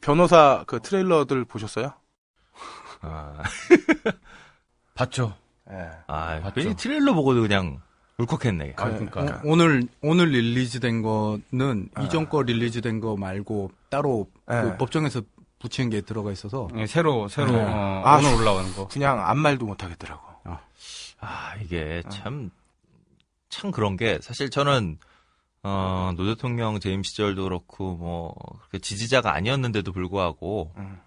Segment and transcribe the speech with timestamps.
[0.00, 1.92] 변호사 그 트레일러들 보셨어요?
[3.00, 3.42] 아,
[4.94, 5.34] 봤죠.
[5.70, 5.90] 예.
[6.06, 6.54] 아 맞죠.
[6.54, 7.80] 괜히 트레일러 보고도 그냥
[8.18, 8.74] 울컥했네.
[8.76, 9.42] 아, 그러니까 그러니까.
[9.44, 12.02] 오, 늘 오늘 릴리즈된 거는 아.
[12.02, 14.62] 이전 거 릴리즈된 거 말고 따로 네.
[14.62, 15.22] 그 법정에서
[15.60, 17.62] 붙이는 게 들어가 있어서 예, 새로 새로 네.
[17.62, 18.88] 어, 아, 오늘 올라오는 거.
[18.88, 20.28] 그냥 아무 말도 못 하겠더라고.
[21.20, 22.50] 아, 이게 참,
[23.48, 24.98] 참 그런 게, 사실 저는,
[25.62, 31.00] 어, 노 대통령 재임 시절도 그렇고, 뭐, 그렇게 지지자가 아니었는데도 불구하고, 음.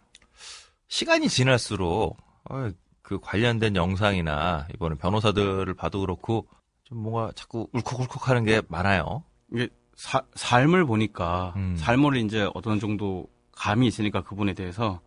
[0.87, 2.17] 시간이 지날수록,
[2.49, 2.69] 어,
[3.01, 6.47] 그 관련된 영상이나, 이번에 변호사들을 봐도 그렇고,
[6.83, 9.23] 좀 뭔가 자꾸 울컥울컥 하는 게 많아요.
[9.53, 11.75] 이게 사- 삶을 보니까 음.
[11.77, 14.99] 삶을 이제 어느 정도 감이 있으니까 그분에 대해서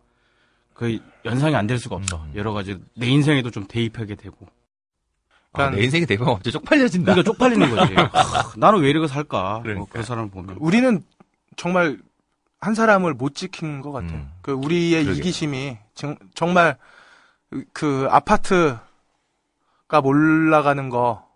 [0.73, 2.17] 그 연상이 안 될 수가 없어.
[2.23, 2.31] 음.
[2.35, 4.47] 여러 가지 내 인생에도 좀 대입하게 되고.
[5.63, 7.13] 아, 내 인생이 대박 갑자기 쪽팔려진다.
[7.13, 7.93] 그러니까 쪽팔리는 거지.
[7.95, 9.61] 하, 나는 왜 이렇게 살까?
[9.63, 9.77] 그러니까.
[9.77, 10.57] 뭐 그 사람을 보면.
[10.59, 11.03] 우리는
[11.55, 11.97] 정말
[12.59, 14.07] 한 사람을 못 지킨 것 같아.
[14.13, 14.31] 음.
[14.41, 15.21] 그 우리의 그러게요.
[15.21, 16.77] 이기심이 정, 정말
[17.73, 18.81] 그 아파트가
[20.03, 21.27] 몰라가는 거,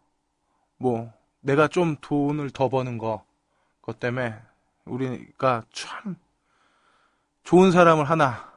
[0.78, 1.12] 뭐
[1.42, 3.24] 내가 좀 돈을 더 버는 거,
[3.82, 4.36] 그것 때문에
[4.86, 6.16] 우리가 참
[7.44, 8.50] 좋은 사람을 하나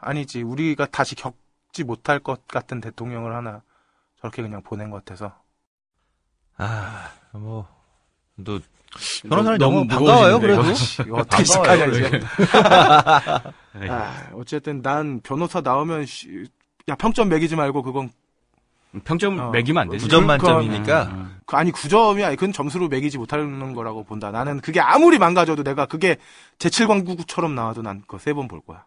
[0.00, 3.62] 아니지 우리가 다시 겪지 못할 것 같은 대통령을 하나
[4.20, 5.32] 저렇게 그냥 보낸 것 같아서
[6.56, 7.68] 아, 뭐,
[8.44, 8.58] 또,
[9.28, 10.62] 변호사는 너무 너무 반가워요, 그래도.
[10.62, 10.72] 이거.
[11.06, 12.20] 이거 어떻게 시작하냐 이제.
[13.88, 16.46] 아, 어쨌든 난 변호사 나오면 씨,
[16.88, 18.10] 야 평점 매기지 말고 그건
[19.04, 19.50] 평점 어.
[19.50, 20.04] 매기면 안 되지.
[20.06, 21.38] 무전 그러니까, 만점이니까, 음.
[21.46, 24.32] 그 아니 9점이 아니 그건 점수로 매기지 못하는 거라고 본다.
[24.32, 26.16] 나는 그게 아무리 망가져도 내가 그게
[26.58, 28.84] 제7광구처럼 나와도 난 그거 세 번 볼 거야.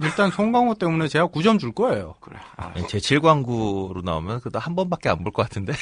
[0.00, 2.14] 일단 송강호 때문에 제가 9점 줄 거예요.
[2.20, 2.38] 그래.
[2.56, 5.72] 아, 제 7광구로 나오면 그도 한 번밖에 안 볼 것 같은데.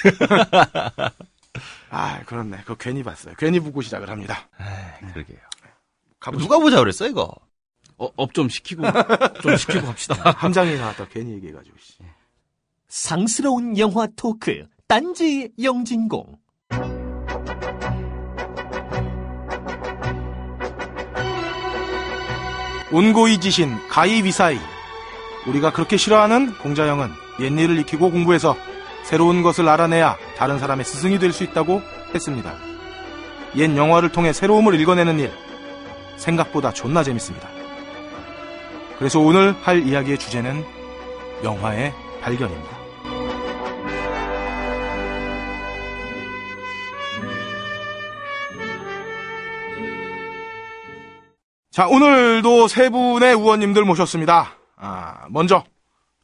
[1.91, 2.59] 아, 그렇네.
[2.59, 3.35] 그거 괜히 봤어요.
[3.39, 4.49] 괜히 보고 시작을 합니다.
[4.59, 5.39] 아, 그러게요.
[6.21, 6.43] 가보자.
[6.43, 7.33] 누가 보자 그랬어, 이거?
[7.97, 8.83] 어, up 좀 시키고
[9.43, 10.33] 좀 시키고 합시다.
[10.33, 11.07] 함장이 나왔다.
[11.09, 11.77] 괜히 얘기해가지고.
[11.81, 11.99] 씨.
[12.89, 16.39] 상스러운 영화 토크 딴지 영진공
[22.95, 24.57] 온고이 지신 가이비사이.
[25.47, 27.11] 우리가 그렇게 싫어하는 공자형은
[27.41, 28.57] 옛일을 익히고 공부해서
[29.03, 31.83] 새로운 것을 알아내야 다른 사람의 스승이 될 수 있다고
[32.15, 32.55] 했습니다.
[33.57, 35.33] 옛 영화를 통해 새로움을 읽어내는 일.
[36.19, 37.49] 생각보다 존나 재밌습니다.
[38.97, 40.65] 그래서 오늘 할 이야기의 주제는
[41.43, 42.74] 영화의 발견입니다.
[51.75, 54.53] 자, 오늘도 세 분의 우원님들 모셨습니다.
[54.77, 55.65] 아, 먼저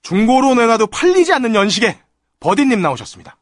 [0.02, 1.98] 중고로 내놔도 팔리지 않는 연식에
[2.38, 3.36] 버디님 나오셨습니다.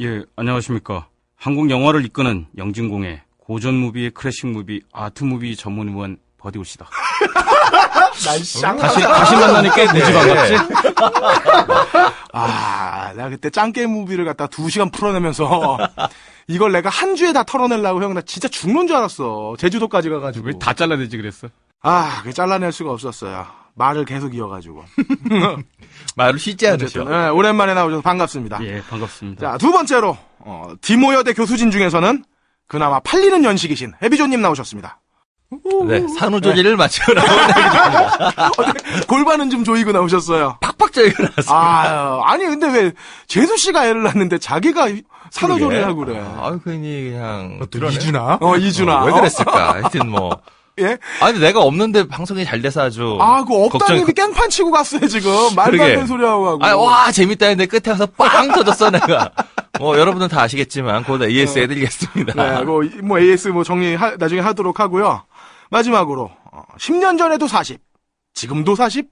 [0.00, 1.08] 예, 안녕하십니까.
[1.36, 6.88] 한국 영화를 이끄는 영진공의 고전 무비의 클래식 무비, 아트 무비 전문 의원 버디오시다.
[8.24, 8.78] 날쌍.
[8.78, 10.54] 다시 다시 만나니 꽤 무지 반갑지?
[12.32, 15.76] 아, 내가 그때 짱게 무비를 갖다 두 시간 풀어내면서
[16.50, 19.54] 이걸 내가 한 주에 다 털어내려고 형 나 진짜 죽는 줄 알았어.
[19.58, 20.46] 제주도까지 가가지고.
[20.48, 21.48] 왜 다 잘라내지 그랬어?
[21.82, 23.46] 아, 그 잘라낼 수가 없었어요.
[23.74, 24.84] 말을 계속 이어가지고.
[26.16, 27.04] 말을 쉬지 않으셔.
[27.04, 28.58] 네, 오랜만에 나오셔서 반갑습니다.
[28.64, 29.52] 예, 반갑습니다.
[29.52, 32.24] 자, 두 번째로 어, 디모여대 교수진 중에서는
[32.66, 35.00] 그나마 팔리는 연식이신 해비조님 나오셨습니다.
[35.88, 38.72] 네, 산후조리를 마치고 나오는
[39.08, 40.58] 골반은 좀 조이고 나오셨어요.
[40.60, 41.56] 팍팍 저리가 나왔어요.
[41.56, 42.92] 아, 아니 근데 왜
[43.26, 44.88] 재수 씨가 애를 낳는데 자기가
[45.30, 46.18] 산후조리를 하고 그래.
[46.20, 47.60] 아, 괜히 그냥.
[47.70, 48.38] 또 이준아?
[48.40, 49.02] 어, 이준아.
[49.02, 49.74] 어, 왜 그랬을까?
[49.74, 50.40] 하여튼 뭐.
[50.78, 50.96] 예?
[51.20, 53.18] 아니, 내가 없는데 방송이 잘 돼서 아주.
[53.20, 55.30] 아, 그 없다님이 걱정이- 깽판 치고 갔어요, 지금.
[55.54, 55.88] 말도 안.
[55.88, 56.58] 되는 소리 하고.
[56.62, 59.30] 아, 와, 재밌다 했는데 끝에 가서 빵 터졌어, 내가.
[59.78, 62.32] 뭐, 여러분은 다 아시겠지만, 곧 AS 해드리겠습니다.
[62.34, 65.22] 네, 뭐, 이- 뭐 AS 뭐 정리 하- 나중에 하도록 하고요.
[65.70, 67.78] 마지막으로 어, 10년 전에도 40,
[68.34, 69.06] 지금도 40,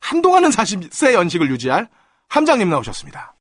[0.00, 1.88] 한동안은 40세 연식을 유지할
[2.28, 3.33] 함장님 나오셨습니다.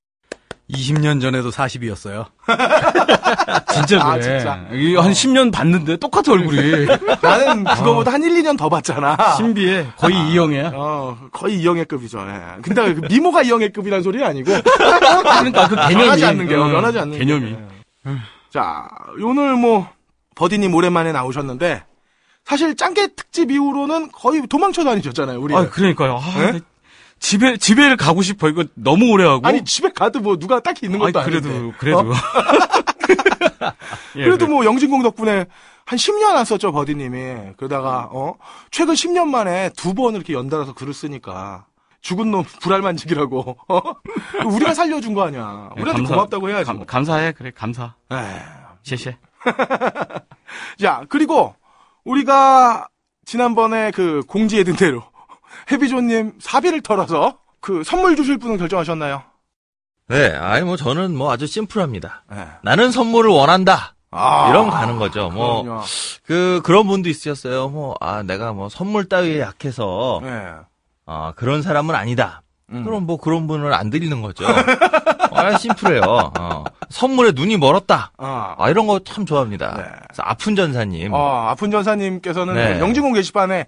[0.72, 2.26] 20년 전에도 40이었어요.
[3.74, 4.22] 진짜 아, 그래.
[4.22, 4.66] 진짜?
[4.72, 6.86] 이게 한 10년 봤는데 똑같아 얼굴이.
[7.22, 9.36] 나는 그거보다 한 1, 2년 더 봤잖아.
[9.38, 9.88] 신비해.
[9.98, 10.72] 거의 이영애야.
[10.74, 12.20] 어, 거의 이영애급이죠.
[12.20, 12.62] 예.
[12.62, 17.18] 근데 그 미모가 이영애급이라는 소리는 아니고 그러니까 그 개념이 변하지 않는 게 어, 변하지 않는
[17.20, 17.52] 개념이.
[17.52, 17.58] 게.
[18.52, 18.88] 자,
[19.22, 19.90] 오늘 뭐
[20.36, 21.84] 버디님 오랜만에 나오셨는데
[22.46, 25.56] 사실 짱깨 특집 이후로는 거의 도망쳐 다니셨잖아요, 우리.
[25.56, 26.18] 아, 그러니까요.
[26.22, 26.60] 아, 예?
[27.24, 28.50] 집에 집에 가고 싶어.
[28.50, 29.48] 이거 너무 오래 하고.
[29.48, 31.50] 아니 집에 가도 뭐 누가 딱히 있는 것도 아니, 아닌데.
[31.50, 32.00] 그래도 그래도.
[32.00, 32.14] 어?
[34.18, 34.54] 예, 그래도 그래.
[34.54, 35.46] 뭐 영진공 덕분에
[35.86, 37.54] 한 10년 안 썼죠, 버디님이.
[37.58, 38.36] 그러다가, 어?
[38.72, 41.66] 최근 10년 만에 두 번 이렇게 연달아서 글을 쓰니까.
[42.02, 43.58] 죽은 놈 불알 만지기라고.
[43.70, 43.82] 어?
[44.46, 45.70] 우리가 살려준 거 아니야.
[45.78, 46.66] 예, 우리한테 감사- 고맙다고 해야지.
[46.66, 47.32] 감, 감사해.
[47.32, 47.52] 그래.
[47.56, 47.96] 감사.
[48.12, 48.18] 에이.
[48.84, 49.16] 셰셰.
[50.80, 51.56] 자, 그리고
[52.04, 52.88] 우리가
[53.26, 55.04] 지난번에 그 공지해 둔 대로
[55.72, 59.24] 해비조님 사비를 털어서 그 선물 주실 분은 결정하셨나요?
[60.10, 62.24] 네, 아니 뭐 저는 뭐 아주 심플합니다.
[62.32, 62.48] 네.
[62.64, 63.96] 나는 선물을 원한다.
[64.12, 65.30] 아, 이런 거 가는 거죠.
[65.30, 65.82] 뭐, 그럼요.
[66.24, 67.70] 그, 그런 분도 있으셨어요.
[67.70, 70.52] 뭐, 아, 내가 뭐 선물 따위에 약해서, 네.
[71.08, 72.44] 아, 그런 사람은 아니다.
[72.72, 72.84] 음.
[72.84, 74.46] 그럼 뭐 그런 분을 안 드리는 거죠.
[75.32, 76.02] 아, 심플해요.
[76.40, 76.64] 어.
[76.92, 78.12] 선물에 눈이 멀었다.
[78.18, 79.78] 아, 아, 이런 거 참 좋아합니다.
[79.78, 79.84] 네.
[80.20, 81.12] 아픈 전사님.
[81.12, 82.80] 어, 아픈 전사님께서는 네.
[82.82, 83.66] 영진공 게시판에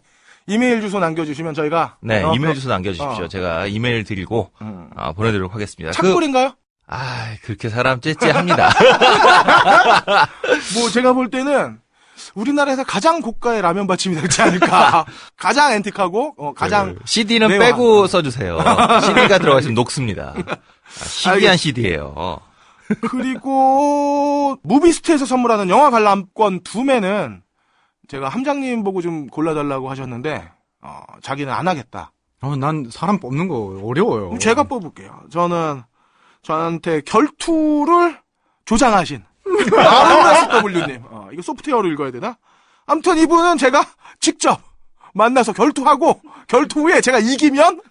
[0.48, 3.26] 이메일 주소 남겨주시면 저희가 네, 어, 이메일 주소 남겨주십시오.
[3.26, 3.28] 어.
[3.28, 4.90] 제가 이메일 드리고, 음.
[4.96, 5.92] 아, 보내드리도록 하겠습니다.
[6.00, 6.54] 그, 착불인가요?
[6.88, 8.70] 아, 그렇게 사람 째째합니다.
[10.76, 11.80] 뭐 제가 볼 때는
[12.36, 15.06] 우리나라에서 가장 고가의 라면 받침이 되지 않을까.
[15.36, 18.60] 가장 앤틱하고 어, 가장 CD는 네, 빼고 써주세요.
[19.04, 20.34] CD가 들어가 있으면 녹습니다.
[20.36, 22.40] 아, 신기한 알겠- CD예요.
[23.10, 27.42] 그리고 무비스트에서 선물하는 영화 관람권 두 매는
[28.08, 30.50] 제가 함장님 보고 좀 골라달라고 하셨는데
[30.82, 32.12] 어, 자기는 안 하겠다.
[32.42, 34.26] 어, 난 사람 뽑는 거 어려워요.
[34.26, 35.24] 그럼 제가 뽑을게요.
[35.32, 35.82] 저는
[36.42, 38.20] 저한테 결투를
[38.66, 39.24] 조장하신
[39.76, 41.04] RSW님.
[41.10, 42.38] 어, 이거 소프트웨어로 읽어야 되나?
[42.86, 43.84] 아무튼 이분은 제가
[44.20, 44.62] 직접
[45.14, 47.82] 만나서 결투하고 결투 후에 제가 이기면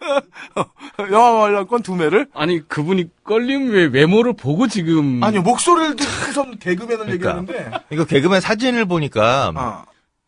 [1.10, 7.06] 영화 관람권 두 매를 아니 그분이 걸림 왜 외모를 보고 지금 아니요 목소리를 듣고선 개그맨을
[7.06, 7.12] 그러니까.
[7.14, 9.84] 얘기하는데 이거 개그맨 사진을 보니까 어,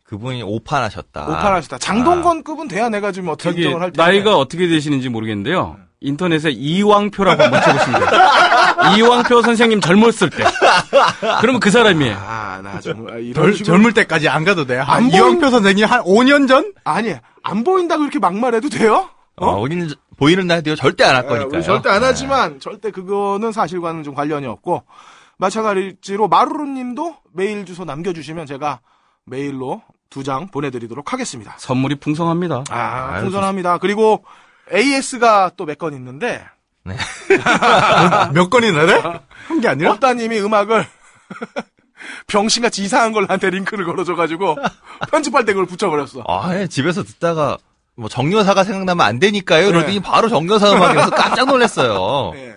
[0.07, 1.23] 그분이 오판하셨다.
[1.27, 1.77] 오판하시다.
[1.79, 4.01] 장동건급은 돼야 내가 좀 어떻게 저기 인정을 할 텐데.
[4.01, 5.77] 나이가 어떻게 되시는지 모르겠는데요.
[5.99, 8.09] 인터넷에 이왕표라고 한번 쳐보시면 돼요.
[8.97, 10.43] 이왕표 선생님 젊었을 때.
[11.41, 12.15] 그러면 그 사람이에요.
[12.17, 14.77] 아, 나 정말 이런 덜, 식으로 젊을 때까지 안 가도 돼.
[14.77, 16.71] 안한 보인- 이왕표 선생님 한 5년 전?
[16.85, 17.13] 아니
[17.43, 19.09] 안 보인다고 이렇게 막말해도 돼요?
[19.37, 21.61] 어, 우리는 보이는 라디오 절대 안할 예, 거니까요.
[21.63, 22.07] 절대 안 네.
[22.07, 24.83] 하지만 절대 그거는 사실과는 좀 관련이 없고
[25.37, 28.79] 마찬가지로 마루루님도 메일 주소 남겨주시면 제가
[29.25, 31.55] 메일로 두 장 보내드리도록 하겠습니다.
[31.57, 32.63] 선물이 풍성합니다.
[32.69, 33.77] 아, 아유, 풍선합니다.
[33.79, 34.23] 그리고
[34.73, 36.43] AS가 또 몇 건 있는데
[38.33, 38.93] 몇 건이나 돼?
[39.47, 39.91] 한 게 아니라?
[39.91, 40.85] 업다님이 음악을
[42.27, 44.57] 병신같이 이상한 걸 나한테 링크를 걸어줘가지고
[45.11, 46.23] 편집할 때 그걸 붙여버렸어.
[46.27, 47.57] 아, 예, 집에서 듣다가
[47.95, 49.67] 뭐 정여사가 생각나면 안 되니까요.
[49.67, 49.99] 그러더니 네.
[50.01, 52.31] 바로 정여사 음악이라서 깜짝 놀랐어요.
[52.33, 52.55] 네.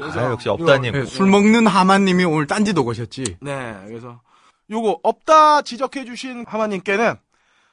[0.00, 0.92] 아, 역시 업다님.
[0.92, 3.36] 네, 술 먹는 하마님이 오늘 딴짓 오셨지.
[3.40, 4.20] 네, 그래서
[4.70, 7.14] 요거 업다 지적해 주신 하마님께는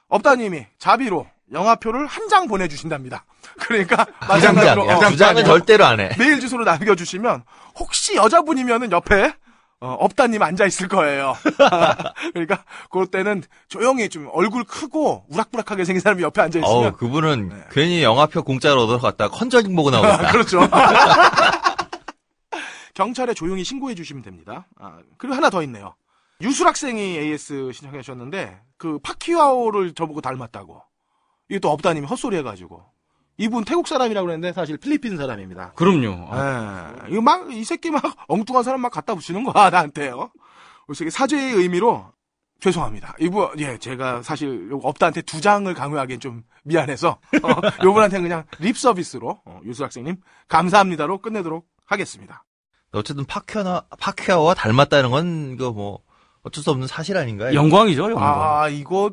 [0.07, 3.25] 업다님이 자비로 영화표를 한 장 보내주신답니다.
[3.59, 6.09] 그러니까 두 마찬가지로 어, 두 장은 절대로 안 해.
[6.17, 7.43] 메일 주소로 남겨주시면
[7.77, 9.33] 혹시 여자분이면은 옆에
[9.81, 11.35] 어, 업다님 앉아 있을 거예요.
[12.33, 17.55] 그러니까 그때는 조용히 좀 얼굴 크고 우락부락하게 생긴 사람이 옆에 앉아 어우, 있으면 그분은 네.
[17.71, 20.31] 괜히 영화표 공짜로 얻어 갔다 컨저링 보고 나오겠다.
[20.31, 20.61] 그렇죠.
[22.93, 24.67] 경찰에 조용히 신고해 주시면 됩니다.
[24.79, 25.95] 아, 그리고 하나 더 있네요.
[26.41, 30.81] 유술 학생이 AS 신청해 주셨는데 그 파키아오를 저보고 닮았다고.
[31.49, 32.83] 이게 또 업다님이 헛소리 해가지고.
[33.37, 35.73] 이분 태국 사람이라고 그랬는데 사실 필리핀 사람입니다.
[35.73, 36.27] 그럼요.
[36.29, 37.11] 아, 예.
[37.11, 40.29] 이거 막, 이 새끼 막 엉뚱한 사람 막 갖다 붙이는 거야, 나한테요.
[40.85, 42.11] 그래서 이게 사죄의 의미로
[42.59, 43.15] 죄송합니다.
[43.19, 47.47] 이분, 예, 제가 사실 업다한테 두 장을 강요하기엔 좀 미안해서, 어,
[47.83, 52.45] 요분한테 그냥 립 서비스로, 어, 유수 학생님, 감사합니다로 끝내도록 하겠습니다.
[52.91, 55.99] 어쨌든 파케어나, 파케어와 닮았다는 건, 이거 뭐,
[56.43, 57.53] 어쩔 수 없는 사실 아닌가요?
[57.53, 58.23] 영광이죠, 영광.
[58.61, 59.11] 아, 이거,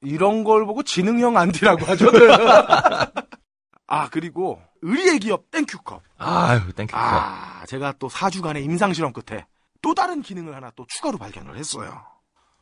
[0.00, 2.10] 이런 걸 보고 지능형 안티라고 하죠.
[3.86, 6.02] 아, 그리고, 의리의 기업 땡큐컵.
[6.18, 6.96] 아유, thank you.
[6.96, 9.46] 아, 제가 또 4주간의 임상 실험 끝에
[9.82, 12.02] 또 다른 기능을 하나 또 추가로 발견을 했어요.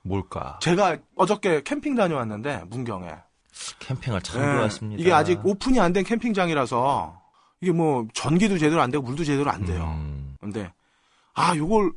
[0.03, 0.59] 뭘까?
[0.61, 3.09] 제가 어저께 캠핑 다녀왔는데, 문경에.
[3.79, 5.01] 캠핑을 참 예, 좋아했습니다.
[5.01, 7.21] 이게 아직 오픈이 안 된 캠핑장이라서,
[7.61, 9.85] 이게 뭐, 전기도 제대로 안 되고, 물도 제대로 안 돼요.
[9.97, 10.37] 음.
[10.41, 10.73] 근데,
[11.35, 11.93] 아, 요걸.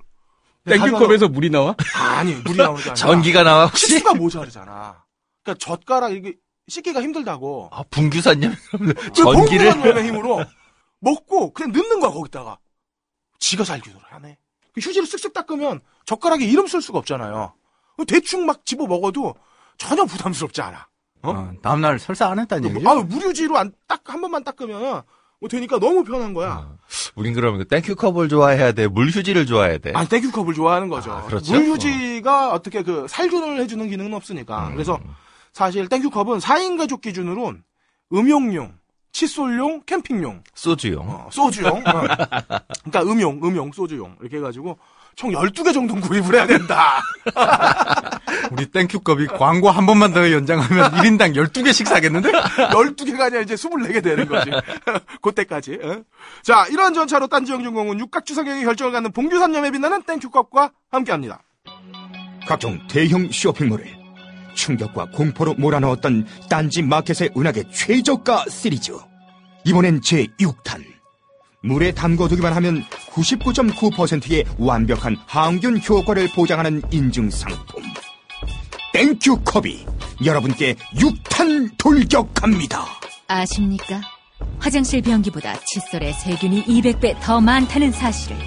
[0.67, 1.75] 땡큐컵에서 물이 나와?
[1.95, 2.93] 아, 아니, 물이 나오는 게 아니라.
[2.95, 3.95] 전기가 나와, 혹시?
[3.95, 5.03] 횟수가 모자르잖아.
[5.43, 6.35] 그러니까 젓가락, 이게,
[6.67, 7.69] 씻기가 힘들다고.
[7.71, 8.51] 아, 분규사님.
[8.71, 9.77] 그 전기를.
[9.79, 10.43] 놈의 힘으로
[10.99, 12.57] 먹고 그냥 넣는 거야 거기다가
[13.37, 14.37] 지가 살기도록 하네
[14.73, 17.53] 그 휴지를 쓱쓱 닦으면 젓가락에 이름 쓸 수가 없잖아요
[18.07, 19.35] 대충 막 집어 먹어도
[19.77, 20.87] 전혀 부담스럽지 않아
[21.21, 21.29] 어?
[21.29, 22.89] 어, 다음날 설사 안 했다는 얘기죠?
[22.89, 25.03] 아 무료지로 안 딱 한 번만 닦으면
[25.39, 26.77] 뭐 되니까 너무 편한 거야
[27.15, 28.87] 우린 그러면 그 땡큐 컵을 좋아해야 돼?
[28.87, 29.91] 물 휴지를 좋아해야 돼?
[29.93, 31.53] 아니 땡큐 컵을 좋아하는 거죠 아, 그렇죠?
[31.53, 32.61] 물 휴지가 어.
[32.61, 34.73] 떻게 그 살균을 해주는 기능은 없으니까 음.
[34.73, 34.99] 그래서
[35.53, 37.63] 사실 땡큐 컵은 4인 가족 기준으로는
[38.13, 38.77] 음용용
[39.11, 41.09] 칫솔용 캠핑용 소주용.
[41.09, 41.77] 어, 소주용.
[41.77, 41.81] 어.
[41.81, 44.17] 그러니까 음용, 음용, 소주용.
[44.19, 44.77] 이렇게 해가지고
[45.15, 47.01] 총 12개 정도 구입을 해야 된다.
[48.51, 52.31] 우리 땡큐컵이 광고 한 번만 더 연장하면 1인당 12개씩 사겠는데?
[52.31, 54.51] 12개가 아니라 이제 24개 되는 거지.
[55.21, 55.79] 그때까지.
[55.81, 56.03] 어?
[56.43, 61.41] 자, 이러한 전차로 딴지영준공은 육각주성형의 결정을 갖는 봉규산염에 빛나는 땡큐컵과 함께합니다.
[62.47, 63.97] 각종 대형 쇼핑몰에
[64.53, 68.93] 충격과 공포로 몰아넣었던 딴지 마켓의 은하계 최저가 시리즈.
[69.65, 70.94] 이번엔 제6탄.
[71.65, 77.83] 물에 담궈두기만 하면 99.9%의 완벽한 항균 효과를 보장하는 인증 상품.
[78.93, 79.85] 땡큐 컵이
[80.23, 82.85] 여러분께 6탄 돌격합니다.
[83.27, 84.01] 아십니까?
[84.59, 88.37] 화장실 변기보다 칫솔에 세균이 200배 더 많다는 사실을.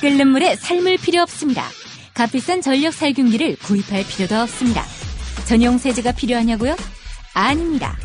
[0.00, 1.64] 끓는 물에 삶을 필요 없습니다.
[2.12, 4.84] 값비싼 전력 살균기를 구입할 필요도 없습니다.
[5.46, 6.76] 전용 세제가 필요하냐고요?
[7.34, 7.96] 아닙니다.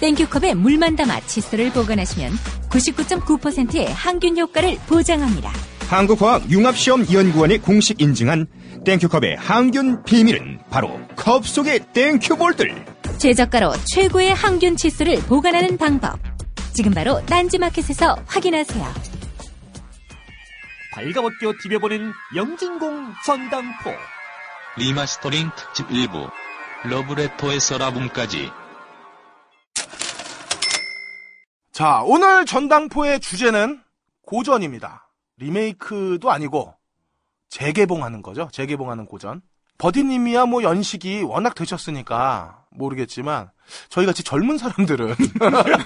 [0.00, 2.32] 땡큐컵에 물만 담아 칫솔을 보관하시면
[2.70, 5.52] 99.9%의 항균 효과를 보장합니다.
[5.88, 8.46] 한국화학융합시험연구원이 공식 인증한
[8.84, 12.84] 땡큐컵의 항균 비밀은 바로 컵 속의 땡큐볼들.
[13.18, 16.18] 최저가로 최고의 항균 칫솔을 보관하는 방법.
[16.72, 18.86] 지금 바로 딴지마켓에서 확인하세요.
[20.92, 23.90] 발가벗겨 디벼보는 영진공 전당포.
[24.76, 26.28] 리마스터링 특집 일부
[26.84, 28.50] 러브레터에서 라붐까지
[31.80, 33.80] 자, 오늘 전당포의 주제는
[34.26, 35.08] 고전입니다.
[35.38, 36.74] 리메이크도 아니고
[37.48, 38.50] 재개봉하는 거죠.
[38.52, 39.40] 재개봉하는 고전.
[39.78, 43.50] 버디님이야 뭐 연식이 워낙 되셨으니까 모르겠지만
[43.88, 45.14] 저희 같이 젊은 사람들은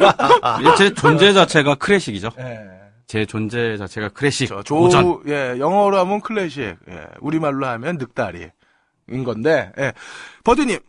[0.78, 2.30] 제 존재 자체가 클래식이죠.
[2.40, 2.58] 예,
[3.06, 4.48] 제 존재 자체가 클래식.
[4.48, 5.22] 저, 조, 고전.
[5.28, 9.92] 예, 영어로 하면 클래식, 예, 우리말로 하면 늑다리인 건데, 예.
[10.42, 10.80] 버디님,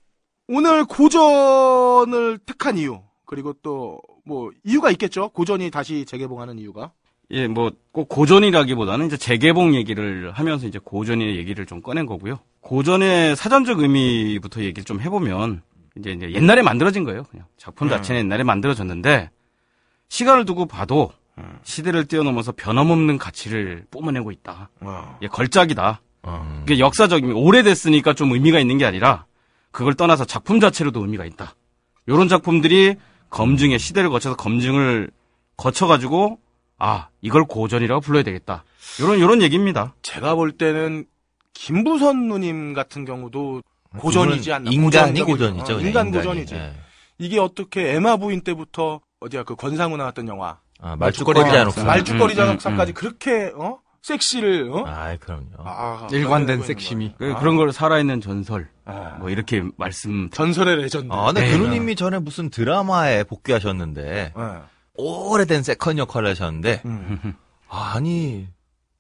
[0.48, 5.30] 오늘 고전을 택한 이유, 그리고 또, 뭐, 이유가 있겠죠?
[5.30, 6.92] 고전이 다시 재개봉하는 이유가?
[7.32, 12.40] 예, 뭐, 꼭 고전이라기보다는 이제 재개봉 얘기를 하면서 이제 고전의 얘기를 좀 꺼낸 거고요.
[12.62, 15.62] 고전의 사전적 의미부터 얘기를 좀 해보면,
[15.98, 17.24] 이제, 이제 옛날에 만들어진 거예요.
[17.24, 17.46] 그냥.
[17.58, 19.30] 작품 자체는 옛날에 만들어졌는데,
[20.10, 21.12] 시간을 두고 봐도,
[21.64, 24.70] 시대를 뛰어넘어서 변함없는 가치를 뿜어내고 있다.
[24.82, 25.18] 어.
[25.22, 26.02] 예, 걸작이다.
[26.28, 26.64] 음.
[26.66, 29.26] 그게 역사적인, 오래됐으니까 좀 의미가 있는 게 아니라,
[29.72, 31.56] 그걸 떠나서 작품 자체로도 의미가 있다.
[32.08, 32.96] 요런 작품들이
[33.36, 35.12] 검증의 시대를 거쳐서 검증을
[35.58, 36.40] 거쳐가지고,
[36.80, 38.64] 아, 이걸 고전이라고 불러야 되겠다.
[39.02, 39.94] 요런, 요런 얘기입니다.
[40.02, 41.06] 제가 볼 때는,
[41.54, 43.62] 김부선 누님 같은 경우도
[43.98, 44.72] 고전이지 않나?
[44.72, 45.76] 인간이 고전이죠.
[45.76, 46.12] 어, 인간 인간이.
[46.12, 46.56] 고전이지.
[46.56, 46.74] 예.
[47.18, 50.60] 이게 어떻게 에마 부인 때부터, 어디야, 그 권상우 나왔던 영화.
[50.80, 51.84] 아, 말죽거리 잔혹사.
[51.84, 53.80] 말죽거리 음, 잔혹사까지 음, 그렇게, 어?
[54.06, 54.86] 섹시를, 어?
[54.86, 55.46] 아이, 그럼요.
[55.58, 57.14] 아, 일관된 그런 섹시미.
[57.18, 57.44] 그, 아.
[57.44, 58.68] 런걸 살아있는 전설.
[58.86, 59.18] 아.
[59.20, 60.30] 뭐, 이렇게 말씀.
[60.30, 61.12] 전설의 레전드.
[61.12, 61.52] 아, 근데 네.
[61.52, 64.62] 그 누님이 전에 무슨 드라마에 복귀하셨는데, 예.
[64.94, 67.34] 오래된 second 역할을 하셨는데, 음.
[67.68, 68.48] 아니,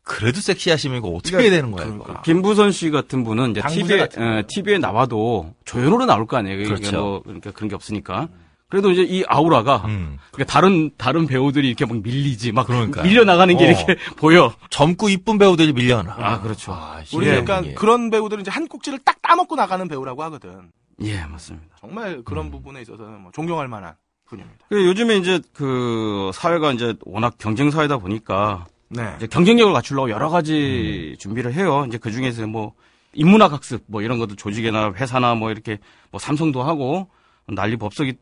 [0.01, 1.99] 그래도 섹시하시면 이거 어떻게 해야 되는 거예요?
[1.99, 2.23] 그러니까.
[2.23, 4.47] 김부선 씨 같은 분은 이제 TV에, 같은 거.
[4.47, 6.63] TV에 나와도 조연으로 나올 거 아니에요.
[6.63, 6.97] 그렇죠.
[6.99, 8.27] 뭐, 그러니까 그런 게 없으니까.
[8.69, 10.17] 그래도 이제 이 아우라가, 음.
[10.31, 13.03] 그러니까 다른, 다른 배우들이 이렇게 막 밀리지, 막 그러니까요.
[13.05, 13.67] 밀려나가는 게 어.
[13.67, 14.53] 이렇게 보여.
[14.71, 16.15] 젊고 이쁜 배우들이 밀려나.
[16.17, 16.73] 아, 그렇죠.
[16.73, 17.73] 아, 우리 약간 이게.
[17.75, 20.71] 그런 배우들은 이제 한 꼭지를 딱 따먹고 나가는 배우라고 하거든.
[21.03, 21.75] 예, 맞습니다.
[21.79, 23.93] 정말 그런 부분에 있어서는 뭐 존경할 만한
[24.25, 24.65] 분입니다.
[24.69, 29.13] 그 요즘에 이제 그 사회가 이제 워낙 경쟁 사회다 보니까 네.
[29.17, 31.85] 이제 경쟁력을 갖추려고 여러 가지 준비를 해요.
[31.87, 32.73] 이제 그 중에서 뭐
[33.13, 35.77] 인문학 학습 뭐 이런 것도 조직이나 회사나 뭐 이렇게
[36.11, 37.09] 뭐 삼성도 하고
[37.47, 38.13] 난리 법석이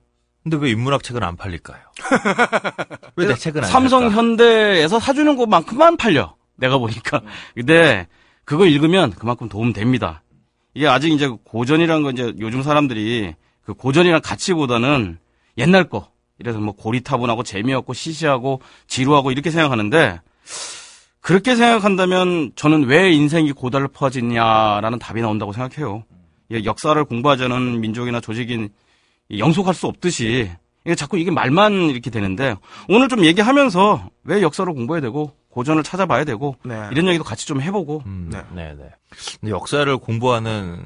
[0.43, 1.79] 근데 왜 인문학 책은 안 팔릴까요?
[3.15, 4.11] 왜 내 책은 안 삼성?
[4.11, 6.35] 현대에서 사주는 것만큼만 팔려.
[6.57, 7.21] 내가 보니까.
[7.55, 8.07] 근데
[8.45, 10.21] 그거 읽으면 그만큼 도움 됩니다.
[10.73, 15.17] 이게 아직 이제 고전이라는 건 이제 요즘 사람들이 그 고전이란 가치보다는
[15.57, 16.09] 옛날 거.
[16.39, 20.19] 이래서 뭐 고리타분하고 재미없고 시시하고 지루하고 이렇게 생각하는데
[21.21, 26.03] 그렇게 생각한다면 저는 왜 인생이 고달퍼지냐라는 답이 나온다고 생각해요.
[26.65, 28.69] 역사를 공부하지 않은 민족이나 조직인
[29.37, 30.51] 영속할 수 없듯이
[30.85, 32.55] 이게 자꾸 이게 말만 이렇게 되는데
[32.89, 36.89] 오늘 좀 얘기하면서 왜 역사를 공부해야 되고 고전을 찾아봐야 되고 네.
[36.91, 38.41] 이런 얘기도 같이 좀 해보고 음, 네.
[38.53, 38.73] 네.
[38.75, 38.89] 네,
[39.39, 40.83] 근데 역사를 공부하는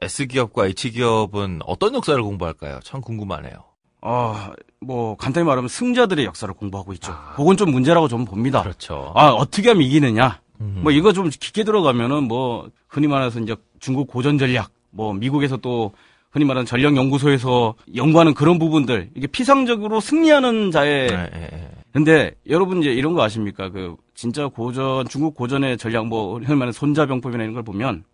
[0.00, 2.80] S기업과 H기업은 어떤 역사를 공부할까요?
[2.82, 3.64] 참 궁금하네요.
[4.02, 7.16] 어, 뭐 간단히 말하면 승자들의 역사를 공부하고 있죠.
[7.34, 8.62] 그건 좀 문제라고 좀 봅니다.
[8.62, 9.12] 그렇죠.
[9.14, 10.40] 아 어떻게 하면 이기느냐?
[10.60, 10.80] 음.
[10.82, 15.92] 뭐 이거 좀 깊게 들어가면은 뭐 흔히 말해서 이제 중국 고전 전략, 뭐 미국에서 또
[16.30, 21.70] 흔히 말하는 전략 연구소에서 연구하는 그런 부분들 이게 피상적으로 승리하는 자의 네, 네, 네.
[21.92, 23.70] 근데 여러분 이제 이런 거 아십니까?
[23.70, 28.04] 그 진짜 고전 중국 고전의 전략 뭐 흔히 말하는 손자병법이나 이런 걸 보면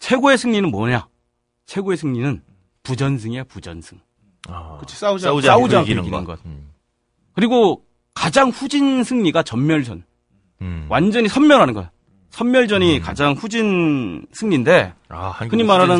[0.00, 1.06] 최고의 승리는 뭐냐?
[1.66, 2.42] 최고의 승리는
[2.82, 3.98] 부전승이야 부전승.
[4.48, 6.38] 아, 그치, 싸우지 싸우지 싸우지 않고 않고 이기는 이기는 것.
[6.38, 6.46] 것.
[6.46, 6.70] 음.
[7.34, 7.84] 그리고
[8.14, 10.02] 가장 후진 승리가 전멸전.
[10.62, 10.86] 음.
[10.88, 11.90] 완전히 선멸하는 거야.
[12.30, 15.96] 선멸전이 가장 후진 승리인데 아, 흔히 말하는.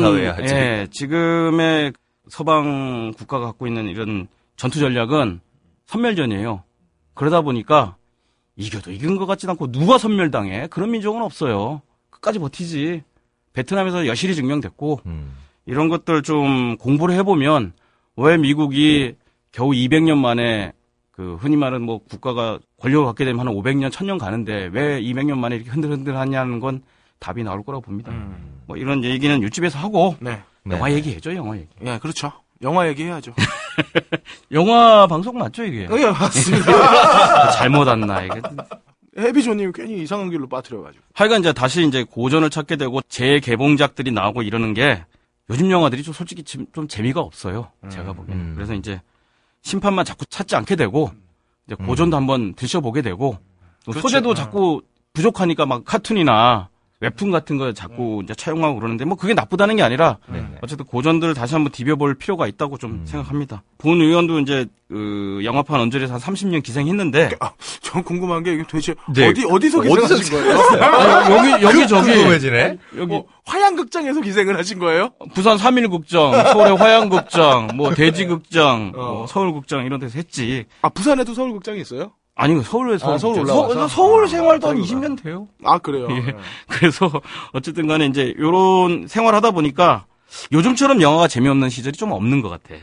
[0.55, 1.93] 예, 지금의
[2.27, 5.41] 서방 국가가 갖고 있는 이런 전투 전략은
[5.87, 6.63] 선멸전이에요.
[7.13, 7.95] 그러다 보니까
[8.55, 10.67] 이겨도 이긴 것 같진 않고 누가 선멸당해?
[10.67, 11.81] 그런 민족은 없어요.
[12.09, 13.03] 끝까지 버티지.
[13.53, 15.35] 베트남에서 여실히 증명됐고 음.
[15.65, 17.73] 이런 것들 좀 공부를 해보면
[18.15, 19.15] 왜 미국이
[19.51, 20.73] 겨우 200년 만에
[21.11, 25.55] 그 흔히 말하는 뭐 국가가 권력을 갖게 되면 한 500년, 1000년 가는데 왜 200년 만에
[25.55, 26.81] 이렇게 흔들흔들하냐는 건
[27.19, 28.11] 답이 나올 거라고 봅니다.
[28.11, 28.61] 음.
[28.65, 30.41] 뭐 이런 얘기는 유튜브에서 하고 네.
[30.63, 30.75] 네.
[30.75, 31.67] 영화 얘기해줘, 영화 얘기.
[31.85, 32.31] 예, 그렇죠.
[32.61, 33.33] 영화 얘기해야죠.
[34.51, 35.87] 영화 방송 맞죠, 이게?
[35.89, 37.51] 예, 맞습니다.
[37.51, 38.41] 잘못 왔나, 이게.
[39.17, 41.03] 해비조님 괜히 이상한 길로 빠뜨려가지고.
[41.13, 45.03] 하여간 이제 다시 이제 고전을 찾게 되고 재개봉작들이 나오고 이러는 게
[45.49, 47.71] 요즘 영화들이 좀 솔직히 좀, 좀 재미가 없어요.
[47.89, 48.37] 제가 보기엔.
[48.37, 48.51] 음.
[48.55, 49.01] 그래서 이제
[49.61, 51.11] 심판만 자꾸 찾지 않게 되고
[51.69, 53.37] 이제 고전도 한번 드셔보게 되고
[53.85, 54.07] 또 그렇죠.
[54.07, 54.33] 소재도 어.
[54.33, 54.81] 자꾸
[55.13, 56.69] 부족하니까 막 카툰이나
[57.01, 60.45] 웹툰 같은 거 자꾸 이제 차용하고 그러는데 뭐 그게 나쁘다는 게 아니라 네.
[60.61, 63.05] 어쨌든 고전들을 다시 한번 디벼볼 필요가 있다고 좀 음.
[63.05, 63.63] 생각합니다.
[63.77, 67.29] 본 의원도 이제 그 영화판 언저리에서 한 30년 기생했는데
[67.81, 69.27] 전 궁금한 게 이게 도대체 네.
[69.27, 70.59] 어디 어디서 기생하신 거예요?
[70.83, 72.77] 아, 여기 여기 저기 궁금해지네.
[72.97, 75.11] 여기 뭐 화양극장에서 기생을 하신 거예요?
[75.33, 79.13] 부산 3일극장, 서울의 화양극장, 뭐 대지극장, 어.
[79.13, 80.65] 뭐 서울극장 이런 데서 했지.
[80.81, 82.11] 아 부산에도 서울극장이 있어요?
[82.41, 83.87] 아니 서울에서 아, 서울 서- 올라와서?
[83.87, 85.47] 서 울 생활도 한 서울 20년 돼요.
[85.63, 86.07] 아 그래요.
[86.09, 86.15] 예.
[86.15, 86.35] 예.
[86.69, 87.11] 그래서
[87.53, 90.05] 어쨌든 간에 이제 요런 생활하다 보니까
[90.51, 92.75] 요즘처럼 영화가 재미없는 시절이 좀 없는 것 같아.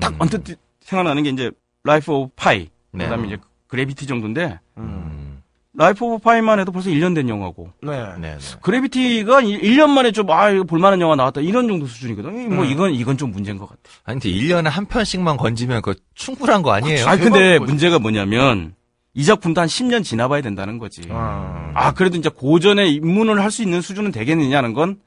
[0.00, 0.16] 딱 음.
[0.18, 1.50] 언뜻 생각나는 게 이제
[1.84, 2.68] 라이프 오브 파이.
[2.92, 3.04] 네.
[3.04, 3.36] 그다음에 이제
[3.68, 5.42] 그래비티 정도인데 음.
[5.78, 7.70] 라이프 오브 파이만 해도 벌써 1년 된 영화고.
[7.82, 7.92] 네.
[8.18, 8.36] 네.
[8.36, 8.38] 네.
[8.62, 11.42] 그래비티가 1년 만에 좀, 아, 이거 볼만한 영화 나왔다.
[11.42, 12.54] 이런 정도 수준이거든.
[12.56, 12.70] 뭐, 음.
[12.70, 13.80] 이건, 이건 좀 문제인 것 같아.
[14.04, 17.06] 아니, 근데 1년에 한 편씩만 건지면 그거 충분한 거 아니에요?
[17.06, 17.70] 아, 근데 대박인 거지.
[17.72, 18.74] 문제가 뭐냐면,
[19.16, 21.00] 이 작품도 한 10년 지나봐야 된다는 거지.
[21.10, 21.72] 아.
[21.74, 25.00] 아, 그래도 이제 고전에 입문을 할 수 있는 수준은 되겠느냐는 건,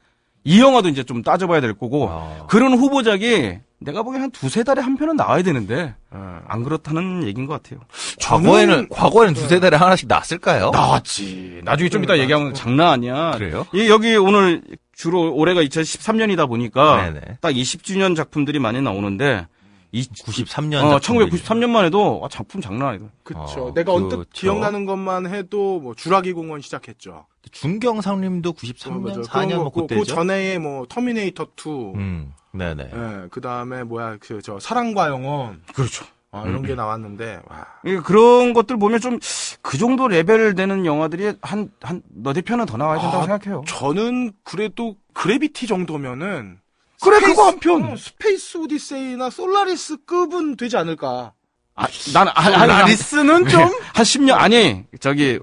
[0.44, 2.48] 이 영화도 이제 좀 따져봐야 될 거고, 아.
[2.48, 6.42] 그런 후보작이 내가 보기엔 한 두세 달에 한 편은 나와야 되는데, 아.
[6.48, 7.82] 안 그렇다는 얘기인 것 같아요.
[8.20, 10.72] 과거에는, 과거에는 두세 달에 하나씩 났을까요?
[10.74, 11.62] 나왔지.
[11.64, 13.32] 나중에 좀 이따 얘기하면 장난 아니야.
[13.38, 13.68] 그래요?
[13.76, 14.64] 이 여기 오늘
[14.96, 17.22] 주로 올해가 2013년이다 보니까 네네.
[17.42, 19.59] 딱 20주년 작품들이 많이 나오는데 이
[19.94, 20.84] 93년.
[20.84, 23.06] 어, 1993년만 해도 아, 작품 장난 아니다.
[23.24, 23.40] 그쵸.
[23.40, 24.30] 어, 내가 언뜻 그쵸.
[24.34, 27.26] 기억나는 것만 해도 뭐 주라기 공원 시작했죠.
[27.52, 29.22] 중경삼림도 어, 93년, 맞아요.
[29.24, 30.16] 4년 그런 뭐 거, 그, 그 그때죠.
[30.16, 31.70] 전에 뭐 터미네이터 2.
[31.96, 32.84] 음, 네네.
[32.94, 36.06] 예, 그 다음에 뭐야 그 저 사랑과 영혼 그렇죠.
[36.32, 37.66] 아, 이런 게 나왔는데 와.
[37.86, 39.20] 예, 그런 것들 보면 좀
[39.62, 43.64] 그 정도 레벨 되는 영화들이 한 한 너댓 편은 더 나와야 된다고 아, 생각해요.
[43.68, 46.60] 저는 그래도 그래비티 정도면은
[47.02, 47.84] 그래, 스페이스- 그거 한 편.
[47.92, 51.34] 어, 스페이스 오디세이나 솔라리스급은 되지 않을까.
[51.76, 55.40] 아, 나는 아, 아니, 라리스는 좀한 10년 아니 저기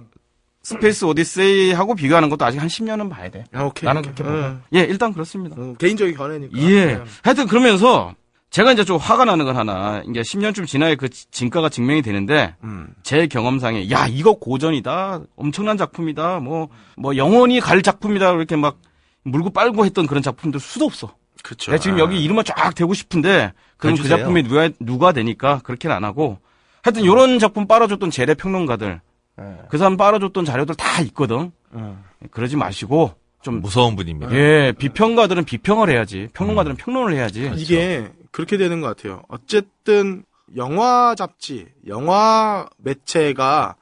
[0.62, 3.44] 스페이스 오디세이하고 비교하는 것도 아직 한 10년은 봐야 돼.
[3.54, 3.86] 아, 오케이.
[3.86, 4.24] 나는 그렇게.
[4.24, 4.62] 응.
[4.74, 5.56] 예, 일단 그렇습니다.
[5.58, 6.58] 응, 개인적인 견해니까.
[6.58, 6.84] 예.
[6.96, 7.04] 네.
[7.22, 8.14] 하여튼 그러면서
[8.50, 10.02] 제가 이제 좀 화가 나는 건 하나.
[10.10, 12.88] 이제 10년쯤 지나야 그 지- 진가가 증명이 되는데 음.
[13.02, 15.20] 제 경험상에 야 이거 고전이다.
[15.36, 16.40] 엄청난 작품이다.
[16.40, 18.32] 뭐 뭐 영원히 갈 작품이다.
[18.32, 18.78] 이렇게 막
[19.22, 21.14] 물고 빨고 했던 그런 작품들 수도 없어.
[21.46, 21.70] 그쵸.
[21.70, 24.08] 내가 지금 여기 이름만 쫙 대고 싶은데 그럼 그.
[24.08, 26.38] 작품이 누가 누가 되니까 그렇게는 안 하고
[26.82, 29.00] 하여튼 요런 작품 빨아줬던 재래 평론가들
[29.38, 29.56] 예.
[29.68, 31.52] 그 사람 빨아줬던 자료들 다 있거든.
[31.74, 32.02] 응.
[32.30, 34.34] 그러지 마시고 좀 무서운 분입니다.
[34.34, 36.28] 예, 비평가들은 비평을 해야지.
[36.32, 37.52] 평론가들은 평론을 해야지.
[37.54, 39.22] 이게 그렇게 되는 것 같아요.
[39.28, 40.24] 어쨌든
[40.56, 43.76] 영화 잡지, 영화 매체가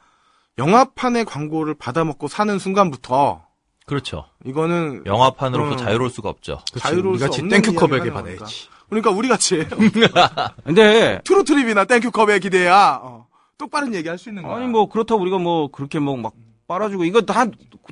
[0.59, 3.44] 영화판의 광고를 받아먹고 사는 순간부터
[3.87, 4.25] 그렇죠.
[4.45, 5.77] 이거는 영화판으로서 음.
[5.77, 6.61] 자유로울 수가 없죠.
[6.79, 8.39] 자유로울 수 우리같이 없는 땡큐 컵에게 이야기가 받아야지.
[8.41, 8.75] 나오니까.
[8.89, 9.67] 그러니까 우리 같이
[10.65, 13.27] 근데 트로트립이나 땡큐 컵에 기대야 어,
[13.59, 14.57] 똑바른 얘기 할 수 있는 거야.
[14.57, 16.33] 아니 뭐 그렇다고 우리가 뭐 그렇게 뭐 막
[16.67, 17.45] 빨아주고 이거 다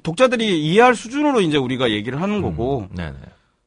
[0.03, 3.15] 독자들이 이해할 수준으로 이제 우리가 얘기를 하는 거고 네네.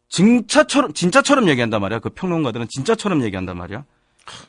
[0.09, 1.99] 진짜처럼 진짜처럼 얘기한단 말이야.
[1.99, 3.83] 그 평론가들은 진짜처럼 얘기한단 말이야.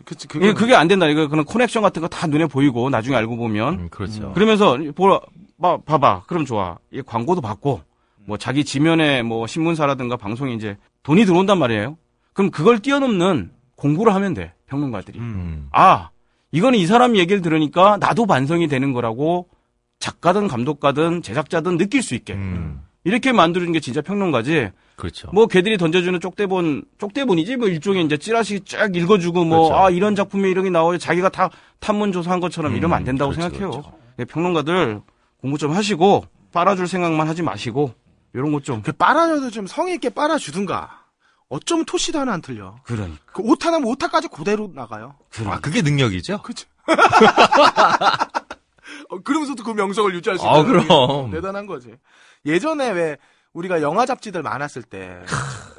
[0.06, 1.06] 그치, 이게 그게 안 된다.
[1.08, 4.32] 이거 그런 커넥션 같은 거 다 눈에 보이고 나중에 알고 보면 음, 그렇죠.
[4.32, 5.20] 그러면서 보라
[5.60, 6.24] 봐 봐봐.
[6.26, 6.78] 그럼 좋아.
[6.90, 7.80] 이 광고도 받고
[8.26, 11.96] 뭐 자기 지면에 뭐 신문사라든가 방송에 이제 돈이 들어온단 말이에요.
[12.32, 14.52] 그럼 그걸 뛰어넘는 공부를 하면 돼.
[14.66, 15.18] 평론가들이.
[15.18, 15.68] 음.
[15.72, 16.10] 아,
[16.50, 19.48] 이거는 이 사람 얘기를 들으니까 나도 반성이 되는 거라고
[19.98, 22.34] 작가든 감독가든 제작자든 느낄 수 있게.
[22.34, 22.82] 음.
[23.04, 24.70] 이렇게 만드는 게 진짜 평론가지.
[24.96, 25.30] 그렇죠.
[25.32, 29.84] 뭐 걔들이 던져주는 쪽대본, 쪽대본이지 뭐 일종의 이제 찌라시 쫙 읽어주고 뭐, 그렇죠.
[29.84, 30.98] 아, 이런 작품에 이런 게 나와요.
[30.98, 33.70] 자기가 다 탐문조사한 것처럼 음, 이러면 안 된다고 그렇죠, 생각해요.
[33.70, 33.92] 그렇죠.
[34.18, 35.02] 예, 평론가들
[35.38, 37.94] 공부 좀 하시고 빨아줄 생각만 하지 마시고
[38.34, 38.82] 이런 것 좀.
[38.82, 41.04] 그 빨아줘도 좀 성의 있게 빨아주든가.
[41.48, 42.76] 어쩌면 토시도 하나 안 틀려.
[42.84, 43.18] 그러니까.
[43.32, 45.14] 그 오타나면 오타까지 그대로 나가요.
[45.46, 46.42] 아, 그게 능력이죠?
[46.42, 46.66] 그치.
[49.08, 51.30] 어, 그러면서도 그 명성을 유지할 수 아, 있는 게 그럼.
[51.30, 51.94] 대단한 거지.
[52.44, 53.16] 예전에 왜
[53.52, 55.20] 우리가 영화 잡지들 많았을 때,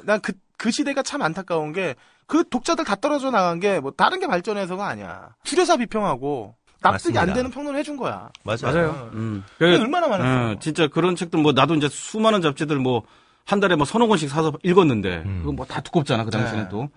[0.04, 1.94] 난 그, 그 시대가 참 안타까운 게,
[2.26, 5.34] 그 독자들 다 떨어져 나간 게 뭐 다른 게 발전해서가 아니야.
[5.44, 7.20] 수려사 비평하고 납득이 맞습니다.
[7.20, 8.30] 안 되는 평론을 해준 거야.
[8.44, 8.58] 맞아요.
[8.62, 9.10] 맞아요.
[9.14, 9.44] 음.
[9.58, 10.50] 그게 그, 얼마나 많았어요.
[10.52, 13.02] 어, 진짜 그런 책들 뭐 나도 이제 수많은 잡지들 뭐
[13.48, 15.38] 한 달에 뭐 서너 권씩 사서 읽었는데 음.
[15.40, 16.68] 그거 뭐 다 두껍잖아 그 당시에는 네.
[16.70, 16.90] 또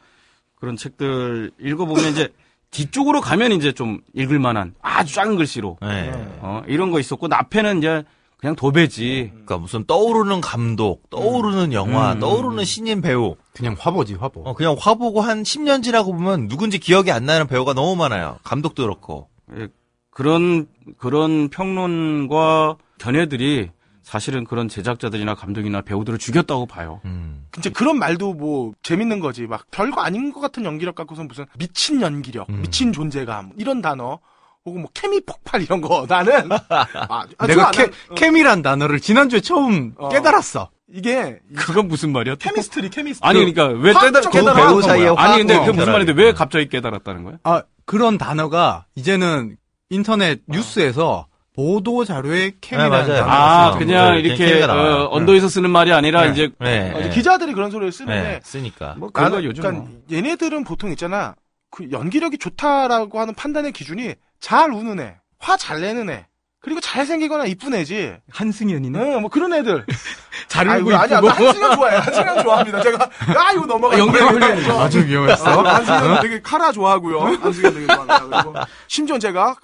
[0.60, 2.34] 그런 책들 읽어보면 이제
[2.72, 6.12] 뒤쪽으로 가면 이제 좀 읽을 만한 아주 작은 글씨로 네.
[6.42, 8.04] 어, 이런 거 있었고 앞에는 이제
[8.36, 12.20] 그냥 도배지 그러니까 무슨 떠오르는 감독, 떠오르는 영화, 음.
[12.20, 13.36] 떠오르는 신인 배우.
[13.54, 14.42] 그냥 화보지 화보.
[14.44, 18.40] 어, 그냥 화보고 한 10년 지나고 보면 누군지 기억이 안 나는 배우가 너무 많아요.
[18.44, 19.30] 감독도 그렇고.
[19.58, 19.68] 예,
[20.10, 23.70] 그런 그런 평론과 견해들이
[24.04, 27.02] 사실은 그런 제작자들이나 감독이나 배우들을 죽였다고 봐요.
[27.06, 27.46] 음.
[27.52, 29.48] 진짜 그런 말도 뭐 재밌는 거지.
[29.48, 32.62] 막 별거 아닌 것 같은 연기력 갖고선 무슨 미친 연기력, 음.
[32.62, 34.20] 미친 존재감 이런 단어
[34.66, 38.62] 혹은 뭐 케미 폭발 이런 거 나는 아, 아, 내가 좋아, 케, 난, 어, 케미란
[38.62, 40.10] 단어를 지난주에 처음 어.
[40.10, 40.70] 깨달았어.
[40.94, 42.36] 이게 그건 무슨 말이야?
[42.36, 42.40] 또?
[42.40, 45.08] 케미스트리 케미스트리 아니 그러니까 왜 깨달 깨달아 배우 사이에.
[45.16, 46.34] 아니 근데 그 무슨 말인데 왜.
[46.34, 47.38] 갑자기 깨달았다는 거야?
[47.44, 49.58] 아 그런 단어가 이제는
[49.90, 53.76] 인터넷 뉴스에서 보도 자료에 케미라는 네, 아.
[53.78, 54.64] 그냥 네, 이렇게.
[54.64, 56.90] 어, 언더에서 쓰는 말이 아니라 이제 네.
[56.94, 57.10] 어, 네.
[57.10, 58.40] 기자들이 그런 소리를 쓰는데 네.
[58.44, 58.96] 쓰니까.
[58.98, 60.02] 뭐 그런 거 나는 요즘 그러니까 뭐.
[60.10, 61.36] 얘네들은 보통 있잖아.
[61.70, 66.28] 그 연기력이 좋다라고 하는 판단의 기준이 잘 우는 애, 화 잘 내는 애,
[66.62, 68.16] 그리고 잘생기거나 이쁜 애지.
[68.32, 69.00] 한승연이네.
[69.00, 69.84] 응, 뭐 그런 애들.
[70.48, 71.28] 잘 울고 아니야, 이쁘고.
[71.28, 71.98] 나 한승연 좋아해.
[71.98, 72.82] 한승연 좋아합니다.
[72.82, 73.98] 제가 야 이거 넘어가.
[73.98, 75.66] 연기 훈련이 아주 위험했어.
[75.66, 77.20] 아, 한승연 되게 카라 좋아하고요.
[77.20, 78.20] 한승연 되게 좋아합니다.
[78.28, 78.54] 그리고
[78.88, 79.56] 심지어 제가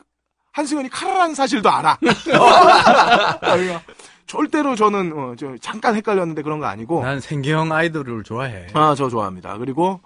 [0.53, 1.99] 한승연이 카라라는 사실도 알아.
[4.25, 7.03] 절대로 저는 어, 저 잠깐 헷갈렸는데 그런 거 아니고.
[7.03, 8.67] 난 생계형 아이돌을 좋아해.
[8.73, 9.57] 아, 저 좋아합니다.
[9.59, 10.01] 그리고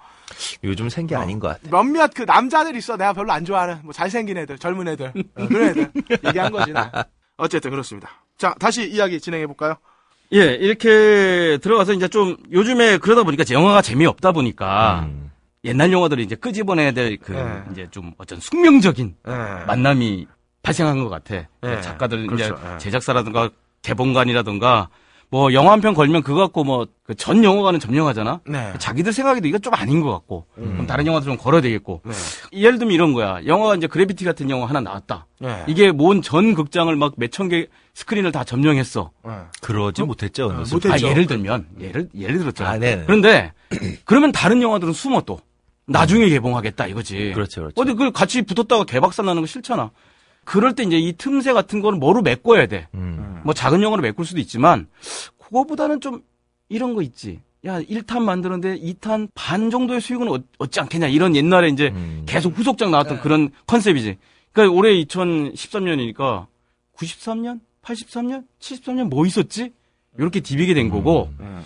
[0.63, 1.61] 요즘 생계 아닌 것 같아.
[1.69, 2.97] 몇몇 그 남자들 있어.
[2.97, 5.13] 내가 별로 안 좋아하는 뭐 잘생긴 애들, 젊은 애들.
[5.35, 5.91] 어, 그런 애들
[6.27, 6.91] 얘기한 거지 나.
[7.37, 8.09] 어쨌든 그렇습니다.
[8.37, 9.75] 자, 다시 이야기 진행해 볼까요?
[10.33, 15.29] 예 이렇게 들어가서 이제 좀 요즘에 그러다 보니까 이제 영화가 재미없다 보니까 음.
[15.65, 17.63] 옛날 영화들을 이제 끄집어내야 될그 네.
[17.71, 19.31] 이제 좀 어떤 숙명적인 예.
[19.65, 20.27] 만남이
[20.63, 21.47] 발생한 것 같아.
[21.61, 21.81] 네.
[21.81, 22.59] 작가들 이제 그렇죠.
[22.63, 22.77] 네.
[22.77, 23.49] 제작사라든가
[23.81, 24.89] 개봉관이라든가
[25.31, 28.41] 뭐 영화 한 편 걸면 그거 갖고 뭐그전 영화관은 점령하잖아.
[28.45, 28.73] 네.
[28.77, 32.11] 자기들 생각에도 이거 좀 아닌 것 같고 그럼 다른 영화도 좀 걸어야 되겠고 네.
[32.59, 33.39] 예를 들면 이런 거야.
[33.45, 35.27] 영화가 이제 그래비티 같은 영화 하나 나왔다.
[35.39, 35.63] 네.
[35.67, 39.11] 이게 뭔 전 극장을 막 몇 천 개 스크린을 다 점령했어.
[39.27, 39.31] 예.
[39.61, 40.47] 그러지 못했죠.
[40.47, 41.07] 오늘 못- 아 됐죠.
[41.07, 42.69] 예를 들면 예를 예를 들었잖아.
[42.71, 43.03] 아, 네네.
[43.05, 43.53] 그런데
[44.05, 45.39] 그러면 다른 영화들은 숨어 또
[45.87, 47.31] 나중에 개봉하겠다 이거지.
[47.33, 47.81] 그렇죠, 그렇죠.
[47.81, 49.91] 어디 그걸 같이 붙었다가 개박살 나는 거 싫잖아.
[50.45, 52.87] 그럴 때 이제 이 틈새 같은 거는 뭐로 메꿔야 돼.
[52.93, 53.41] 음.
[53.43, 54.87] 뭐 작은 영화로 메꿀 수도 있지만
[55.37, 56.21] 그거보다는 좀
[56.69, 57.39] 이런 거 있지.
[57.65, 61.07] 야, 1탄 만드는데 2탄 반 정도의 수익은 얻, 얻지 않겠냐.
[61.07, 62.23] 이런 옛날에 이제 음.
[62.25, 64.17] 계속 후속작 나왔던 그런 컨셉이지.
[64.51, 66.47] 그러니까 올해 2013년이니까
[66.97, 69.71] 93년, 83년, 73년 뭐 있었지?
[70.17, 71.29] 이렇게 디비게 된 거고.
[71.39, 71.63] 음.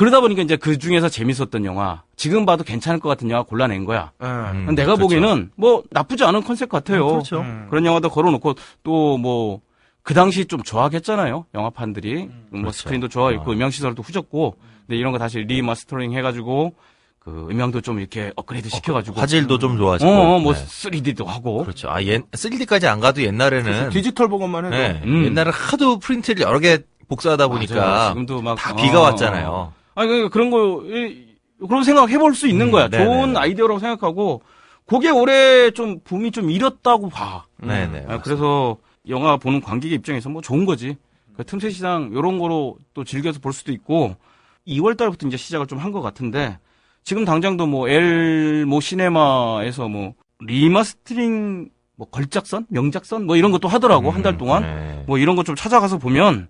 [0.00, 4.12] 그러다 보니까 이제 그 중에서 재밌었던 영화, 지금 봐도 괜찮을 것 같은 영화 골라낸 거야.
[4.22, 4.26] 예.
[4.26, 5.02] 음, 내가 그렇죠.
[5.02, 7.06] 보기에는 뭐 나쁘지 않은 컨셉 같아요.
[7.06, 7.40] 그렇죠.
[7.40, 7.66] 음.
[7.70, 9.60] 그런 영화도 걸어놓고 또 뭐
[10.02, 11.44] 그 당시 좀 조악했잖아요.
[11.54, 12.78] 영화판들이 뭐 그렇죠.
[12.78, 13.54] 스크린도 좋아 있고 어.
[13.54, 16.74] 음향 시설도 후졌고 근데 이런 거 다시 리마스터링 해가지고
[17.18, 20.10] 그 음향도 좀 이렇게 업그레이드 시켜가지고 화질도 좀 좋아지고.
[20.10, 20.64] 어, 뭐 네.
[20.64, 21.90] 3D도 하고 그렇죠.
[21.90, 23.90] 아, 옛, 3D까지 안 가도 옛날에는.
[23.90, 25.26] 디지털 복원만 해도 네, 음.
[25.26, 27.74] 옛날에 하도 프린트를 여러 개 복사하다 보니까.
[27.74, 28.08] 맞아요.
[28.08, 29.72] 지금도 막다 어, 비가 왔잖아요.
[30.00, 31.26] 아니 그러니까 그런 거 이-
[31.68, 32.88] 그런 생각 해볼 수 있는 음, 거야.
[32.88, 33.04] 네네네.
[33.04, 34.40] 좋은 아이디어라고 생각하고
[34.86, 37.44] 그게 올해 좀 붐이 좀 잃었다고 봐.
[37.58, 38.06] 네네.
[38.08, 40.96] 아, 그래서 영화 보는 관객의 입장에서 뭐 좋은 거지.
[41.36, 44.16] 그 틈새 시장 요런 거로 또 즐겨서 볼 수도 있고
[44.66, 46.58] 2월 달부터 이제 시작을 좀 한 것 같은데
[47.04, 54.38] 지금 당장도 뭐 엘모 시네마에서 뭐 리마스터링 뭐 걸작선, 명작선 뭐 이런 것도 하더라고 한달
[54.38, 55.04] 동안 네.
[55.06, 56.48] 뭐 이런 거 좀 찾아가서 보면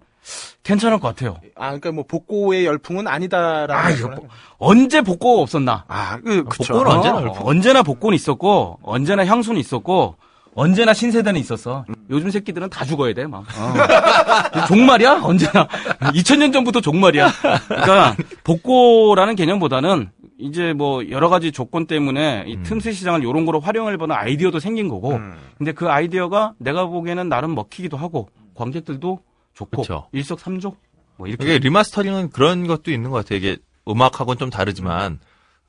[0.63, 1.39] 괜찮을 것 같아요.
[1.57, 3.75] 아, 그러니까 뭐 복고의 열풍은 아니다라는.
[3.75, 4.09] 아, 이거.
[4.09, 4.29] 뭐-
[4.59, 5.85] 언제 복고가 없었나?
[5.89, 6.75] 아, 그, 그쵸.
[6.75, 7.47] 복고는 언제나 어, 열풍.
[7.47, 10.17] 언제나 복고는 있었고 언제나 향수는 있었고
[10.55, 11.85] 언제나 신세대는 있었어.
[12.11, 13.45] 요즘 새끼들은 다 죽어야 돼, 막.
[13.57, 14.67] 어.
[14.67, 15.21] 종말이야?
[15.23, 15.67] 언제나.
[16.13, 17.31] 2000년 전부터 종말이야.
[17.69, 22.63] 그러니까 복고라는 개념보다는 이제 뭐 여러 가지 조건 때문에 이 음.
[22.65, 25.35] 틈새 시장을 요런 거로 활용할 보는 아이디어도 생긴 거고 음.
[25.59, 29.21] 근데 그 아이디어가 내가 보기에는 나름 먹히기도 하고 관객들도
[29.55, 30.09] 좋고 그쵸.
[30.13, 30.77] 일석삼조
[31.17, 33.39] 뭐 이렇게 이게 리마스터링은 그런 것도 있는 것 같아요.
[33.39, 33.57] 이게
[33.89, 35.21] 음악하고는 좀 다르지만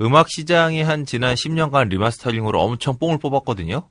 [0.02, 3.88] 음악 시장이 한 지난 10년간 리마스터링으로 엄청 뽕을 뽑았거든요.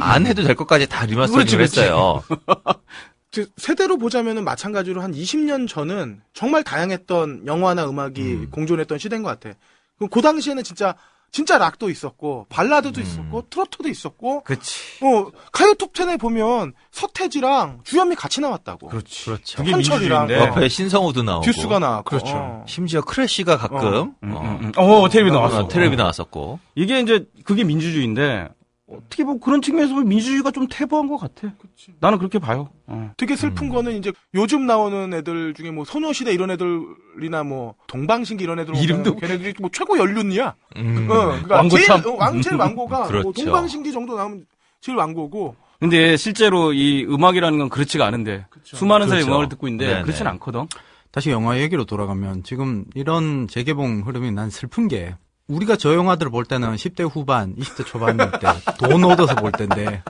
[0.00, 1.80] 안 해도 될 것까지 다 리마스터링을 그렇지, 그렇지.
[1.80, 2.22] 했어요.
[3.34, 8.50] 그 세대로 보자면은 마찬가지로 한 20년 전은 정말 다양했던 영화나 음악이 음.
[8.50, 9.56] 공존했던 시대인 것 같아.
[9.98, 10.94] 그그 당시에는 진짜
[11.34, 13.02] 진짜 락도 있었고 발라드도 음.
[13.02, 18.86] 있었고 트로트도 있었고 그치 어 가요 톱10에 보면 서태지랑 주현미 같이 나왔다고.
[18.86, 19.64] 그렇지 그렇죠.
[19.64, 21.44] 현철이랑 민주주의인데 옆에 신성우도 나오고.
[21.44, 22.04] 듀스가 나왔고.
[22.04, 22.36] 그렇죠.
[22.36, 22.64] 어.
[22.68, 24.14] 심지어 크래쉬가 가끔 어.
[24.22, 24.72] 음, 어, 음, 음.
[24.76, 26.60] 어 텔레비 나왔어 어, 텔레비 나왔었고.
[26.76, 28.50] 이게 이제 그게 민주주의인데
[28.86, 31.52] 어떻게 보면 그런 측면에서 보면 민주주의가 좀 퇴보한 것 같아.
[32.00, 32.68] 나는 그렇게 봐요.
[32.86, 33.12] 어.
[33.16, 38.58] 되게 슬픈 거는 이제 요즘 나오는 애들 중에 뭐 소녀시대 이런 애들이나 뭐 동방신기 이런
[38.58, 40.54] 애들 이름도 걔네들이 뭐 최고 연륜이야.
[40.76, 41.08] 음.
[41.10, 42.02] 어, 그러니까 왕고참.
[42.02, 43.32] 제일, 어, 왕 제일 왕고가 뭐 그렇죠.
[43.32, 44.46] 동방신기 정도 나오면
[44.80, 49.32] 제일 왕고고 근데 실제로 이 음악이라는 건 그렇지가 않은데 수많은 사람이 그렇죠.
[49.32, 50.02] 음악을 듣고 있는데 네네.
[50.02, 50.66] 그렇지는 않거든.
[51.10, 55.14] 다시 영화 얘기로 돌아가면 지금 이런 재개봉 흐름이 난 슬픈 게
[55.48, 58.46] 우리가 저 영화들을 볼 때는 10대 후반, 20대 초반일 때
[58.78, 60.02] 돈 얻어서 볼 때인데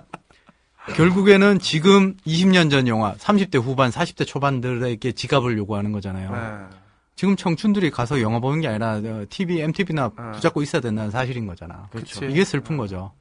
[0.95, 6.31] 결국에는 지금 20년 전 영화 30대 후반, 40대 초반들에게 지갑을 요구하는 거잖아요.
[6.31, 6.77] 네.
[7.17, 10.33] 지금 청춘들이 가서 영화 보는 게 아니라 어, TV, MTV나 네.
[10.33, 11.89] 붙잡고 있어야 된다는 사실인 거잖아.
[11.91, 12.27] 그치.
[12.27, 13.13] 이게 슬픈 거죠.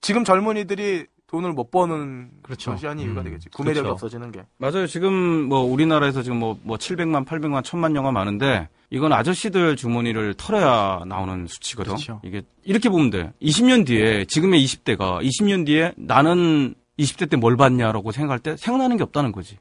[0.00, 2.72] 지금 젊은이들이 돈을 못 버는 그렇죠.
[2.72, 3.50] 것이 한 이유가 음, 되겠지.
[3.50, 3.92] 구매력이 그렇죠.
[3.92, 4.44] 없어지는 게.
[4.56, 4.86] 맞아요.
[4.86, 11.04] 지금 뭐 우리나라에서 지금 뭐, 뭐 700만, 800만, 1000만 영화 많은데 이건 아저씨들 주머니를 털어야
[11.06, 11.92] 나오는 수치거든.
[11.94, 12.20] 그렇죠.
[12.24, 13.32] 이게 이렇게 보면 돼.
[13.40, 19.04] 20년 뒤에 지금의 20대가 20년 뒤에 나는 20대 때 뭘 봤냐라고 생각할 때 생각나는 게
[19.04, 19.58] 없다는 거지.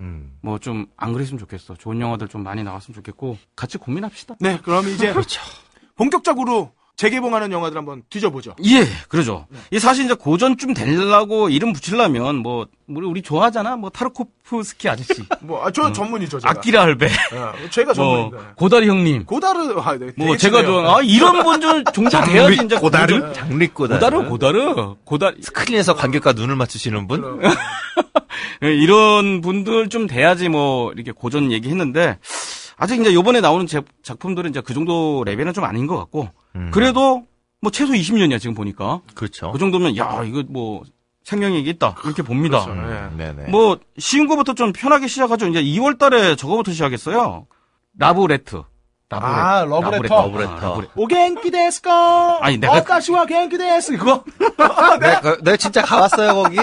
[0.00, 0.32] 음.
[0.40, 1.74] 뭐좀 안 그랬으면 좋겠어.
[1.74, 4.36] 좋은 영화들 좀 많이 나왔으면 좋겠고 같이 고민합시다.
[4.40, 5.12] 네, 그럼 이제
[5.96, 8.54] 본격적으로 재개봉하는 영화들 한번 뒤져보죠.
[8.64, 9.46] 예, 그러죠.
[9.70, 13.76] 이 사실 이제 고전쯤 되려고 이름 붙이려면 뭐 우리, 우리 좋아하잖아.
[13.76, 15.08] 뭐 타르코프스키 아저씨,
[15.40, 16.50] 뭐, 아, 저 전문이죠, 제가.
[16.50, 18.54] 아키라 할베, 예, 제가 뭐 전문입니다.
[18.54, 19.24] 고다리 형님.
[19.24, 20.10] 고다르, 아, 네.
[20.16, 20.82] 뭐 되게 제가 친해요.
[20.82, 20.96] 좋아.
[20.98, 23.20] 아 이런 분들 종종 돼야지 이제 고다르?
[23.20, 23.94] 고전- 장리꼬다.
[23.98, 27.40] 고다르 고다르 고다리 스크린에서 관객과 눈을 맞추시는 분?
[28.62, 32.18] 예, 이런 분들 좀 돼야지 뭐 이렇게 고전 얘기했는데
[32.76, 36.70] 아직 이제 요번에 나오는 제- 작품들은 이제 그 정도 레벨은 좀 아닌 것 같고 음.
[36.72, 37.26] 그래도
[37.60, 39.52] 뭐 최소 20년이야 지금 보니까 그렇죠.
[39.52, 40.82] 그 정도면 야 이거 뭐
[41.24, 42.64] 생명력이 있다 이렇게 봅니다.
[42.64, 42.80] 그렇죠.
[42.80, 42.94] 예.
[42.96, 43.50] 음, 네네.
[43.50, 45.46] 뭐 쉬운 거부터 좀 편하게 시작하죠.
[45.48, 47.46] 이제 2월달에 저거부터 시작했어요.
[47.98, 48.62] 라브레트.
[49.08, 49.36] 라브레트.
[49.36, 50.22] 아, 러브레터.
[50.22, 50.52] 러브레터.
[50.52, 52.38] 아, 라브레- お元気ですか?
[52.44, 54.24] 아니, 내가- 私は元気です, 그거?
[55.00, 56.56] 네, 그- 내가 진짜 가봤어요 거기.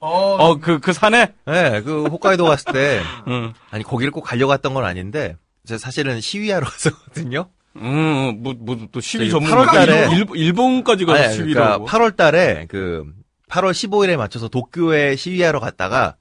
[0.00, 1.32] 어, 그, 그 산에?
[1.46, 3.54] 네, 그 홋카이도 갔을 때 응.
[3.70, 5.36] 아니 거기를 꼭 가려고 했던 건 아닌데
[5.66, 7.48] 제가 사실은 시위하러 갔었거든요.
[7.80, 9.50] 음, 뭐, 뭐, 또 시위 전문.
[9.50, 11.86] 8월 달에- 일본, 일본까지 가서 아니, 시위를 그러니까 하고.
[11.86, 13.04] 8월 달에 그
[13.48, 16.16] 8월 15일에 맞춰서 도쿄에 시위하러 갔다가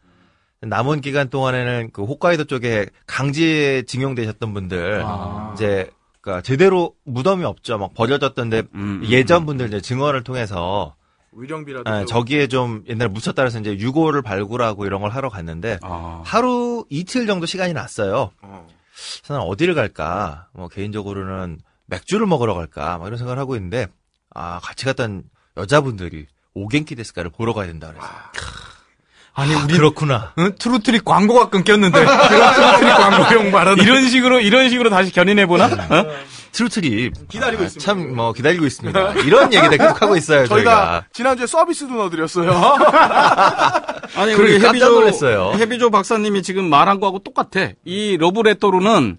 [0.61, 5.51] 남은 기간 동안에는 그 홋카이도 쪽에 강제 징용되셨던 분들 아.
[5.55, 5.89] 이제
[6.21, 7.77] 그러니까 제대로 무덤이 없죠.
[7.77, 10.95] 막 버려졌던데 음, 음, 예전 분들 이제 증언을 통해서
[11.37, 11.89] 위령비라도.
[11.89, 16.21] 아, 저기에 좀 옛날 묻혔다 그래서 이제 유고를 발굴하고 이런 걸 하러 갔는데 아.
[16.25, 18.31] 하루 이틀 정도 시간이 났어요.
[18.41, 18.67] 어.
[19.27, 20.49] 난 어디를 갈까?
[20.53, 22.97] 뭐 개인적으로는 맥주를 먹으러 갈까?
[22.97, 23.87] 막 이런 생각을 하고 있는데
[24.33, 25.23] 아 같이 갔던
[25.57, 28.07] 여자분들이 오겐키 데스카를 보러 가야 된다 그래서
[29.35, 30.31] 아니, 아, 우리 그렇구나.
[30.39, 30.53] 응?
[30.57, 31.99] 트루트리 광고가 끊겼는데.
[31.99, 33.83] 제가 트루트리 광고용 말하는.
[33.83, 35.65] 이런 식으로, 이런 식으로 다시 견인해 보나?
[35.65, 36.05] 어?
[36.53, 37.85] 트루트리 기다리고 아, 있습니다.
[37.85, 39.11] 참 뭐 기다리고 있습니다.
[39.25, 41.05] 이런 얘기들 계속 하고 있어요 저희가 저희가.
[41.11, 42.49] 지난주에 서비스도 넣어드렸어요.
[44.15, 45.53] 아니, 우리 깜짝 해비조.
[45.55, 47.71] 해비조 박사님이 지금 말한 거하고 똑같아.
[47.83, 49.17] 이 러브레터로는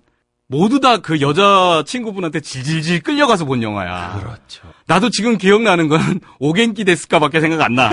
[0.48, 4.18] 모두 다 그 여자 친구분한테 질질질 끌려가서 본 영화야.
[4.20, 4.62] 그렇죠.
[4.88, 5.98] 나도 지금 기억나는 건
[6.38, 7.90] 오겐키 데스카밖에 생각 안 나.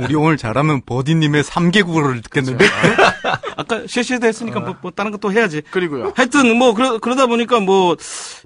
[0.00, 2.64] 우리 오늘 잘하면 버디님의 3개국어를 듣겠는데.
[3.56, 5.62] 아까 쉐쉐도 했으니까 뭐, 뭐 다른 것도 해야지.
[5.70, 6.12] 그리고요.
[6.16, 7.96] 하여튼 뭐 그러, 그러다 보니까 뭐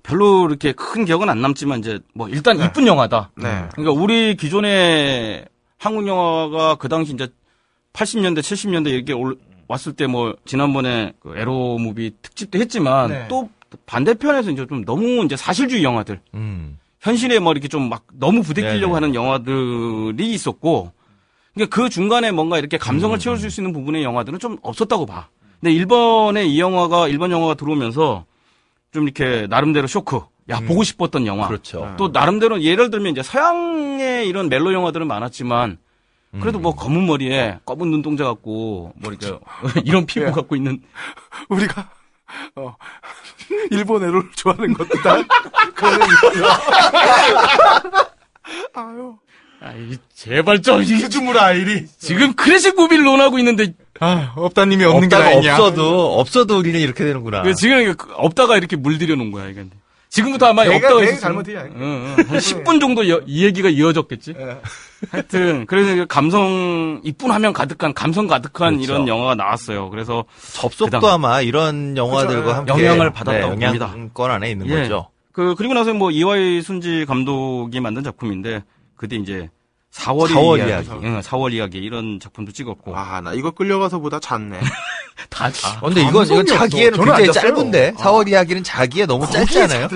[0.02, 3.30] 별로 이렇게 큰 기억은 안 남지만 이제 뭐 일단 이쁜 영화다.
[3.36, 3.64] 네.
[3.72, 5.46] 그러니까 우리 기존의
[5.78, 7.28] 한국 영화가 그 당시 이제
[7.94, 13.26] 80년대 70년대 이렇게 올, 왔을 때 뭐 지난번에 그 에로 무비 특집도 했지만 네.
[13.28, 13.48] 또
[13.86, 16.78] 반대편에서 이제 좀 너무 이제 사실주의 영화들 음.
[17.06, 18.94] 현실에 뭐 이렇게 좀 막 너무 부대끼려고 네네.
[18.94, 20.92] 하는 영화들이 있었고,
[21.54, 25.28] 그러니까 그 중간에 뭔가 이렇게 음, 감성을 채워줄 수 있는 부분의 영화들은 좀 없었다고 봐.
[25.60, 28.26] 근데 일본에 이 영화가 일본 영화가 들어오면서
[28.92, 31.46] 좀 이렇게 나름대로 쇼크, 야 보고 싶었던 영화.
[31.46, 31.48] 음.
[31.48, 31.94] 그렇죠.
[31.96, 35.78] 또 나름대로 예를 들면 이제 서양의 이런 멜로 영화들은 많았지만.
[36.40, 36.62] 그래도 음.
[36.62, 39.38] 뭐 검은 머리에 검은 눈동자 갖고 뭐 이렇게
[39.86, 40.30] 이런 피부 예.
[40.30, 40.82] 갖고 있는
[41.48, 41.88] 우리가,
[42.56, 42.76] 어,
[43.70, 45.16] 일본 애를 좋아하는 것도 다,
[45.74, 46.00] 그거는
[48.74, 49.16] 아유.
[49.60, 51.86] 아이 제발 좀 이- 스즈무라 아이리.
[51.98, 55.54] 지금 클래식 무비를 논하고 있는데 아, 없다님이 없는 게 다행이야.
[55.54, 57.42] 없어도 없어도 우리는 이렇게 되는구나.
[57.42, 59.64] 그 지금 없다가 이렇게 물들여 놓은 거야, 이게.
[60.16, 61.62] 지금부터 아마 내가- 내가 있었으면- 잘못이야.
[61.76, 62.24] 응, 응.
[62.28, 64.34] 한 10분 정도 이, 이 얘기가 이어졌겠지.
[64.38, 64.56] 예.
[65.10, 68.92] 하여튼 그래서 감성 이쁜하면 가득한 감성 가득한 그렇죠.
[68.92, 69.90] 이런 영화가 나왔어요.
[69.90, 70.24] 그래서
[70.54, 72.72] 접속도 그다음- 아마 이런 영화들과 그렇죠.
[72.72, 73.86] 함께 영향을 받았다고 네, 봅니다.
[73.92, 74.82] 영향권 안에 있는 예.
[74.82, 75.08] 거죠.
[75.32, 78.64] 그 그리고 나서 뭐 이와이 순지 감독이 만든 작품인데
[78.96, 79.50] 그때 이제
[79.96, 80.90] 4월의 4월 이야기, 이야기.
[81.06, 84.60] 응, 4월 이야기 이런 작품도 찍었고 아, 나 이거 끌려가서 보다 잤네.
[85.30, 86.46] 다 아, 근데 이건, 이건.
[86.46, 87.32] 자기에는 굉장히.
[87.32, 87.94] 짧은데.
[87.94, 89.88] 4월 이야기는 자기에 너무 짧잖아요.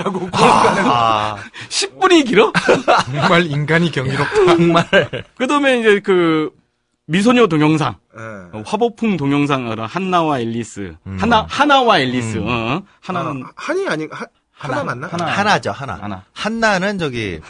[0.84, 1.36] 아,
[1.68, 2.52] 10분이 길어?
[3.04, 4.34] 정말 인간이 경이롭다.
[4.46, 4.86] 정말.
[5.36, 6.50] 그다음에 이제 그
[7.06, 8.20] 미소녀 동영상, 예.
[8.58, 12.46] 어, 화보풍 동영상 한나와 앨리스, 하나 하나와 앨리스, 음.
[12.48, 14.24] 어, 하나는 아, 한이 아니 하,
[14.60, 15.08] 하나 맞나?
[15.08, 15.24] 하나.
[15.24, 15.94] 하나죠, 하나.
[15.94, 16.22] 하나.
[16.34, 17.40] 한나는 저기,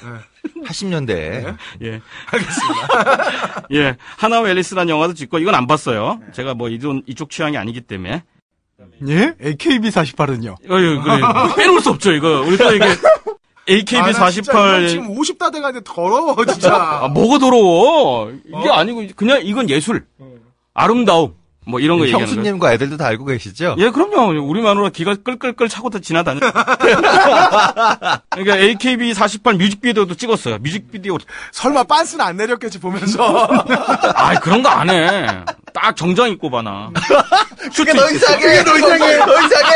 [0.64, 1.56] 80년대.
[1.82, 2.00] 예.
[2.30, 3.66] 알겠습니다.
[3.74, 3.96] 예.
[4.16, 6.20] 하나와 앨리스라는 영화도 찍고 이건 안 봤어요.
[6.32, 8.22] 제가 뭐 이쪽, 이쪽 취향이 아니기 때문에.
[9.08, 9.34] 예?
[9.42, 10.52] AKB48은요?
[10.52, 11.20] 어, 예, 그래.
[11.56, 12.42] 빼놓을 수 없죠, 이거.
[12.42, 12.86] 우리 또 이게
[13.68, 16.74] AKB 아, 나 진짜 48 이건 지금 50다 돼가는데 더러워 진짜.
[17.02, 18.32] 아, 뭐가 더러워?
[18.32, 20.06] 이게 아니고 그냥 이건 예술.
[20.74, 21.34] 아름다움.
[21.66, 22.36] 뭐 이런 거 얘기하는 거예요.
[22.38, 23.76] 형수님과 애들도 다 알고 계시죠?
[23.78, 24.42] 예, 그럼요.
[24.48, 26.40] 우리 마누라 기가 끌끌끌 차고 다 지나다녀.
[26.40, 28.22] 그러니까
[28.56, 30.58] AKB48 뮤직비디오도 찍었어요.
[30.58, 31.18] 뮤직비디오.
[31.52, 33.46] 설마 빤스는 안 내렸겠지 보면서.
[34.16, 35.26] 아, 그런 거 안 해.
[35.74, 36.90] 딱 정장 입고 봐나.
[37.76, 38.64] 그게 더 이상해!
[38.64, 39.18] 더 이상해!
[39.18, 39.72] 더 이상해!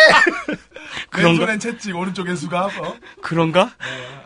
[1.10, 1.40] 그런가?
[1.40, 2.70] 왼손엔 채찍 오른쪽엔 수갑.
[2.80, 2.94] 어?
[3.20, 3.70] 그런가?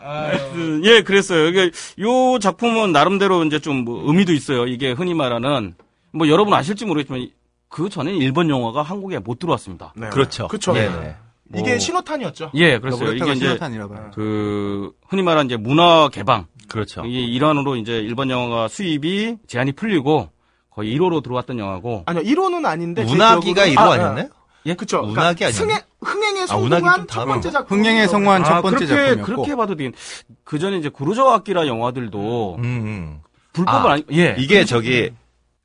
[0.01, 1.47] 하여튼, 예, 그랬어요.
[1.47, 4.65] 이게 요 작품은 나름대로 이제 좀 뭐 의미도 있어요.
[4.67, 5.75] 이게 흔히 말하는
[6.11, 7.27] 뭐 여러분 아실지 모르겠지만
[7.69, 9.93] 그 전에 일본 영화가 한국에 못 들어왔습니다.
[9.95, 10.09] 네.
[10.09, 10.47] 그렇죠.
[10.47, 10.73] 그쵸.
[10.73, 11.15] 네네.
[11.55, 12.51] 이게 뭐- 신호탄이었죠.
[12.55, 13.13] 예, 그랬어요.
[13.13, 13.57] 이게 이제.
[14.13, 17.03] 그 흔히 말하는 이제 문화 개방 그렇죠.
[17.05, 20.29] 이게 일환으로 이제 일본 영화가 수입이 제한이 풀리고
[20.69, 23.03] 거의 1호로 들어왔던 영화고 아니요, 1호는 아닌데.
[23.05, 23.15] 기억으로는-
[23.73, 24.29] 1호 아, 아니었나요?
[24.67, 24.99] 예, 그쵸.
[24.99, 25.63] 운하기 아니었나?
[25.63, 27.25] 흥행, 흥행에 아, 성공한 좀 첫.
[27.25, 27.77] 번째 작품.
[27.79, 29.23] 흥행에 성공한 첫 번째 그렇게 작품이었고.
[29.25, 29.93] 그렇게 봐도 되긴
[30.43, 33.19] 그 전에 이제 구로자와 아키라 영화들도 음, 음.
[33.53, 35.11] 불법은 아, 아니 예 이게 저기,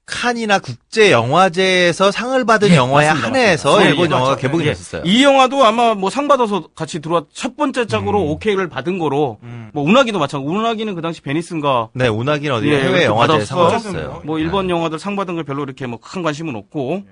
[0.07, 3.87] 칸이나 국제 영화제에서 상을 받은 예, 영화에 맞습니다, 한해서 맞습니다.
[3.87, 4.43] 예, 일본 예, 영화가 맞죠.
[4.43, 4.69] 개봉이 예.
[4.69, 5.03] 됐었어요.
[5.07, 8.29] 이 영화도 아마 뭐 상 받아서 같이 들어왔 첫 번째 짝으로 음.
[8.29, 9.71] 오케이를 받은 거로 음.
[9.73, 10.55] 뭐 운하기도 마찬가지.
[10.55, 13.71] 운하기는 그 당시 베니스인가 네, 운하기는 어디 예, 해외 영화제에 받았어.
[13.71, 14.23] 상을 줬어요.
[14.25, 17.03] 뭐 일본 영화들 상 받은 걸 별로 이렇게 뭐 큰 관심은 없고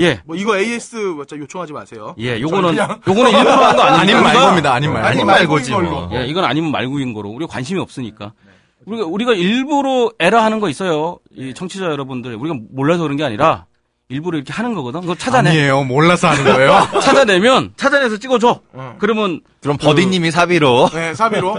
[0.00, 0.20] 예.
[0.24, 1.38] 뭐 이거 AS 맞죠?
[1.38, 2.14] 요청하지 마세요.
[2.18, 4.00] 예, 요거는 요거는 일부러 한거 아닙니다.
[4.00, 4.72] 아닌 말고입니다.
[4.72, 5.08] 아닌 말고.
[5.08, 5.70] 아닌 말고지.
[5.72, 6.10] 뭐.
[6.14, 8.32] 예, 이건 아니면 말고인 거로 우리가 관심이 없으니까.
[8.90, 11.18] 우리가 우리가 일부러 에러 하는 거 있어요.
[11.36, 13.66] 이 청취자 여러분들 우리가 몰라서 그런 게 아니라
[14.08, 15.00] 일부러 이렇게 하는 거거든.
[15.02, 15.50] 그거 찾아내.
[15.50, 15.84] 아니에요.
[15.84, 16.88] 몰라서 하는 거예요.
[17.00, 18.60] 찾아내면 찾아내서 찍어줘.
[18.74, 18.96] 응.
[18.98, 20.88] 그러면 그럼 버디님이 사비로.
[20.92, 21.54] 네, 사비로.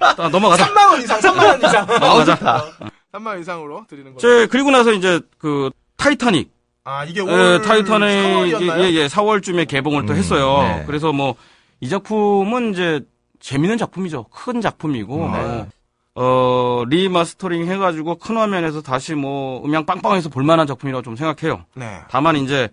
[0.00, 0.66] 아, 넘어가자.
[0.66, 1.86] 3만 원 이상, 3만 원 이상.
[2.00, 2.70] 넘어가자.
[3.14, 4.28] 3만 원 이상으로 드리는 거죠.
[4.28, 6.50] 제 그리고 나서 이제 그 타이타닉.
[6.84, 8.80] 아, 이게 예, 올 타이타닉 4월이었나요?
[8.84, 10.58] 예, 예, 4월쯤에 개봉을 또 음, 했어요.
[10.62, 10.84] 네.
[10.86, 11.34] 그래서 뭐
[11.80, 13.00] 이 작품은 이제
[13.40, 14.24] 재밌는 작품이죠.
[14.24, 15.66] 큰 작품이고 음, 뭐 네.
[16.14, 21.64] 어, 리마스터링 해가지고 큰 화면에서 다시 뭐 음향 빵빵해서 볼만한 작품이라고 좀 생각해요.
[21.74, 22.00] 네.
[22.08, 22.68] 다만 이제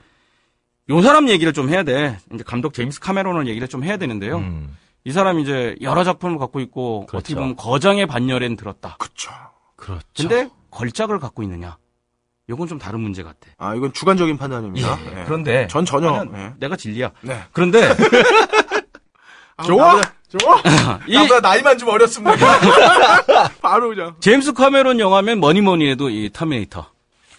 [0.90, 2.18] 요 사람 얘기를 좀 해야 돼.
[2.34, 4.38] 이제 감독 제임스 카메론을 얘기를 좀 해야 되는데요.
[4.38, 7.18] 음, 이 사람이 이제 여러 작품을 갖고 있고 그렇죠.
[7.18, 8.96] 어떻게 보면 거장의 반열엔 들었다.
[9.00, 9.32] 그쵸.
[9.76, 10.06] 그렇죠.
[10.16, 11.78] 근데 걸작을 갖고 있느냐?
[12.50, 13.50] 요건 좀 다른 문제 같아.
[13.58, 15.00] 아, 이건 주관적인 판단입니다.
[15.06, 15.24] 예, 네.
[15.26, 16.24] 그런데 전 전혀.
[16.26, 16.54] 네.
[16.60, 17.12] 내가 진리야.
[17.22, 17.42] 네.
[17.54, 17.82] 그런데
[19.56, 19.96] 아, 좋아?
[19.96, 20.02] 나
[20.38, 20.62] 좋아?
[21.08, 22.36] 이 나보다 나이만 좀 어렸습니다.
[23.62, 24.16] 바로 그냥.
[24.20, 26.86] 제임스 카메론 영화면 뭐니 뭐니 해도 이 터미네이터.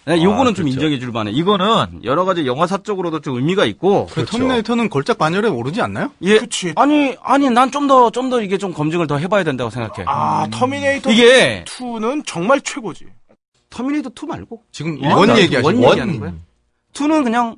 [0.07, 0.69] 네, 요거는 좀 그렇죠.
[0.69, 1.31] 인정해 줄 만해.
[1.33, 4.07] 이거는 여러 가지 영화사적으로도 좀 의미가 있고.
[4.13, 6.11] 그 터미네이터는 걸작 반열에 오르지 않나요?
[6.23, 6.39] 예.
[6.39, 6.75] 그치.
[6.77, 10.05] 아니, 아니, 난 좀 더, 좀 더 이게 좀 검증을 더 해봐야 된다고 생각해.
[10.07, 13.07] 아, 터미네이터 이게 2는 정말 최고지.
[13.71, 14.61] 터미네이터 2 말고.
[14.73, 15.67] 지금 one, one one 얘기하시고.
[15.83, 15.91] one.
[15.93, 16.33] 얘기하는 거야.
[16.93, 17.57] 2는 그냥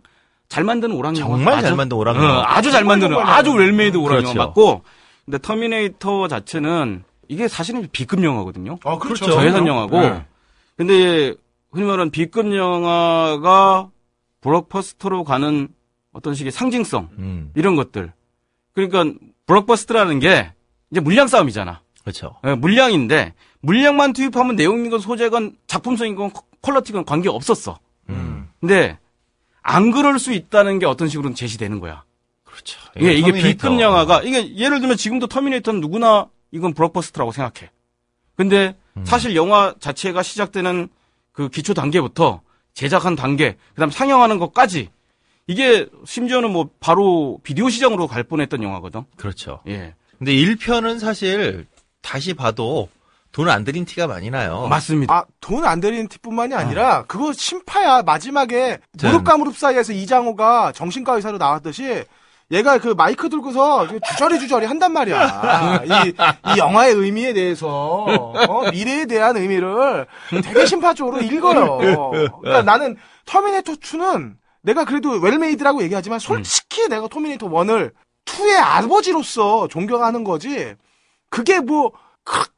[0.49, 1.37] 잘 오락 영화.
[1.37, 1.63] 정말.
[1.63, 2.45] 잘 만든 오락 어, 영화.
[2.47, 4.29] 아주 잘 만드는, 아주 well-made 오락 그렇죠.
[4.29, 4.83] 영화 맞고.
[5.27, 8.79] 근데 터미네이터 자체는 이게 사실은 B급 영화거든요.
[8.85, 9.25] 어, 그렇죠.
[9.25, 9.41] 그렇죠.
[9.41, 10.01] 저예산 영화고.
[10.01, 10.25] 네.
[10.77, 11.35] 근데
[11.73, 13.91] 흔히 말하는 B급 영화가
[14.41, 15.69] 블록버스터로 가는
[16.13, 18.13] 어떤 식의 상징성 음, 이런 것들.
[18.73, 20.53] 그러니까 블록버스터라는 게
[20.91, 21.83] 이제 물량 싸움이잖아.
[22.03, 22.37] 그렇죠.
[22.47, 26.31] 예, 물량인데 물량만 투입하면 내용이건 소재건 작품성이건
[26.63, 27.81] quality건 관계 없었어.
[28.09, 28.49] 음.
[28.61, 28.99] 근데
[29.61, 32.05] 안 그럴 수 있다는 게 어떤 식으로는 제시되는 거야.
[32.57, 32.81] 그렇죠.
[33.03, 33.69] 예, 이게 터미네이터.
[33.69, 37.71] B급 영화가 이게 예를 들면 지금도 터미네이터는 누구나 이건 블록버스터라고 생각해.
[38.37, 39.05] 근데 음.
[39.05, 40.89] 사실 영화 자체가 시작되는
[41.33, 42.41] 그 기초 단계부터
[42.73, 44.89] 제작한 단계, 그다음 상영하는 것까지
[45.47, 49.05] 이게 심지어는 뭐 바로 비디오 시장으로 갈 뻔했던 영화거든.
[49.17, 49.61] 그렇죠.
[49.69, 51.67] 예, 근데 1편은 사실
[52.03, 52.89] 다시 봐도
[53.33, 54.67] 돈 안 들인 티가 많이 나요.
[54.69, 55.15] 맞습니다.
[55.15, 58.03] 아, 돈 안 들이는 티뿐만이 아니라, 그거 심파야.
[58.03, 59.09] 마지막에, 네.
[59.09, 62.05] 무릎과 무릎 사이에서 이장호가 정신과 의사로 나왔듯이,
[62.53, 65.83] 얘가 그 마이크 들고서 주저리 주저리 한단 말이야.
[65.85, 66.09] 이,
[66.55, 68.71] 이 영화의 의미에 대해서, 어?
[68.71, 70.07] 미래에 대한 의미를
[70.45, 71.79] 되게 신파적으로 읽어요.
[72.41, 77.93] 그러니까 나는 터미네이터 2는 내가 그래도 well-made라고 얘기하지만 솔직히 내가 터미네이터 1을
[78.27, 80.75] 2의 아버지로서 존경하는 거지,
[81.31, 81.93] 그게 뭐,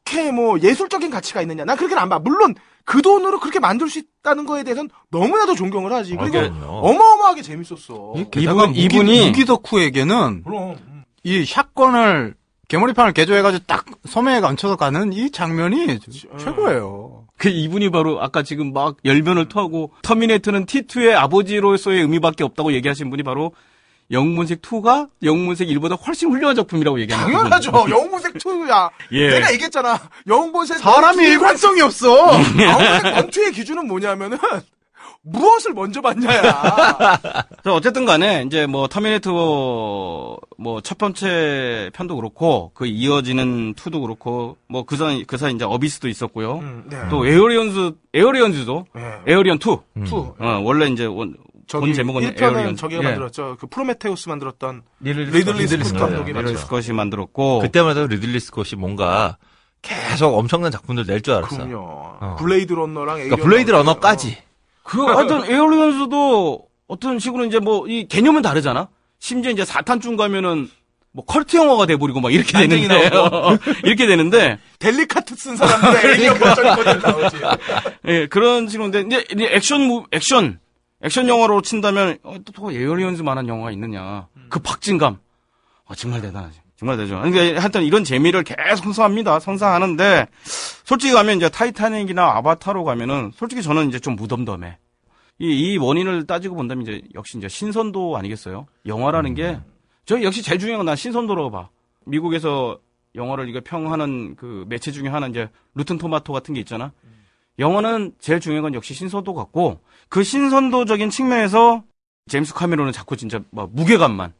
[0.09, 1.65] 그렇게 뭐 예술적인 가치가 있느냐?
[1.65, 2.19] 난 그렇게는 안 봐.
[2.19, 2.55] 물론
[2.85, 6.15] 그 돈으로 그렇게 만들 수 있다는 거에 대해서는 너무나도 존경을 하지.
[6.15, 6.67] 그리고 그러니까요.
[6.69, 8.13] 어마어마하게 재밌었어.
[8.31, 8.73] 게다가 이분-
[9.05, 10.75] 이분이- 무기 덕후에게는 그럼
[11.23, 12.35] 이 샷건을
[12.67, 15.99] 개머리판을 개조해가지고 딱 소매에 얹혀서 가는 이 장면이
[16.37, 17.25] 최고예요.
[17.37, 23.23] 그 이분이 바로 아까 지금 막 열변을 토하고 터미네이터는 T2의 아버지로서의 의미밖에 없다고 얘기하신 분이
[23.23, 23.53] 바로
[24.11, 27.71] 영문색 2가 영문색 1보다 훨씬 훌륭한 작품이라고 얘기하는 당연하죠.
[27.89, 28.89] 영웅본색 2야.
[29.11, 29.29] 예.
[29.29, 29.99] 내가 얘기했잖아.
[30.27, 32.33] 영웅본색 사람이 일관성이 없어.
[32.59, 34.37] 영웅본색 원투의 기준은 뭐냐면은
[35.21, 36.41] 무엇을 먼저 봤냐야.
[37.61, 44.57] 그래서 어쨌든 간에 이제 뭐 터미네이터 뭐 첫 번째 편도 그렇고 그 이어지는 2도 그렇고
[44.67, 46.57] 뭐그 사이 그 사이 이제 어비스도 있었고요.
[46.59, 46.97] 음, 네.
[47.09, 49.31] 또 에어리언즈 에어리언즈도 예.
[49.31, 49.59] 에어리언 2.
[49.59, 50.33] two.
[50.39, 51.35] 어, 원래 이제 원,
[51.71, 52.75] 본 제목은 1편은 에어리언.
[52.75, 53.05] 저기가 예.
[53.05, 53.57] 만들었죠.
[53.59, 55.85] 그 프로메테우스 만들었던 리들리, 리들리 스콧.
[55.85, 56.57] 스콧 네, 감독이 네, 리들 맞죠.
[56.65, 59.37] 스콧이 만들었고 그때만 해도 리들리 스콧이 뭔가
[59.81, 61.55] 계속 엄청난 작품들 낼 줄 알았어.
[61.57, 62.35] 그럼요.
[62.37, 63.83] 블레이드 러너랑 그러니까 블레이드 러너.
[63.91, 64.37] 러너까지.
[64.83, 68.89] 그 하여튼 에어리언즈도 어떤 식으로 이제 뭐 이 개념은 다르잖아.
[69.19, 70.69] 심지어 이제 사탄중 가면은
[71.11, 73.09] 뭐 컬트 영화가 돼버리고 막 이렇게 되는데
[73.83, 77.37] 이렇게 되는데 델리카트 쓴 사람들의 에이리언 버전이 거든 나오지.
[78.07, 80.59] 예 그런 식으로인데 이제, 액션 무 액션
[81.01, 84.27] 액션 영화로 친다면 어, 또, 또 에어리언즈만한 영화가 있느냐.
[84.49, 85.17] 그 박진감.
[85.85, 86.59] 어, 정말 대단하지.
[86.75, 89.39] 정말 대죠 그러니까 하여튼 이런 재미를 계속 선사합니다.
[89.39, 90.27] 선사하는데
[90.85, 94.77] 솔직히 가면 이제 타이타닉이나 아바타로 가면은 솔직히 저는 이제 좀 무덤덤해.
[95.39, 98.65] 이, 이 원인을 따지고 본다면 이제 역시 이제 신선도 아니겠어요?
[98.85, 99.59] 영화라는 게
[100.05, 101.69] 저 역시 제일 중요한 건 난 신선도라고 봐.
[102.05, 102.79] 미국에서
[103.13, 106.91] 영화를 이거 평하는 그 매체 중에 하나 이제 로튼 토마토 같은 게 있잖아
[107.59, 111.83] 영화는 제일 중요한 건 역시 신선도 같고 그 신선도적인 측면에서
[112.29, 114.33] 제임스 카메론은 자꾸 진짜 막 무게감만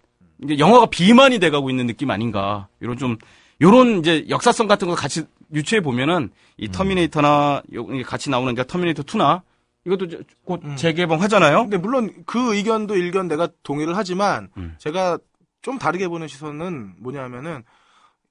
[0.44, 3.18] 이제 영화가 비만이 돼가고 있는 느낌 아닌가 이런 좀
[3.62, 9.04] 요런 이제 역사성 같은 거 같이 유추해 보면은 이 터미네이터나 요- 같이 나오는 게 터미네이터
[9.04, 9.42] 2나
[9.86, 10.08] 이것도
[10.46, 10.76] 곧 음.
[10.76, 11.64] 재개봉하잖아요.
[11.64, 14.76] 근데 물론 그 의견도 일견 내가 동의를 하지만 음.
[14.78, 15.18] 제가
[15.62, 17.64] 좀 다르게 보는 시선은 뭐냐면은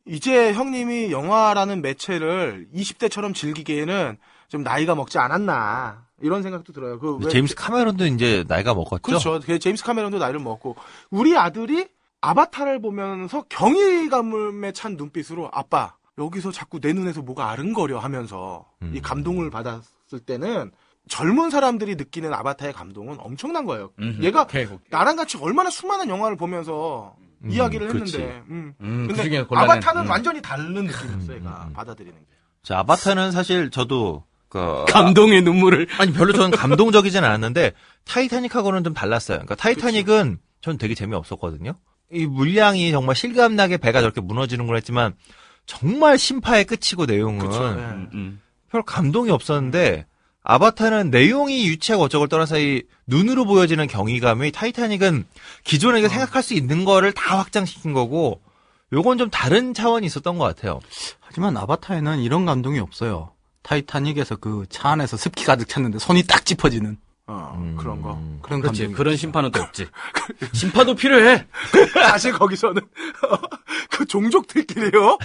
[0.07, 4.17] 이제 형님이 영화라는 매체를 20대처럼 즐기기에는
[4.49, 6.99] 좀 나이가 먹지 않았나 이런 생각도 들어요.
[6.99, 9.03] 그 왜- 제임스 카메론도 이제 나이가 먹었죠.
[9.03, 9.41] 그렇죠.
[9.45, 10.77] 그 제임스 카메론도 나이를 먹고
[11.11, 11.89] 우리 아들이
[12.21, 18.93] 아바타를 보면서 경이감에 찬 눈빛으로 아빠 여기서 자꾸 내 눈에서 뭐가 아른거려 하면서 음.
[18.95, 20.73] 이 감동을 받았을 때는
[21.09, 23.91] 젊은 사람들이 느끼는 아바타의 감동은 엄청난 거예요.
[24.21, 24.47] 얘가
[24.91, 28.17] 나랑 같이 얼마나 수많은 영화를 보면서 음, 이야기를 그렇지.
[28.19, 28.75] 했는데, 음.
[28.81, 30.11] 음, 근데 그중에 골라낸- 아바타는 음.
[30.11, 31.73] 완전히 다른 느낌이었어, 얘가 음, 음.
[31.73, 32.27] 받아들이는 게.
[32.65, 37.73] 자, 아바타는 사실 저도 그 감동의 눈물을 아니 별로 저는 감동적이진 않았는데
[38.05, 39.39] 타이타닉하고는 좀 달랐어요.
[39.39, 41.75] 그러니까 타이타닉은 전 되게 재미없었거든요.
[42.11, 45.15] 이 물량이 정말 실감나게 배가 저렇게 무너지는 걸 했지만
[45.67, 47.69] 정말 신파의 끝이고 내용은 그쵸, 예.
[47.69, 48.41] 음, 음.
[48.71, 50.07] 별 감동이 없었는데
[50.43, 55.27] 아바타는 내용이 유치하고 어쩌고를 떠나서 이 눈으로 보여지는 경이감이 타이타닉은
[55.65, 56.09] 기존에 어.
[56.09, 58.41] 생각할 수 있는 거를 다 확장시킨 거고
[58.95, 60.81] 요건 좀 다른 차원이 있었던 것 같아요.
[61.21, 63.33] 하지만 아바타에는 이런 감동이 없어요.
[63.69, 66.97] 타이타닉에서 그 차 안에서 습기 가득 찼는데 손이 딱 짚어지는
[67.27, 67.77] 어, 음.
[67.79, 68.19] 그런 거.
[68.41, 69.87] 그런 그렇지 그런 심판은 또 없지.
[70.55, 71.47] 심판도 필요해.
[71.93, 72.81] 사실 거기서는
[73.91, 75.07] 그 종족들끼리요.
[75.09, 75.19] 어,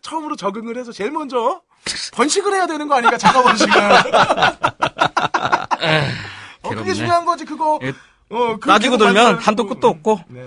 [0.00, 1.60] 처음으로 적응을 해서 제일 먼저
[2.14, 3.72] 번식을 해야 되는 거 아닌가 자가 번식을.
[6.62, 6.94] 어, 그게 괴롭네.
[6.94, 7.78] 중요한 거지 그거.
[7.82, 7.90] 예,
[8.30, 9.40] 어, 그 따지고 만들고.
[9.40, 10.20] 한도 끝도 없고.
[10.28, 10.42] 네.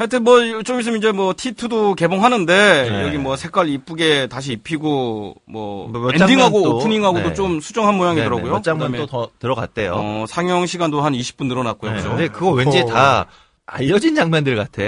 [0.00, 3.02] 하여튼 뭐 좀 있으면 이제 뭐 T2도 개봉하는데 네.
[3.06, 7.34] 여기 뭐 색깔 이쁘게 다시 입히고 뭐 뭐몇 엔딩하고 또, 오프닝하고도 네.
[7.34, 8.50] 좀 수정한 모양이더라고요.
[8.50, 9.92] 몇 장면 또 더 들어갔대요.
[9.94, 11.90] 어, 상영 시간도 한 20분 늘어났고요.
[11.90, 12.08] 네, 그죠?
[12.08, 12.86] 근데 그거 왠지 어.
[12.86, 13.26] 다
[13.66, 14.82] 알려진 장면들 같아.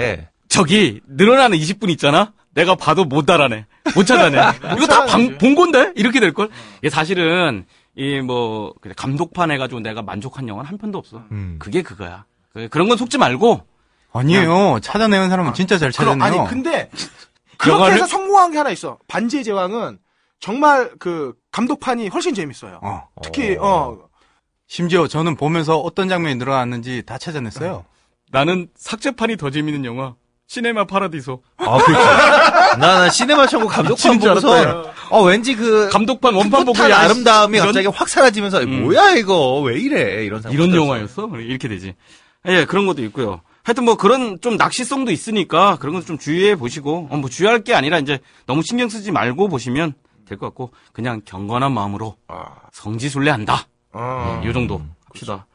[0.49, 2.33] 저기 늘어나는 20분 있잖아.
[2.55, 3.65] 내가 봐도 못 알아내.
[3.95, 4.37] 못 찾아내.
[4.77, 5.05] 이거 다.
[5.39, 6.49] 본 건데 이렇게 될 걸.
[6.79, 11.21] 이게 사실은 이 뭐 감독판 해가지고 내가 만족한 영화는 한 편도 없어.
[11.31, 11.57] 음.
[11.59, 12.25] 그게 그거야.
[12.51, 13.61] 그- 그런 건 속지 말고
[14.13, 14.79] 아니에요.
[14.81, 16.41] 찾아내는 사람은 진짜 잘 그럼, 찾아내요.
[16.41, 16.89] 아니 근데
[17.57, 18.97] 그렇게 영화를- 해서 성공한 게 하나 있어.
[19.07, 19.97] 반지의 제왕은
[20.39, 22.79] 정말 그 감독판이 훨씬 재밌어요.
[22.83, 23.03] 어.
[23.23, 23.97] 특히 어
[24.67, 27.85] 심지어 저는 보면서 어떤 장면이 늘어났는지 다 찾아냈어요.
[28.31, 30.15] 나는 삭제판이 더 재밌는 영화.
[30.47, 31.41] 시네마 파라디소.
[31.57, 32.03] 아, 그렇지.
[32.77, 36.83] 나, 나 시네마 천국 감독판 미치는 줄 보고서, 알았다, 어, 왠지 그, 감독판 원판 보고
[36.83, 38.83] 아름다움이 이런- 갑자기 확 사라지면서, 음.
[38.83, 40.43] 뭐야, 이거, 왜 이래, 이런.
[40.51, 40.75] 이런.
[40.75, 41.27] 영화였어?
[41.39, 41.95] 이렇게 되지.
[42.47, 43.41] 예, 그런 것도 있고요.
[43.63, 47.73] 하여튼 뭐 그런 좀 낚시성도 있으니까 그런 것도 좀 주의해 보시고, 어, 뭐 주의할 게
[47.73, 49.93] 아니라 이제 너무 신경 쓰지 말고 보시면
[50.25, 52.15] 될 것 같고, 그냥 경건한 마음으로
[52.73, 53.67] 성지순례한다.
[53.93, 54.41] 어.
[54.45, 55.45] 이 정도 합시다.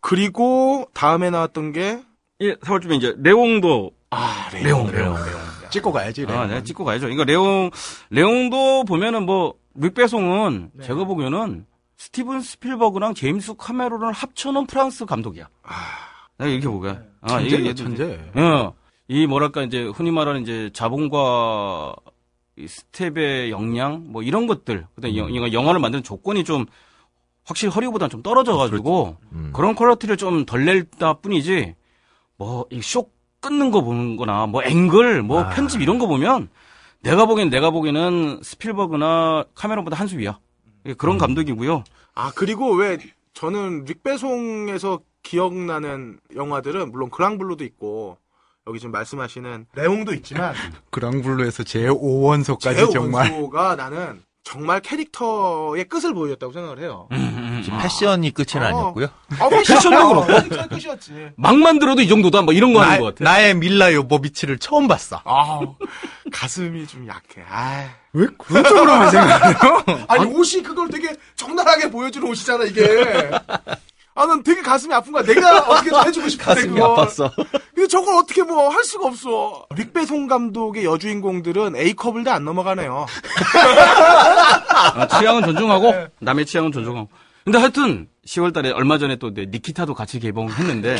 [0.00, 2.00] 그리고 다음에 나왔던 게
[2.40, 5.14] 예, 4월쯤에 이제 레옹도 아, 레옹, 레옹, 레옹.
[5.14, 5.40] 레옹.
[5.70, 6.24] 찍고 가야지.
[6.28, 6.48] 아, 레옹은.
[6.48, 7.08] 네, 찍고 가야죠.
[7.10, 7.70] 이거 레옹,
[8.10, 11.64] 레옹도 보면은 뭐, 뤽 베송은 제가 보기에는
[11.96, 15.48] 스티븐 스필버그랑 제임스 카메론을 합쳐놓은 프랑스 감독이야.
[15.62, 16.09] 내가
[16.46, 16.96] 이렇게 보게.
[17.20, 18.18] 아, 이게 천재.
[18.34, 18.74] 어,
[19.08, 21.94] 이 뭐랄까 이제 흔히 말하는 이제 자본과
[22.56, 25.52] 이 스탭의 역량 뭐 이런 것들 그다음 음.
[25.52, 26.66] 영화를 만드는 조건이 좀
[27.44, 29.50] 확실히 할리우드보다는 좀 떨어져가지고 음.
[29.54, 31.74] 그런 퀄리티를 좀 덜 낸다 뿐이지
[32.36, 33.10] 뭐 이쇼
[33.40, 36.48] 끊는 거 보는 거나 뭐 앵글 뭐 편집 이런 거 보면
[37.02, 40.38] 내가 보기엔 내가 보기에는 스필버그나 카메론보다 한수 위야
[40.86, 41.84] 예, 그런 감독이고요
[42.14, 42.98] 아 그리고 왜
[43.32, 45.00] 저는 뤽 베송에서
[45.30, 48.18] 기억나는 영화들은 물론 그랑블루도 있고
[48.66, 50.54] 여기 지금 말씀하시는 레옹도 있지만
[50.90, 53.30] 그랑블루에서 제 5원소까지 제 정말.
[53.30, 57.06] 원소가 나는 정말 캐릭터의 끝을 보여줬다고 생각을 해요.
[57.62, 58.66] 지금 패션이 끝은 어.
[58.66, 59.06] 아니었고요.
[59.38, 61.30] 아, 패션도 그렇고 패션 끝이었지.
[61.36, 64.88] 막 만 들어도 이 정도다 뭐 이런 거 하는 것 같아 나의 밀라 요보비치를 처음
[64.88, 65.20] 봤어.
[65.24, 65.60] 아
[66.32, 67.44] 가슴이 좀 약해.
[67.48, 67.88] 아.
[68.14, 69.84] 왜 그런 쪽으로만 생각해요?
[70.08, 73.30] 아니 옷이 그걸 되게 적나라하게 보여주는 옷이잖아 이게.
[74.14, 75.22] 아, 난 되게 가슴이 아픈 거야.
[75.22, 76.96] 내가 어떻게 좀 해주고 싶은데 가슴이 그걸.
[76.96, 77.32] 아팠어.
[77.74, 79.66] 근데 저걸 어떻게 뭐 할 수가 없어.
[79.74, 83.06] 릭배송 감독의 여주인공들은 A컵을 다 안 넘어가네요.
[84.74, 87.08] 아, 취향은 존중하고 남의 취향은 존중하고.
[87.44, 90.96] 근데 하여튼 10월 달에 얼마 전에 또내 니키타도 같이 개봉했는데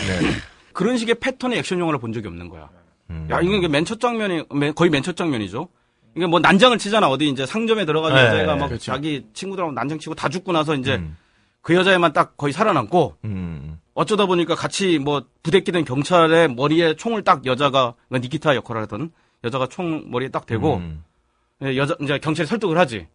[0.72, 2.68] 그런 식의 패턴의 액션 영화를 본 적이 없는 거야.
[3.10, 3.26] 음.
[3.30, 5.68] 야, 이게 맨 첫 장면이 맨- 거의 맨 첫 장면이죠.
[6.16, 7.08] 이게 뭐 난장을 치잖아.
[7.08, 8.84] 어디 이제 상점에 들어가서 네, 여자애가 막 그렇죠.
[8.84, 11.16] 자기 친구들하고 난장 치고 다 죽고 나서 이제 음.
[11.62, 13.80] 그 여자애만 딱 거의 살아남고 음.
[13.94, 19.12] 어쩌다 보니까 같이 뭐 부대끼던 경찰의 머리에 총을 딱 여자가 그러니까 니키타 역할을 하던
[19.44, 21.04] 여자가 총 머리에 딱 대고 음.
[21.62, 23.06] 예, 여자 이제 경찰이 설득을 하지.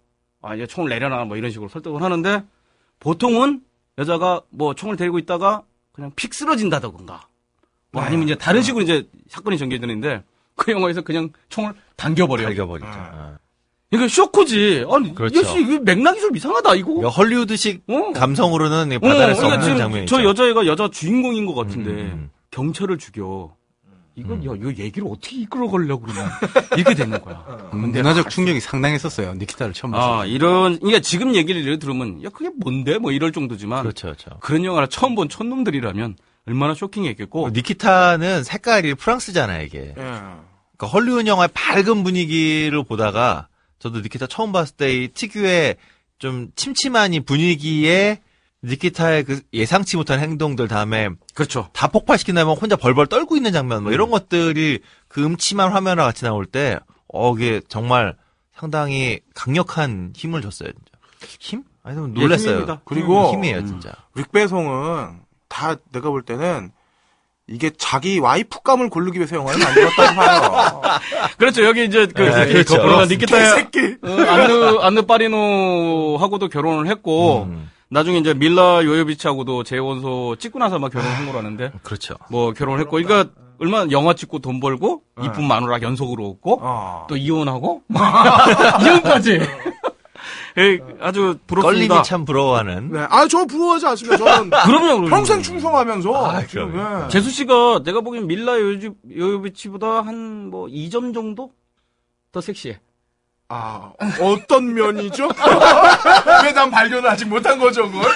[0.41, 2.43] 아, 이제 총을 내려놔 뭐 이런 식으로 설득을 하는데
[2.99, 3.63] 보통은
[3.97, 7.27] 여자가 뭐 총을 들고 있다가 그냥 픽 쓰러진다던가
[7.91, 8.07] 뭐 네.
[8.07, 10.23] 아니면 이제 다른 식으로 이제 사건이 전개되는데
[10.55, 12.43] 그 영화에서 그냥 총을 당겨버려.
[12.43, 12.87] 갈겨버리죠.
[12.87, 13.37] 아.
[13.95, 14.85] 이거 쇼크지.
[14.89, 15.39] 아니, 그렇죠.
[15.39, 16.87] 역시 이거 맥락이 좀 이상하다 이거.
[16.93, 18.11] 그러니까 헐리우드식 어.
[18.13, 20.15] 감성으로는 어, 받아낼 수 그러니까 없는 지금 장면이죠.
[20.15, 22.29] 저 여자애가 여자 주인공인 것 같은데 음.
[22.51, 23.55] 경찰을 죽여.
[24.17, 26.39] 이건 야 이거 얘기를 어떻게 이끌어 가려고 그러냐
[26.77, 27.43] 이렇게 되는 거야.
[27.73, 29.33] 문화적 충격이 상당했었어요.
[29.33, 32.97] 니키타를 처음 봤을 아, 이런, 그러니까 지금 얘기를 들으면, 야, 그게 뭔데?
[32.97, 33.81] 뭐 이럴 정도지만.
[33.81, 34.37] 그렇죠, 그렇죠.
[34.39, 36.15] 그런 영화를 처음 본 촌놈들이라면
[36.47, 37.49] 얼마나 쇼킹했겠고.
[37.49, 39.79] 니키타는 색깔이 프랑스잖아요, 이게.
[39.79, 39.93] 예.
[39.93, 43.49] 그러니까 헐리우드 영화의 밝은 분위기를 보다가
[43.85, 45.75] 저도 니키타 처음 봤을 때 이 특유의
[46.17, 48.21] 좀 침침한 이 분위기에
[48.63, 51.69] 니키타의 그 예상치 못한 행동들 다음에 그렇죠.
[51.71, 53.93] 다 폭발시킨 다음에 혼자 벌벌 떨고 있는 장면 뭐 음.
[53.93, 56.79] 이런 것들이 그 음침한 화면과 같이 나올 때
[57.13, 58.15] 어, 이게 정말
[58.55, 61.37] 상당히 강력한 힘을 줬어요, 진짜.
[61.39, 61.63] 힘?
[61.83, 62.49] 아니, 좀 놀랐어요.
[62.49, 62.81] 힘입니다.
[62.85, 63.65] 그리고 힘이에요, 음.
[63.67, 63.91] 진짜.
[64.15, 66.71] 릭배송은 다 내가 볼 때는
[67.47, 70.81] 이게 자기 와이프감을 고르기 위해서 영화를 만들었다고 봐요.
[71.37, 71.63] 그렇죠.
[71.63, 72.75] 여기 이제 그, 네, 그 그렇죠.
[72.77, 73.55] 거꾸로가 니키타야.
[73.55, 73.97] 개새끼.
[74.01, 80.91] 어, 안느, 안느 파리노하고도 결혼을 했고, 음, 나중에 이제 밀라 요요비치하고도 재원소 찍고 나서 막
[80.91, 82.15] 결혼한 거라는데, 그렇죠.
[82.31, 83.29] 뭐 결혼을 했고, 그러니까
[83.59, 87.05] 얼마나 영화 찍고 돈 벌고, 이쁜 마누라 연속으로 얻고, 어.
[87.07, 87.83] 또 이혼하고,
[88.83, 89.39] 이혼까지.
[90.57, 91.87] 예, 아주 부럽습니다.
[91.95, 92.91] 껄림이 참 부러워하는.
[92.91, 93.05] 네.
[93.09, 94.17] 아, 저 부러워하지 않습니다.
[94.17, 95.09] 저는 그럼요, 그럼요.
[95.09, 96.25] 평생 충성하면서.
[96.31, 97.05] 아, 지금, 그럼요.
[97.05, 97.09] 예.
[97.09, 101.51] 재수 씨가 내가 보기엔 밀라 요요비- 요요비치보다 한 뭐 2점 정도
[102.31, 102.79] 더 섹시해.
[103.49, 103.91] 아,
[104.21, 105.27] 어떤 면이죠?
[106.43, 108.09] 왜 난 발견을 아직 못한 거죠, 그걸?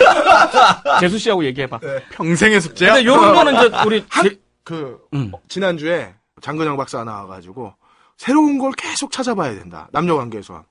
[1.02, 1.80] 재수 씨하고 얘기해봐.
[2.14, 2.94] 평생의 숙제야.
[2.96, 5.32] 근데 요런 거는 이제 우리 제- 그, 음.
[5.48, 7.74] 지난주에 장근영 박사 나와가지고,
[8.18, 9.88] 새로운 걸 계속 찾아봐야 된다.
[9.92, 10.64] 남녀 관계에서.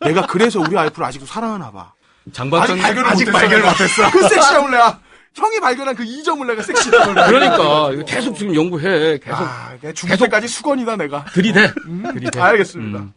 [0.00, 1.92] 내가 그래서 우리 와이프를 아직도 사랑하나 봐.
[2.32, 3.38] 장박사 아직 발견을 아직 못했어.
[3.38, 3.64] 발견을.
[3.66, 4.10] 못했어.
[4.10, 5.00] 그 섹시함을 내가,
[5.34, 7.14] 형이 발견한 그 이점을 내가 섹시함을.
[7.14, 9.18] 그러니까 이거 계속 지금 연구해.
[9.18, 11.24] 계속 아, 내가 죽을 때까지 수건이다, 내가.
[11.26, 11.72] 들이대.
[12.14, 12.40] 들이대.
[12.40, 12.98] 알겠습니다.
[13.00, 13.12] 음.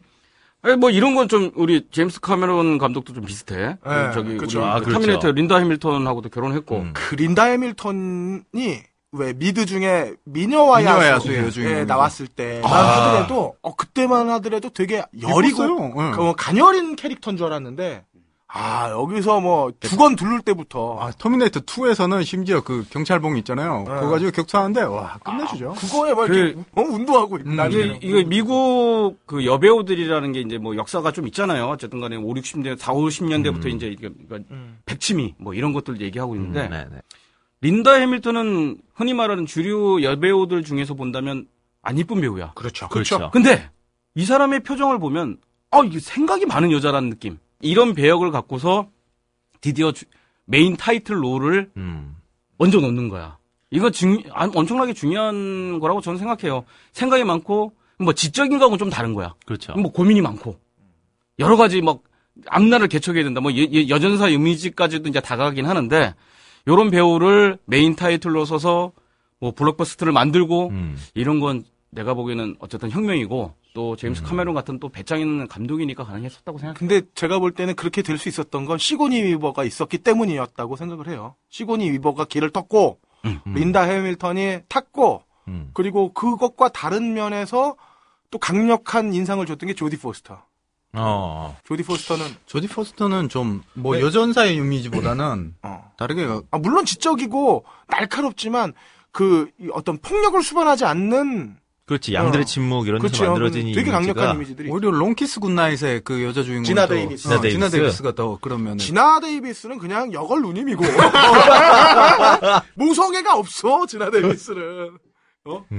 [0.64, 3.78] 아니, 뭐 이런 건 좀 우리 제임스 카메론 감독도 좀 비슷해.
[3.86, 4.60] 네, 저기 그쵸.
[4.60, 5.00] 우리 아, 그 그렇죠.
[5.00, 6.78] 터미네이터 린다 해밀턴하고도 결혼했고.
[6.78, 6.92] 음.
[6.94, 8.44] 그 린다 해밀턴이
[9.14, 11.64] 왜 미드 중에 미녀와 미녀와 야수 여주인공이죠.
[11.64, 15.64] 예, 나왔을 때만 하더라도 어 그때만 하더라도 되게 여리고.
[15.98, 16.12] 응.
[16.12, 18.06] 그 가녀린 캐릭터인 줄 알았는데
[18.48, 23.84] 아 여기서 뭐 두건 두를 때부터 아, 터미네이터 2에서는 심지어 그 경찰봉 있잖아요.
[23.86, 23.96] 네.
[23.96, 25.74] 그거 가지고 격투하는데 와 끝내주죠.
[25.78, 31.12] 그거에 막 이렇게 어, 운동하고 음, 이게, 이거 미국 그 여배우들이라는 게 이제 뭐 역사가
[31.12, 31.68] 좀 있잖아요.
[31.68, 34.54] 어쨌든 간에 5, 60년, 4, 50년대부터 이제 이게 그러니까
[34.86, 37.02] 백치미 뭐 이런 것들 얘기하고 있는데 네, 네.
[37.62, 41.48] 린다 해밀턴은 흔히 말하는 주류 여배우들 중에서 본다면
[41.82, 42.52] 안 이쁜 배우야.
[42.56, 43.30] 그렇죠 그렇죠.
[43.32, 43.70] 근데
[44.16, 45.38] 이 사람의 표정을 보면
[45.72, 47.38] 아 이게 생각이 많은 여자라는 느낌.
[47.62, 48.90] 이런 배역을 갖고서
[49.62, 50.06] 드디어 주-
[50.46, 52.16] 메인 title role을 음.
[52.58, 53.38] 얹어 놓는 거야.
[53.70, 56.66] 이거 중, 아, 엄청나게 중요한 거라고 저는 생각해요.
[56.92, 59.34] 생각이 많고 뭐 지적인 거하고는 좀 다른 거야.
[59.46, 59.74] 그렇죠.
[59.74, 60.60] 뭐 고민이 많고
[61.40, 62.02] 여러 가지 막
[62.48, 63.40] 앞날을 개척해야 된다.
[63.40, 66.16] 뭐 여, 여- 여전사 이미지까지도 이제 다가가긴 하는데
[66.68, 68.92] 요런 배우를 메인 title로 서서
[69.40, 70.98] 뭐 블록버스터를 만들고 음.
[71.14, 76.58] 이런 건 내가 보기에는 어쨌든 혁명이고 또 제임스 카메론 같은 또 배짱 있는 감독이니까 가능했었다고
[76.58, 76.78] 생각해.
[76.78, 81.36] 근데 제가 볼 때는 그렇게 될 수 있었던 건 시고니 위버가 있었기 때문이었다고 생각을 해요.
[81.50, 83.00] 시고니 위버가 길을 떴고
[83.46, 85.72] 린다 해밀턴이 탔고 음.
[85.74, 87.76] 그리고 그것과 다른 면에서
[88.30, 90.44] 또 강력한 인상을 줬던 게 조디 포스터.
[90.94, 91.58] 어.
[91.66, 94.02] 조디 포스터는 조디 포스터는 좀뭐 네.
[94.02, 95.92] 여전사의 이미지보다는 어.
[95.98, 98.74] 다르게 가- 아, 물론 지적이고 날카롭지만
[99.12, 102.14] 그이 어떤 폭력을 수반하지 않는 그렇지.
[102.14, 102.46] 양들의 어.
[102.46, 103.20] 침묵 이런 그렇죠.
[103.20, 107.28] 데서 만들어진 이 되게 강력한 이미지가 이미지들이 오히려 롱키스 굿나잇의 그 여자 주인공 지나 데이비스.
[107.28, 107.72] 어, 지나 지나 데이비스.
[107.78, 110.84] 데이비스가 더 그러면은 지나 데이비스는 그냥 여걸 누님이고
[112.76, 114.98] 모성애가 없어 지나 데이비스는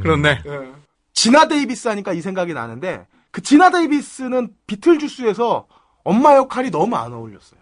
[0.03, 0.41] 그렇네.
[0.47, 0.73] 예.
[1.15, 5.67] 지나 데이비스 하니까 이 생각이 나는데 그 지나 데이비스는 비틀주스에서
[6.05, 7.61] 엄마 역할이 너무 안 어울렸어요.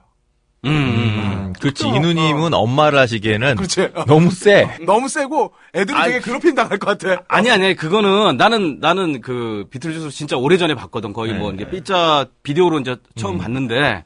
[0.66, 1.20] 음, 음, 음.
[1.46, 1.86] 음, 그렇지.
[1.86, 3.90] 어, 이누님은 엄마를 하시기에는 그렇지.
[4.06, 4.76] 너무 세.
[4.84, 7.22] 너무 세고 애들은 되게 괴롭힘 당할 것 같아.
[7.28, 11.56] 아니 아니 그거는 나는 나는 그 비틀즈를 진짜 오래 전에 봤거든 거의 뭐 네.
[11.62, 14.04] 이제 삐짜 비디오로 이제 처음 봤는데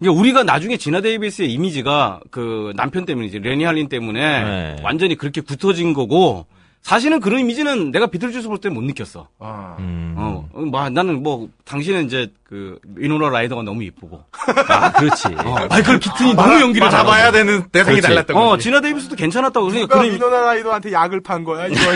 [0.00, 4.76] 이게 우리가 나중에 지나 데이비스의 이미지가 그 남편 때문이지 레니 할린 때문에 네.
[4.82, 6.46] 완전히 그렇게 굳어진 거고
[6.82, 9.28] 사실은 그런 이미지는 내가 비틀즈에서 볼때 못 느꼈어.
[9.78, 10.14] 음.
[10.62, 14.24] 어, 어, 뭐, 나는 뭐 당신은 이제 그 위노라 라이더가 너무 이쁘고
[14.68, 15.28] 아, 그렇지.
[15.68, 17.36] 마이클 키튼이 너무 연기를 받아봐야 잘하고.
[17.36, 18.08] 되는 대상이 그렇지.
[18.08, 18.64] 달랐던 어 거지.
[18.64, 21.66] 지나 데이비스도 괜찮았다고 그러니까 그러니까 그런 위노나 라이더한테 약을 판 거야.
[21.66, 21.80] 이거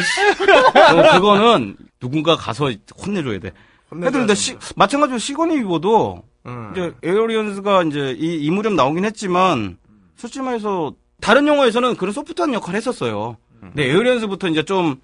[0.94, 2.70] 어, 그거는 누군가 가서
[3.06, 3.52] 혼내줘야 돼.
[3.90, 6.72] 혼내줘야 근데 시, 마찬가지로 시고니 위버도 음.
[6.72, 9.78] 이제 에이리언스가 이제 이, 이 무렵 나오긴 했지만
[10.16, 13.36] 솔직히 말해서 다른 영화에서는 그런 소프트한 역할을 했었어요.
[13.60, 15.00] 근데 에이리언스부터 이제 좀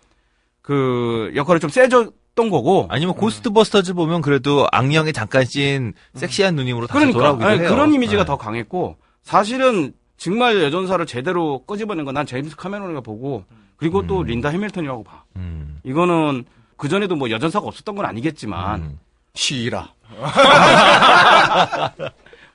[0.62, 1.88] 그 역할을 좀 세
[2.34, 2.86] 졌던 거고.
[2.90, 7.68] 아니면 고스트버스터즈 보면 그래도 악령에 잠깐 씐 섹시한 누님으로 다시 그러니까 돌아오기도 아니, 해요.
[7.68, 8.26] 그런 이미지가 네.
[8.26, 13.44] 더 강했고 사실은 정말 여전사를 제대로 끄집어낸 건 난 제임스 카메론이가 보고
[13.76, 15.24] 그리고 또 린다 해밀턴이라고 봐.
[15.36, 15.78] 음.
[15.84, 16.44] 이거는
[16.76, 18.98] 그 전에도 뭐 여전사가 없었던 건 아니겠지만 음.
[19.34, 19.88] 시라.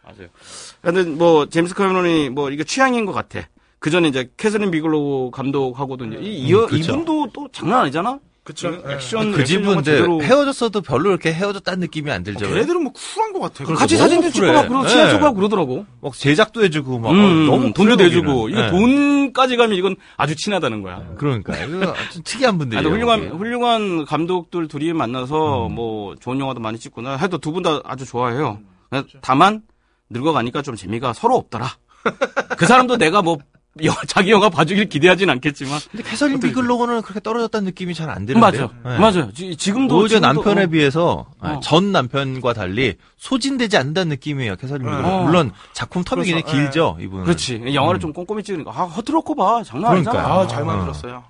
[0.03, 0.27] 맞아요.
[0.81, 3.41] 근데 뭐 제임스 카메론이 뭐 이게 취향인 것 같아.
[3.79, 6.93] 그 전에 이제 캐서린 비글로우 감독하고도 이제 이, 이, 음, 그쵸.
[6.93, 8.19] 이분도 또 장난 아니잖아.
[8.47, 8.71] 그쵸.
[8.81, 12.47] 그 액션 그 액션 집은 영화 근데 제대로 헤어졌어도 별로 이렇게 헤어졌다는 느낌이 안 들죠.
[12.47, 13.55] 걔네들은 뭐 쿨한 것 같아.
[13.65, 14.47] 그러니까 같이 사진도 찍고.
[14.53, 14.89] 막 그러고 네.
[14.89, 15.85] 친해지고 하고 그러더라고.
[16.01, 18.47] 막 제작도 해주고 막 음, 어, 너무 돈도 내주고.
[18.47, 18.69] 이거 네.
[18.71, 21.03] 돈까지 가면 이건 아주 친하다는 거야.
[21.17, 21.83] 그러니까 좀
[22.23, 22.79] 특이한 분들이에요.
[22.79, 23.37] 아주 훌륭한 거기.
[23.37, 25.75] 훌륭한 감독들 둘이 만나서 음.
[25.75, 27.17] 뭐 좋은 영화도 많이 찍구나.
[27.17, 28.59] 해도 두분 다 아주 좋아해요.
[28.89, 29.17] 그렇죠.
[29.21, 29.61] 다만
[30.09, 31.67] 늙어가니까 좀 재미가 서로 없더라.
[32.57, 33.56] 그 사람도 내가 뭐 여-
[34.07, 38.39] 자기 영화 봐주길 기대하진 않겠지만 근데 캐서린 비글로우는 그렇게 떨어졌다는 느낌이 잘 안 드는데요.
[38.39, 38.97] 맞아 네.
[38.99, 39.31] 맞아요.
[39.33, 40.67] 지, 지금도 오히려 지금도, 남편에 어.
[40.67, 41.59] 비해서 아, 어.
[41.61, 44.55] 전 남편과 달리 소진되지 않는다는 느낌이에요.
[44.55, 45.11] 캐서린 비글로우.
[45.11, 45.23] 어.
[45.25, 46.97] 물론 작품 텀이 굉장히 길죠.
[47.01, 47.25] 이분은.
[47.25, 47.63] 그렇지.
[47.73, 50.11] 영화를 좀 꼼꼼히 찍으니까 아 허트로코 봐 장난 아니잖아.
[50.21, 50.39] 그러니까요.
[50.41, 50.65] 아, 잘 어.
[50.65, 51.23] 만들었어요.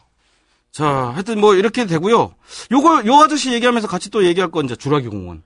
[0.71, 2.35] 자, 하여튼 뭐 이렇게 되고요.
[2.71, 5.41] 요거 요 아저씨 얘기하면서 같이 또 얘기할 건 이제 주라기 공원.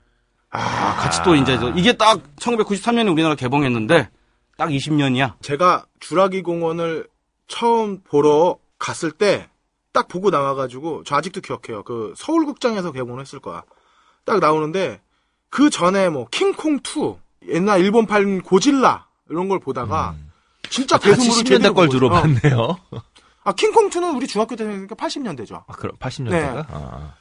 [0.50, 4.10] 아, 같이 또 이제 저- 이게 딱 1993년에 우리나라 개봉했는데
[4.62, 5.34] 딱 20년이야.
[5.42, 7.08] 제가 주라기 공원을
[7.48, 9.52] 처음 보러 갔을 때
[9.92, 11.82] 딱 보고 나와가지고 저 아직도 기억해요.
[11.84, 13.62] 그 서울극장에서 개봉했을 거야.
[14.24, 15.00] 딱 나오는데
[15.50, 20.14] 그 전에 뭐 킹콩 2 옛날 일본판 고질라 이런 걸 보다가
[20.70, 22.06] 진짜 다 괴수물을 70년대 제대로 걸 있어.
[22.06, 22.08] 어.
[22.08, 22.76] 봤네요.
[23.44, 25.64] 아 킹콩 2는 우리 중학교 때니까 80년대죠.
[25.66, 26.30] 아, 그럼 80년대가?
[26.30, 26.62] 네.
[26.70, 27.14] 아.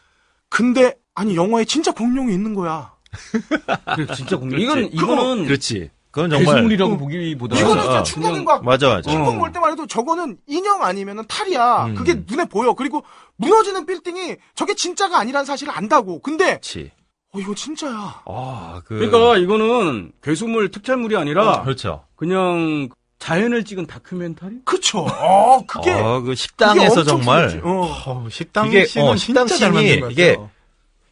[0.47, 2.93] 근데 아니 영화에 진짜 공룡이 있는 거야.
[4.15, 4.59] 진짜 공룡.
[4.59, 5.89] 이건 이거는 그렇지.
[6.11, 9.09] 그건 정말 괴수물이라고 보기보다 이거는 어, 진짜 충격인 것 같고 맞아 맞아.
[9.09, 11.85] 킹콩 볼 때만 해도 저거는 인형 아니면은 탈이야.
[11.85, 11.95] 음.
[11.95, 12.73] 그게 눈에 보여.
[12.73, 13.03] 그리고
[13.37, 16.19] 무너지는 빌딩이 저게 진짜가 아니라는 사실을 안다고.
[16.21, 16.91] 근데 그렇지.
[17.33, 18.23] 어 이거 진짜야.
[18.25, 22.03] 아, 그 그러니까 이거는 괴수물 특촬물이 아니라 그렇죠.
[22.17, 22.89] 그냥
[23.19, 24.57] 자연을 찍은 다큐멘터리?
[24.65, 24.99] 그쵸.
[25.07, 27.61] 어 그게 어, 그 식당에서 정말.
[27.63, 27.89] 어.
[28.07, 30.11] 어, 식당 이게, 씬은 어, 진짜 식당 잘 만든 씬이 것 같아요.
[30.11, 30.37] 이게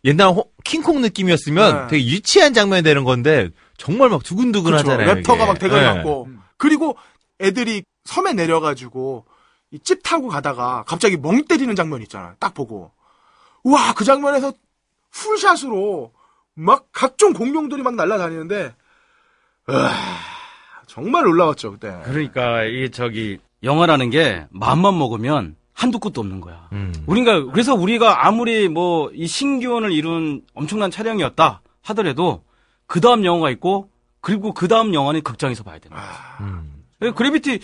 [0.06, 1.88] 옛날 호- 킹콩 느낌이었으면 네.
[1.89, 4.91] 되게 유치한 장면이 되는 건데 정말 막 두근두근 그쵸.
[4.91, 5.15] 하잖아요.
[5.15, 5.45] 랩터가 이게.
[5.45, 5.93] 막 대가리 네.
[5.93, 6.27] 갖고
[6.57, 6.95] 그리고
[7.41, 9.25] 애들이 섬에 내려가지고
[9.71, 12.36] 이 집 타고 가다가 갑자기 멍 때리는 장면 있잖아.
[12.39, 12.91] 딱 보고
[13.63, 14.51] 우와 그 장면에서
[15.11, 16.11] 풀샷으로
[16.55, 18.73] 막 각종 공룡들이 막 날아다니는데
[19.69, 19.91] 으아,
[20.88, 21.95] 정말 놀라웠죠 그때.
[22.03, 26.67] 그러니까 이게 저기 영화라는 게 마음만 먹으면 한두 끝도 없는 거야.
[26.73, 26.93] 음.
[27.05, 32.43] 우리가 그래서 우리가 아무리 뭐 이 신기원을 이룬 엄청난 촬영이었다 하더라도
[32.90, 36.02] 그 다음 영화가 있고 그리고 그 다음 영화는 극장에서 봐야 된다.
[36.42, 36.84] 음.
[36.98, 37.60] 그래서 그래비티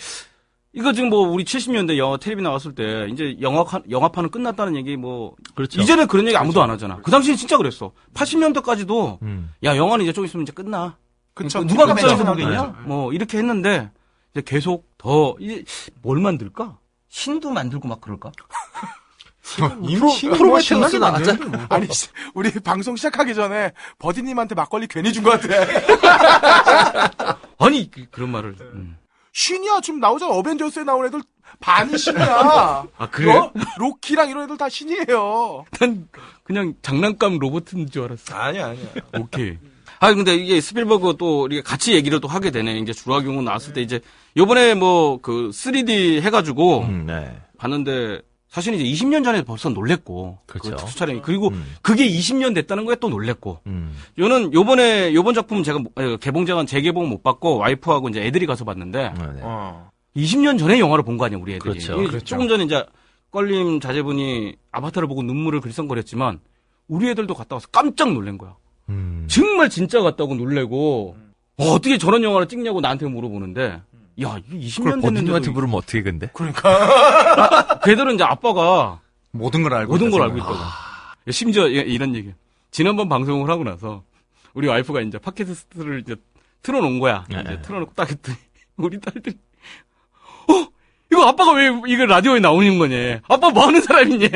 [0.72, 5.34] 이거 지금 뭐 우리 70년대 영화 텔레비 나왔을 때 이제 영화 영화판은 끝났다는 얘기 뭐
[5.56, 5.82] 그렇죠.
[5.82, 7.00] 이제는 그런 얘기 아무도 안 하잖아.
[7.02, 7.92] 그 당시엔 진짜 그랬어.
[8.14, 9.52] 80년대까지도 음.
[9.64, 10.96] 야 영화는 이제 좀 있으면 이제 끝나.
[11.34, 11.66] 그쵸.
[11.66, 12.50] 누가 극장에서 보겠냐?
[12.50, 12.78] 나오죠.
[12.84, 13.90] 뭐 이렇게 했는데
[14.30, 15.64] 이제 계속 더 이제
[16.02, 16.78] 뭘 만들까?
[17.08, 18.30] 신도 만들고 막 그럴까?
[19.46, 21.66] 신 프로메테우스 나왔잖아.
[21.70, 27.38] 아니 씨, 우리 방송 시작하기 전에 버디님한테 막걸리 괜히 준 것 같아.
[27.58, 28.56] 아니 그, 런 말을.
[28.60, 28.96] 음.
[29.32, 30.32] 신이야 지금 나오잖아.
[30.32, 31.20] 어벤져스에 나온 애들
[31.60, 32.84] 반이 신이야.
[32.96, 33.32] 아 그래?
[33.32, 33.52] 어?
[33.78, 35.64] 로키랑 이런 애들 다 신이에요.
[35.78, 36.08] 난
[36.42, 38.34] 그냥 장난감 로봇인 줄 알았어.
[38.34, 38.86] 아니야 아니야.
[39.18, 39.58] 오케이.
[40.00, 42.78] 아 근데 이게 스필버그 또 우리가 같이 얘기를 또 하게 되네.
[42.78, 44.00] 이제 주라기공 나왔을 때 이제
[44.36, 47.40] 요번에 뭐 그 3D 해가지고 음, 네.
[47.58, 48.20] 봤는데
[48.56, 50.70] 사실 이제 20년 전에 벌써 놀랬고 그렇죠.
[50.70, 51.62] 그 특수 촬영이 그리고 음.
[51.82, 53.92] 그게 20년 됐다는 거에 또 놀랬고 음.
[54.18, 58.64] 요는 요번에 요번 작품 제가 못- 에, 개봉작은 재개봉 못 받고 와이프하고 이제 애들이 가서
[58.64, 59.40] 봤는데 네, 네.
[59.42, 59.90] 어.
[60.16, 62.02] 20년 전에 영화를 본 거 아니야 우리 애들이 그렇죠.
[62.02, 62.24] 이- 그렇죠.
[62.24, 62.82] 조금 전에 이제
[63.30, 66.40] 껄림 자제분이 아바타를 보고 눈물을 글썽거렸지만
[66.88, 68.56] 우리 애들도 갔다 와서 깜짝 놀란 거야
[68.88, 69.26] 음.
[69.28, 71.14] 정말 진짜 같다고 놀래고
[71.58, 73.82] 어, 어떻게 저런 영화를 찍냐고 나한테 물어보는데
[74.22, 76.30] 야 이게 20년 그걸 버디님한테 됐는데 물으면 어떻게 근데?
[77.84, 79.00] 걔들은 이제 아빠가
[79.30, 80.36] 모든 걸 알고 모든 걸 알고.
[80.38, 80.54] 있다고.
[81.30, 82.32] 심지어 이- 이런 얘기.
[82.70, 84.02] 지난번 방송을 하고 나서
[84.54, 86.16] 우리 와이프가 이제 팟캐스트를 이제
[86.62, 87.24] 틀어놓은 거야.
[87.28, 87.42] 네.
[87.44, 88.36] 이제 틀어놓고 딱 했더니
[88.76, 89.36] 우리 딸들이
[90.48, 90.66] 어
[91.12, 93.20] 이거 아빠가 왜 이거 라디오에 나오는 거냐?
[93.28, 94.28] 아빠 뭐 하는 사람이냐?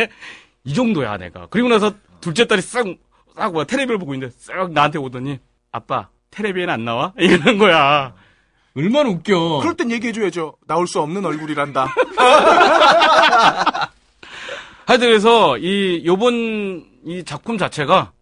[0.64, 1.46] 이 정도야 내가.
[1.48, 5.38] 그리고 나서 둘째 딸이 싹싹 뭐 테레비를 보고 있는데 싹 나한테 오더니
[5.72, 7.14] 아빠 텔레비엔 안 나와?
[7.18, 8.14] 이러는 거야.
[8.80, 9.58] 얼마나 웃겨.
[9.60, 10.56] 그럴 땐 얘기해줘야죠.
[10.66, 11.86] 나올 수 없는 얼굴이란다.
[14.86, 18.12] 하여튼 그래서 이 요번 이 작품 자체가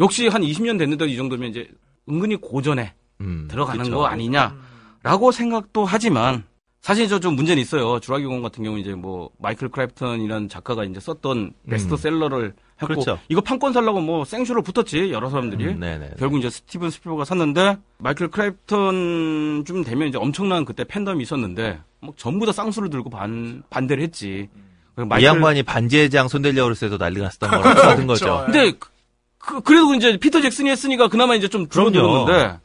[0.00, 1.68] 역시 한 20년 됐는데 이 정도면 이제
[2.08, 3.96] 은근히 고전에 음, 들어가는 그쵸.
[3.96, 6.44] 거 아니냐라고 생각도 하지만
[6.80, 7.98] 사실 저 좀 문제는 있어요.
[8.00, 13.18] 주라기 공원 같은 경우 이제 뭐 마이클 크라이튼이라는 작가가 이제 썼던 베스트셀러를 했고 그렇죠.
[13.28, 16.10] 이거 판권 살라고 뭐 생쇼를 붙었지 여러 사람들이 음, 네네.
[16.18, 22.12] 결국 이제 스티븐 스필버그가 샀는데 마이클 크라이튼 좀 되면 이제 엄청난 그때 팬덤이 있었는데 뭐
[22.16, 24.48] 전부 다 쌍수를 들고 반 반대를 했지.
[24.94, 28.42] 그리고 이 양반이 반지의 제왕 손대려고 때도 난리가 났었던 거랑 똑같은 거죠.
[28.46, 28.72] 근데
[29.38, 31.68] 그, 그래도 이제 피터 잭슨이 했으니까 그나마 이제 좀.
[31.68, 32.58] 줄어들었는데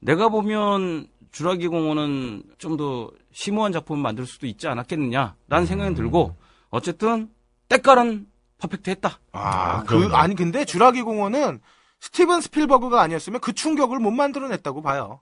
[0.00, 6.34] 내가 보면 주라기 공원은 좀 더 심오한 작품을 만들 수도 있지 않았겠느냐라는 생각이 들고
[6.70, 7.28] 어쨌든
[7.68, 8.26] 때깔은
[8.58, 9.20] perfect 했다.
[9.32, 10.16] 아, 그, 그럼요.
[10.16, 11.60] 아니, 근데 주라기 공원은
[12.00, 15.20] 스티븐 스필버그가 아니었으면 그 충격을 못 만들어냈다고 봐요.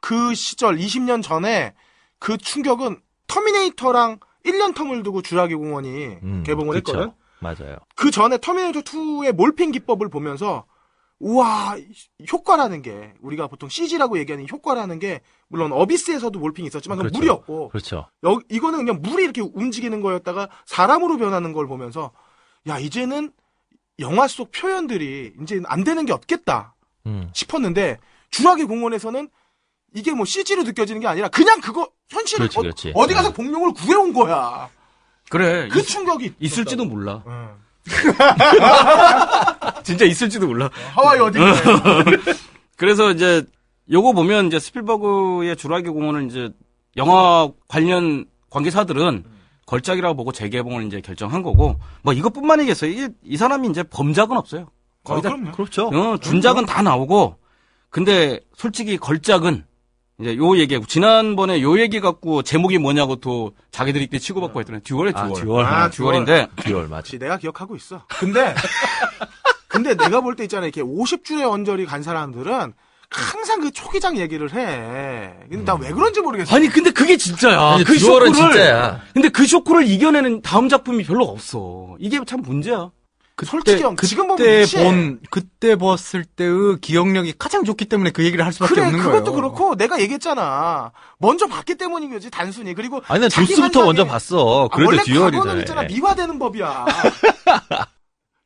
[0.00, 1.74] 그 시절, 20년 전에
[2.18, 6.92] 그 충격은 터미네이터랑 1년 텀을 두고 주라기 공원이 음, 개봉을 그쵸.
[6.92, 7.12] 했거든?
[7.40, 7.76] 맞아요.
[7.96, 10.64] 그 전에 터미네이터 2의 몰핀 기법을 보면서
[11.18, 11.76] 우와
[12.30, 17.18] 효과라는 게 우리가 보통 CG라고 얘기하는 효과라는 게 물론 어비스에서도 몰핀이 있었지만 그건 그렇죠.
[17.18, 18.06] 물이었고 그렇죠.
[18.24, 22.12] 여, 이거는 그냥 물이 이렇게 움직이는 거였다가 사람으로 변하는 걸 보면서
[22.68, 23.32] 야 이제는
[23.98, 26.74] 영화 속 표현들이 이제 안 되는 게 없겠다
[27.06, 27.30] 음.
[27.32, 27.98] 싶었는데
[28.30, 29.28] 주라기 공원에서는
[29.94, 32.92] 이게 뭐 CG로 느껴지는 게 아니라 그냥 그거 현실을 그렇지, 그렇지.
[32.94, 34.68] 어, 디 가서 공룡을 구해온 거야
[35.28, 37.22] 그래 그 있, 충격이 있을지도 몰라.
[37.26, 37.48] 응.
[39.84, 40.68] 진짜 있을지도 몰라.
[40.92, 41.38] 하와이 어디
[42.76, 43.44] 그래서 이제
[43.90, 46.50] 요거 보면 이제 스필버그의 주라기 공원을 이제
[46.96, 49.24] 영화 관련 관계사들은
[49.66, 52.90] 걸작이라고 보고 재개봉을 이제 결정한 거고 뭐 이것뿐만이겠어요.
[52.90, 54.68] 이, 이 사람이 이제 범작은 없어요.
[55.04, 55.52] 거의 다 그럼요.
[55.52, 55.88] 그렇죠.
[55.88, 57.36] 어, 준작은 다 나오고
[57.90, 59.64] 근데 솔직히 걸작은
[60.20, 65.12] 이제 요 얘기하고 지난번에 요 얘기 갖고 제목이 뭐냐고 또 자기들이 때 치고받고 했더니 듀얼의
[65.12, 65.26] 듀얼.
[65.26, 65.64] 아, 듀얼.
[65.66, 66.88] 아, 듀얼인데 듀얼.
[66.88, 68.06] 그렇지, 내가 기억하고 있어.
[68.08, 68.54] 근데,
[69.68, 70.64] 근데 내가 볼 때 있잖아.
[70.66, 72.72] 이렇게 50줄 언저리 간 사람들은
[73.10, 75.32] 항상 그 초기작 얘기를 해.
[75.48, 76.54] 근데 나 왜 그런지 모르겠어.
[76.56, 77.60] 아니 근데 그게 진짜야.
[77.74, 79.00] 아니, 그 듀얼은 쇼크를 진짜야.
[79.14, 81.96] 근데 그 쇼크를 이겨내는 다음 작품이 별로 없어.
[81.98, 82.90] 이게 참 문제야.
[83.44, 84.82] 솔직히 형, 지금 보면 그때.
[84.82, 89.24] 본 그때 봤을 때의 기억력이 가장 좋기 때문에 그 얘기를 할 수밖에 그래, 없는 그것도
[89.24, 89.34] 거예요.
[89.36, 90.90] 그렇고 내가 얘기했잖아.
[91.18, 92.72] 먼저 봤기 때문인 거지, 단순히.
[92.72, 94.64] 그리고 아니, 난 조스부터 먼저 봤어.
[94.64, 95.30] 아, 그래도 원래 듀얼이잖아.
[95.44, 95.82] 과거는 있잖아.
[95.82, 96.86] 미화되는 법이야.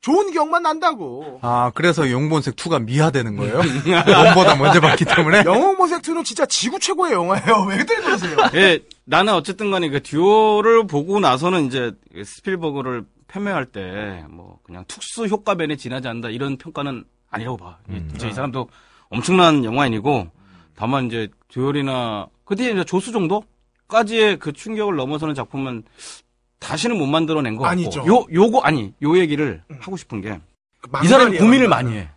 [0.00, 1.38] 좋은 기억만 난다고.
[1.42, 3.56] 아 그래서 용본색 2가 미화되는 거예요?
[3.58, 5.42] 원보다 먼저 봤기 때문에.
[5.46, 7.64] 영웅 모색트는 진짜 지구 최고의 영화예요.
[7.68, 8.36] 왜들 그러세요?
[8.54, 11.92] 예, 나는 어쨌든 간에 그 듀얼을 보고 나서는 이제
[12.24, 17.78] 스필버그를 폄훼할 때 뭐 그냥 특수 효과맨에 지나지 않는다 이런 평가는 아니라고 봐.
[17.90, 18.10] 음.
[18.14, 18.68] 이제 이 사람도
[19.10, 20.28] 엄청난 영화인이고
[20.76, 23.44] 다만 이제 듀얼이나 그때 이제 조스 정도
[23.88, 25.82] 까지의 그 충격을 넘어서는 작품은
[26.60, 28.04] 다시는 못 만들어낸 거 같고 아니죠.
[28.06, 30.38] 요 요거 아니 요 얘기를 하고 싶은 게
[31.04, 31.68] 이 사람이 고민을.
[31.68, 32.08] 많이 해.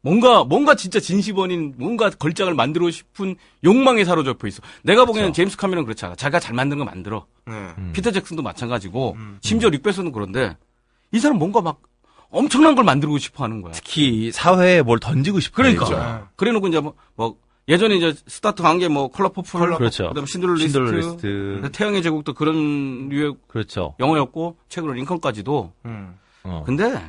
[0.00, 4.60] 뭔가 뭔가 진짜 진시번인 뭔가 걸작을 만들고 싶은 욕망에 사로잡혀 있어.
[4.82, 6.14] 내가 보기에는 제임스 카메론 그렇잖아.
[6.14, 7.26] 자기가 잘 만든 거 만들어.
[7.46, 7.54] 네.
[7.78, 7.90] 음.
[7.94, 9.38] 피터 잭슨도 마찬가지고 음.
[9.40, 10.56] 심지어 뤽 베송도 그런데
[11.10, 11.80] 이 사람 뭔가 막
[12.30, 13.72] 엄청난 걸 만들고 싶어 하는 거야.
[13.72, 15.56] 특히 사회에 뭘 던지고 싶어.
[15.56, 15.86] 그러니까.
[15.86, 16.28] 그렇죠.
[16.36, 17.36] 그래놓고 이제 뭐, 뭐
[17.68, 20.08] 예전에 이제 start한 게 뭐 컬러 퍼플, 그렇죠.
[20.08, 21.70] 그다음 신들러 리스트, 리스트.
[21.72, 23.94] 태양의 제국도 그런 류의 그렇죠.
[24.00, 25.72] 영화였고 최근으로 링컨까지도.
[25.86, 26.14] 음.
[26.42, 26.62] 어.
[26.66, 27.00] 근데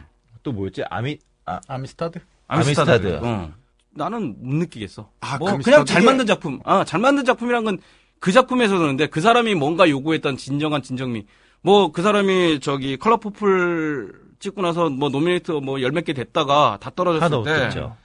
[0.43, 0.84] 또 뭐였지?
[0.89, 2.20] 아미 아, 아미스타드?
[2.47, 3.20] 아미스타드.
[3.22, 3.51] 어.
[3.91, 5.10] 나는 못 느끼겠어.
[5.22, 6.60] 아, 뭐 아미스타드 그냥 잘 만든 작품.
[6.64, 7.78] 아, 잘 만든 작품이란 건
[8.22, 11.26] 그 작품에서 그러는데 그 사람이 뭔가 요구했던 진정한 진정미.
[11.62, 16.78] 뭐 그 사람이 저기 컬러 퍼플 찍고 나서 뭐 nominate 뭐 열 몇 개 됐다가
[16.80, 17.97] 다 떨어졌을 때 없겠죠.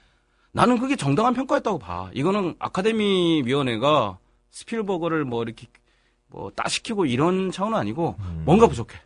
[0.52, 2.10] 나는 그게 정당한 평가였다고 봐.
[2.12, 4.18] 이거는 아카데미 위원회가
[4.50, 5.68] 스필버그를 뭐 이렇게
[6.26, 8.42] 뭐 따시키고 이런 차원은 아니고 음.
[8.44, 8.98] 뭔가 부족해.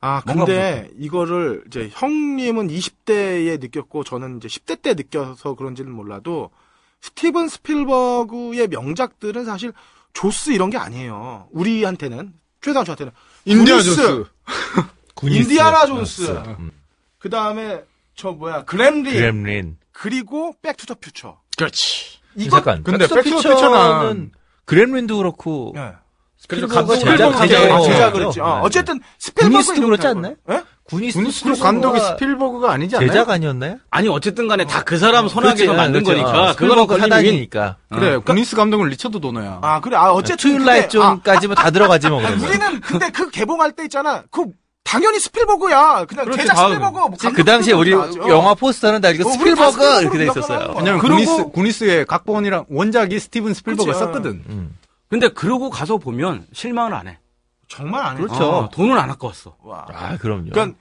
[0.00, 6.50] 아, 근데 이거를 이제 형님은 20대에 느꼈고 저는 이제 10대 때 느껴서 그런지는 몰라도
[7.00, 9.72] 스티븐 스필버그의 명작들은 사실
[10.12, 11.48] 조스 이런 게 아니에요.
[11.52, 13.12] 우리한테는 최소한 저한테는
[13.46, 13.76] 인디아나
[15.14, 15.50] 구니스, 존스.
[15.50, 16.30] 인디아나 존스.
[16.58, 16.70] 음.
[17.18, 17.82] 그 다음에
[18.14, 19.78] 저 뭐야 그램린 그렘린.
[19.94, 21.38] 그리고 백투더 퓨처.
[21.56, 22.18] 그렇지.
[22.36, 22.82] 이거 잠깐.
[22.82, 24.32] 근데 백투더 퓨처는
[24.66, 25.92] 그렘린도 그렇고 예.
[26.46, 28.44] 그래서 감독- 제작 제작 아, 어, 제작 어.
[28.44, 30.34] 어, 어쨌든 스필버그 그렇지 다 않나요?
[30.46, 30.60] 거예요.
[30.60, 30.64] 예?
[31.62, 33.08] 감독이 스필버그가 아니지 않나요?
[33.08, 33.78] 제작 아니었나요?
[33.90, 36.20] 아니 어쨌든 간에 다 그 사람 손아귀에서 만든 그렇지.
[36.22, 37.76] 거니까 어, 그거는 걸리면 사단이니까.
[37.90, 39.60] 그래, 구니스 감독은 리처드 도너야.
[39.62, 39.96] 아 그래.
[39.96, 42.40] 아 어쨌든 트윌라이트 근데- 아, 존까지면 다 들어가지 뭐 그러면.
[42.46, 44.24] 우리는 근데 그 개봉할 때 있잖아.
[44.30, 44.44] 그
[44.84, 46.04] 당연히 스필버그야.
[46.04, 46.98] 그냥 그렇지, 제작 다 스필버그.
[46.98, 50.24] 뭐 그 당시에 우리 스필버그 영화 포스터는 다 이거 어, 우리 다 스필버그 이렇게 돼
[50.26, 50.74] 있었어요.
[50.76, 54.00] 왜냐면 그리고- 구니스, 구니스의 각본이랑 원작이 스티븐 스필버그가 어.
[54.00, 54.44] 썼거든.
[54.48, 54.78] 음.
[55.08, 57.18] 근데 그러고 가서 보면 실망을 안 해.
[57.68, 58.20] 정말 안 해.
[58.22, 58.44] 그렇죠.
[58.44, 59.56] 어, 돈은 안 아까웠어.
[59.62, 59.86] 와.
[59.92, 60.50] 아, 그럼요.
[60.50, 60.76] 그러니까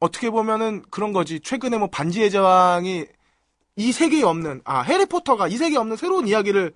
[0.00, 1.38] 어떻게 보면은 그런 거지.
[1.40, 3.04] 최근에 뭐 반지의 제왕이
[3.76, 6.72] 이 세계에 없는 아 해리포터가 이 세계에 없는 새로운 이야기를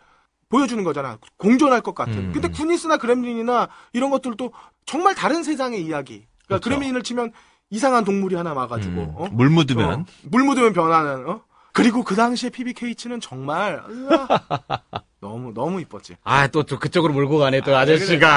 [0.48, 1.18] 보여주는 거잖아.
[1.38, 2.14] 공존할 것 같은.
[2.16, 2.30] 음.
[2.32, 4.52] 근데 구니스나 그렘린이나 이런 것들도
[4.84, 6.26] 정말 다른 세상의 이야기.
[6.46, 6.70] 그러니까 그렇죠.
[6.70, 7.32] 그렘린을 치면
[7.70, 9.28] 이상한 동물이 하나 와가지고 음, 어?
[9.32, 11.28] 물 묻으면 어, 물 묻으면 변하는.
[11.28, 11.40] 어?
[11.72, 14.26] 그리고 그 당시에 PBK치는 정말 으아,
[15.20, 16.16] 너무 너무 이뻤지.
[16.24, 18.28] 아, 또, 또 그쪽으로 몰고 가네, 또 아저씨가.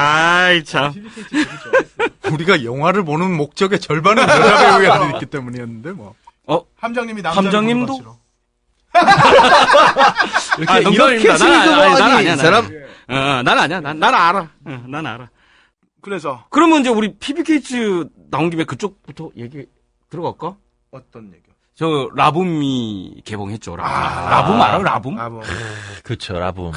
[0.43, 0.91] 아이, 참.
[2.33, 6.15] 우리가 영화를 보는 목적의 절반은 여자 배우가 있기 때문이었는데, 뭐.
[6.79, 8.17] 함장님이 남자 함장님도?
[10.57, 10.79] 이렇게, 아.
[10.79, 12.65] 이렇게 난 아니- 아니, 난 사람
[13.07, 13.79] 어, 난 아니야.
[13.79, 14.39] 난, 난 알아.
[14.65, 15.29] 어, 난 알아.
[16.01, 19.65] 그래서 그러면 이제 우리 PBK츠 나온 김에 그쪽부터 얘기
[20.09, 20.57] 들어갈까?
[20.91, 21.43] 어떤 얘기?
[21.75, 23.75] 저 라붐이 개봉했죠.
[23.77, 23.91] 라붐.
[23.93, 24.29] 아.
[24.29, 24.77] 라붐 알아?
[24.79, 25.19] 라붐?
[25.19, 25.41] 아 뭐.
[26.03, 26.71] 그렇죠, 라붐.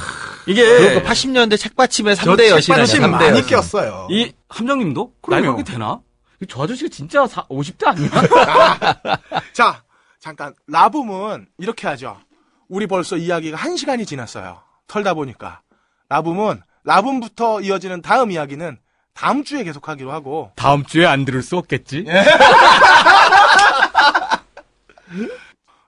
[0.47, 3.41] 이게 그리고 80년대 책받침의 3대 여신 아니야, 책받침 3대 많이.
[3.45, 4.07] 꼈어요.
[4.09, 5.41] 이 함장님도 그럼요.
[5.41, 5.99] 나이가 그렇게 되나?
[6.49, 8.09] 저 아저씨가 진짜 사, 50대 아니야?
[9.53, 9.83] 자,
[10.19, 10.53] 잠깐.
[10.67, 12.17] 라붐은 이렇게 하죠.
[12.69, 14.61] 우리 벌써 이야기가 한 시간이 지났어요.
[14.87, 15.61] 털다 보니까.
[16.09, 18.77] 라붐은, 라붐부터 이어지는 다음 이야기는
[19.13, 20.51] 다음 주에 계속 하기로 하고.
[20.55, 22.05] 다음 주에 안 들을 수 없겠지?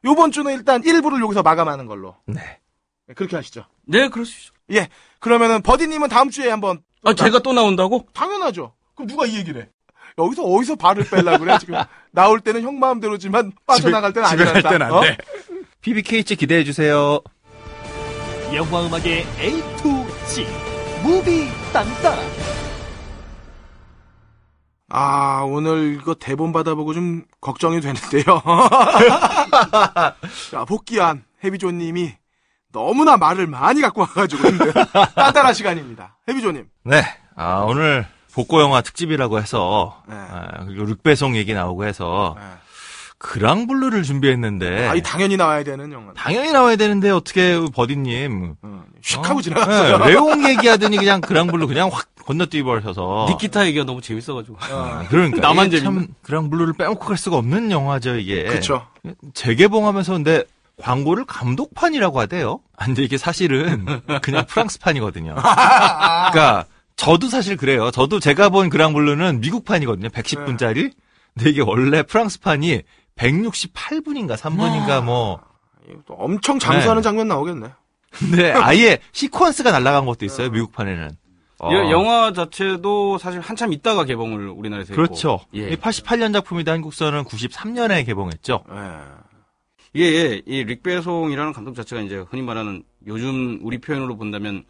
[0.05, 2.15] 요번 주는 일단 1부를 여기서 마감하는 걸로.
[2.27, 2.59] 네.
[3.07, 3.65] 네, 그렇게 하시죠.
[3.87, 4.51] 네, 그럴 수 있어.
[4.71, 4.87] 예.
[5.19, 6.81] 그러면은 버디님은 다음 주에 한번.
[7.03, 8.05] 아, 제가 또 나온다고?
[8.13, 8.73] 당연하죠.
[8.95, 9.69] 그럼 누가 이 얘기를 해?
[10.17, 11.75] 여기서 어디서 발을 빼려고 그래, 지금.
[12.11, 14.69] 나올 때는 형 마음대로지만 빠져나갈 때는 집에 갈 아니란다.
[14.69, 15.01] 때는 안 어?
[15.01, 15.17] 돼.
[15.81, 17.19] PBK치 기대해주세요.
[18.53, 19.51] 영화 음악의 A
[19.81, 20.47] to Z
[21.03, 22.15] 무비 땅땅
[24.97, 28.23] 아, 오늘 이거 대본 받아보고 좀 걱정이 되는데요.
[30.51, 32.13] 자, 복귀한 해비조님이
[32.71, 34.43] 너무나 말을 많이 갖고 와가지고
[35.15, 36.15] 딴딴한 시간입니다.
[36.29, 36.69] 해비조님.
[36.85, 37.03] 네.
[37.35, 40.15] 아, 오늘 복고 영화 특집이라고 해서, 네.
[40.15, 42.45] 아, 그리고 룩배송 얘기 나오고 해서, 네.
[43.25, 46.13] 그랑블루를 준비했는데, 아, 이 당연히 나와야 되는 영화.
[46.15, 48.55] 당연히 나와야 되는데, 어떻게, 버디님.
[48.61, 49.41] 어, 슉 하고 어?
[49.41, 49.97] 지나갔어요.
[49.97, 53.25] 네, 레옹 얘기하더니 그냥 그랑블루 그냥 확 건너뛰어 버셔서.
[53.29, 54.57] 니키타 얘기가 너무 재밌어가지고.
[54.59, 55.41] 아, 그러니까.
[55.41, 55.71] 나만.
[55.71, 58.43] 참, 그랑블루를 빼먹고 갈 수가 없는 영화죠, 이게.
[58.43, 58.85] 그쵸.
[59.33, 60.43] 재개봉하면서 근데,
[60.81, 62.59] 광고를 감독판이라고 하대요.
[62.77, 63.85] 아, 근데 이게 사실은
[64.21, 65.33] 그냥 프랑스판이거든요.
[65.41, 66.65] 그러니까
[66.95, 67.89] 저도 사실 그래요.
[67.89, 70.09] 저도 제가 본 그랑블루는 미국판이거든요.
[70.09, 70.91] 110분짜리.
[71.33, 72.81] 근데 이게 원래 프랑스판이
[73.17, 75.39] 168분인가 3분인가 뭐.
[76.05, 77.03] 또 엄청 장수하는 네.
[77.03, 77.69] 장면 나오겠네.
[78.11, 80.49] 근데 아예 시퀀스가 날아간 것도 있어요.
[80.49, 81.11] 미국판에는.
[81.59, 81.71] 어.
[81.71, 85.01] 여- 영화 자체도 사실 한참 있다가 개봉을 우리나라에서 했고.
[85.01, 85.39] 그렇죠.
[85.53, 85.69] 예.
[85.69, 88.63] 이 88년 작품인데 한국서는 93년에 개봉했죠.
[88.71, 88.99] 예.
[89.93, 94.65] 이게 이 릭배송이라는 감독 자체가 이제 흔히 말하는 요즘 우리 표현으로 본다면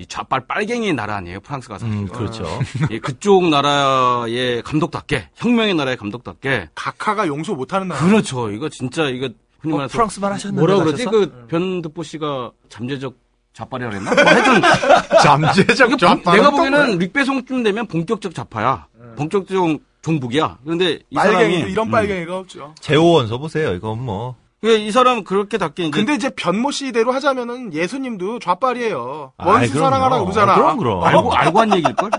[0.00, 1.94] 이 좌빨 빨갱이의 나라 아니에요 프랑스가 사실.
[1.94, 2.44] 음, 그렇죠.
[2.90, 8.00] 예, 그쪽 나라의 감독답게 혁명의 나라의 감독답게 각하가 용서 못하는 나라.
[8.00, 8.50] 그렇죠.
[8.50, 9.28] 이거 진짜 이거
[9.60, 11.04] 흔히 어, 말해서 프랑스말 하셨는데 뭐라 그러지?
[11.04, 13.14] 그 변드포 씨가 잠재적
[13.52, 14.14] 좌빨이라 그랬나?
[14.14, 14.62] 뭐 하여튼
[15.22, 18.86] 잠재적 본- 내가 보기에는 릭배송쯤 되면 본격적 좌파야.
[19.16, 20.58] 본격적 종북이야.
[20.64, 21.90] 그런데 이 빨갱이 사람이 이런 음.
[21.90, 22.74] 빨갱이가 없죠.
[22.80, 23.74] 제호 원서 보세요.
[23.74, 24.34] 이건 뭐.
[24.60, 29.32] 그러니까 이 사람 그렇게답게 이제 근데 이제 변모 씨대로 하자면은 예수님도 좌빨이에요.
[29.38, 29.78] 원수.
[29.78, 30.52] 사랑하라 그러잖아.
[30.52, 31.02] 아, 그럼, 그럼.
[31.02, 32.10] 알고 알고 한 얘기일 걸.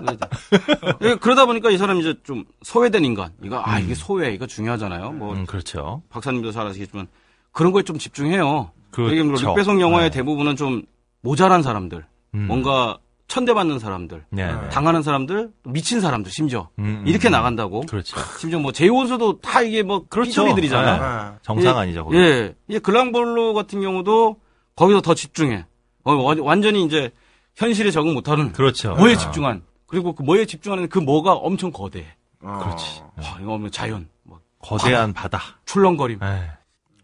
[1.19, 3.31] 그러다 보니까 이 사람이 이제 좀 소외된 인간.
[3.43, 5.11] 이거 아 이게 소외 이거 중요하잖아요.
[5.11, 6.01] 뭐 음, 그렇죠.
[6.09, 7.07] 박사님도 잘 아시겠지만
[7.51, 8.71] 그런 거에 좀 집중해요.
[8.89, 9.13] 그렇죠.
[9.13, 10.17] 이게 뭐 릭배송 영화의 네.
[10.17, 10.83] 대부분은 좀
[11.21, 12.47] 모자란 사람들, 음.
[12.47, 12.97] 뭔가
[13.31, 14.69] 천대받는 사람들, 네, 네.
[14.71, 17.31] 당하는 사람들, 미친 사람들 심지어 음, 음, 이렇게 음.
[17.31, 17.79] 나간다고.
[17.85, 18.17] 그렇죠.
[18.37, 20.31] 심지어 뭐 제이원수도 다 이게 뭐 그렇죠.
[20.43, 20.91] 삐처리들이잖아.
[21.01, 21.37] 아.
[21.41, 22.03] 정상 예, 아니죠.
[22.03, 22.17] 거기.
[22.17, 24.35] 예, 이 글랑볼로 같은 경우도
[24.75, 25.65] 거기서 더 집중해.
[26.03, 27.09] 어, 완- 완전히 이제
[27.55, 28.95] 현실에 적응 못하는 그렇죠.
[28.95, 29.17] 뭐에 아.
[29.17, 29.63] 집중한.
[29.87, 32.05] 그리고 그 뭐에 집중하는 그 뭐가 엄청 거대.
[32.41, 33.01] 그렇지.
[33.15, 35.39] 와, 이거 뭐 자연, 뭐 거대한 바다.
[35.65, 36.21] 출렁거림.
[36.21, 36.49] 에.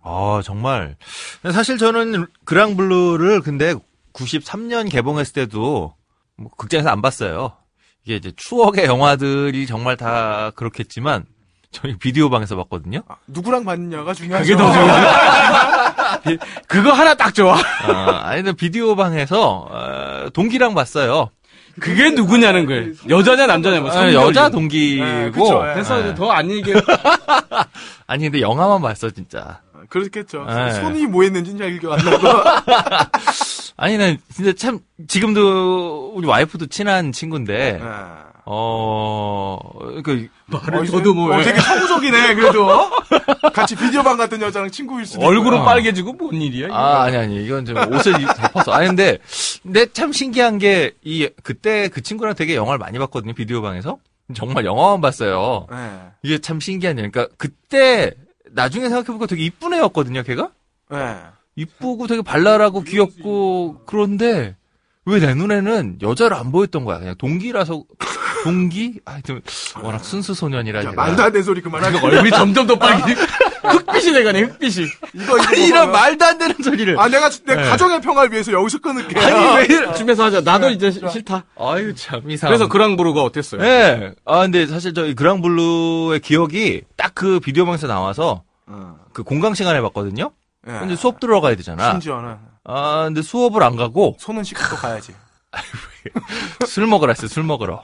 [0.01, 0.97] 아, 정말.
[1.53, 3.75] 사실 저는 그랑블루를 근데
[4.11, 5.95] 93년 개봉했을 때도
[6.37, 7.53] 뭐 극장에서 안 봤어요.
[8.05, 11.25] 이게 이제 추억의 영화들이 정말 다 그렇겠지만
[11.71, 13.01] 저희 비디오 방에서 봤거든요.
[13.07, 14.45] 아, 누구랑 봤냐가 중요하죠.
[14.45, 16.37] 그게 더 중요해.
[16.67, 17.57] 그거 하나 딱 좋아.
[17.57, 21.29] 아, 아니, 근데 비디오 방에서 어, 동기랑 봤어요.
[21.79, 22.93] 그게 누구냐는 거예요.
[23.07, 24.11] 여자냐 남자냐 뭐 아.
[24.13, 25.05] 여자 동기고.
[25.05, 25.73] 네, 그쵸, 예.
[25.73, 26.15] 그래서 예.
[26.15, 26.81] 더안 얘기해.
[28.07, 29.61] 아니 근데 영화만 봤어 진짜.
[29.89, 30.45] 그렇겠죠.
[30.45, 30.73] 네.
[30.73, 32.27] 손이 뭐 했는지는 잘 기억 안 나고.
[33.77, 37.79] 아니 난 진짜 참 지금도 우리 와이프도 친한 친구인데 네.
[38.45, 39.59] 어
[40.03, 40.27] 그.
[40.47, 42.89] 말을 어, 저도 뭐 어, 되게 서구적이네, 그래도.
[43.53, 45.65] 같이 비디오방 같은 여자랑 친구일 수도 얼굴은 있고요.
[45.65, 46.67] 빨개지고 뭔 일이야?
[46.67, 46.75] 이거?
[46.75, 48.71] 아, 아니, 아니, 이건 좀 옷을 이- 덮어서.
[48.71, 49.17] 아니, 근데,
[49.61, 53.97] 근데 참 신기한 게, 이, 그때 그 친구랑 되게 영화를 많이 봤거든요, 비디오방에서.
[54.33, 55.67] 정말 영화만 봤어요.
[55.69, 55.99] 네.
[56.23, 57.11] 이게 참 신기한 일.
[57.11, 58.13] 그러니까, 그때,
[58.51, 60.51] 나중에 생각해보니까 되게 이쁜 애였거든요, 걔가?
[60.89, 61.15] 네.
[61.57, 64.55] 이쁘고 되게 발랄하고 귀엽고, 그런데,
[65.05, 66.99] 왜 내 눈에는 여자를 안 보였던 거야.
[66.99, 67.83] 그냥 동기라서,
[68.43, 68.99] 동기?
[69.05, 69.41] 하여튼,
[69.81, 70.83] 워낙 순수 소년이라.
[70.85, 70.91] 야.
[70.91, 72.05] 말도 안 되는 소리 그만하고.
[72.05, 73.13] 얼굴이 점점 더 빨개.
[73.13, 74.85] 흑빛이 돼가네, 흑빛이.
[75.15, 75.43] 이거, 이거.
[75.47, 75.91] 아니, 이런.
[75.91, 76.99] 말도 안 되는 소리를.
[76.99, 77.63] 아, 내가, 내 네.
[77.63, 79.19] 가정의 평화를 위해서 여기서 끊을게.
[79.19, 79.93] 아니, 왜 이래.
[79.93, 80.41] 집에서 하자.
[80.41, 81.45] 나도 이제 시- 싫다.
[81.57, 82.49] 아유, 참, 이상.
[82.49, 83.63] 그래서 그랑브루가 어땠어요?
[83.63, 84.13] 예.
[84.25, 88.97] 아, 근데 사실 저희 그랑블루의 기억이 딱 그 비디오방에서 나와서 어.
[89.13, 90.31] 그 공강 시간에 봤거든요?
[90.67, 90.71] 예.
[90.79, 91.91] 근데 수업 들어가야 되잖아.
[91.91, 92.37] 심지어는.
[92.65, 95.13] 아, 근데 수업을 안 가고 손은 씻고 또 가야지.
[96.67, 97.83] 술 먹으러 했어요, 술 먹으러.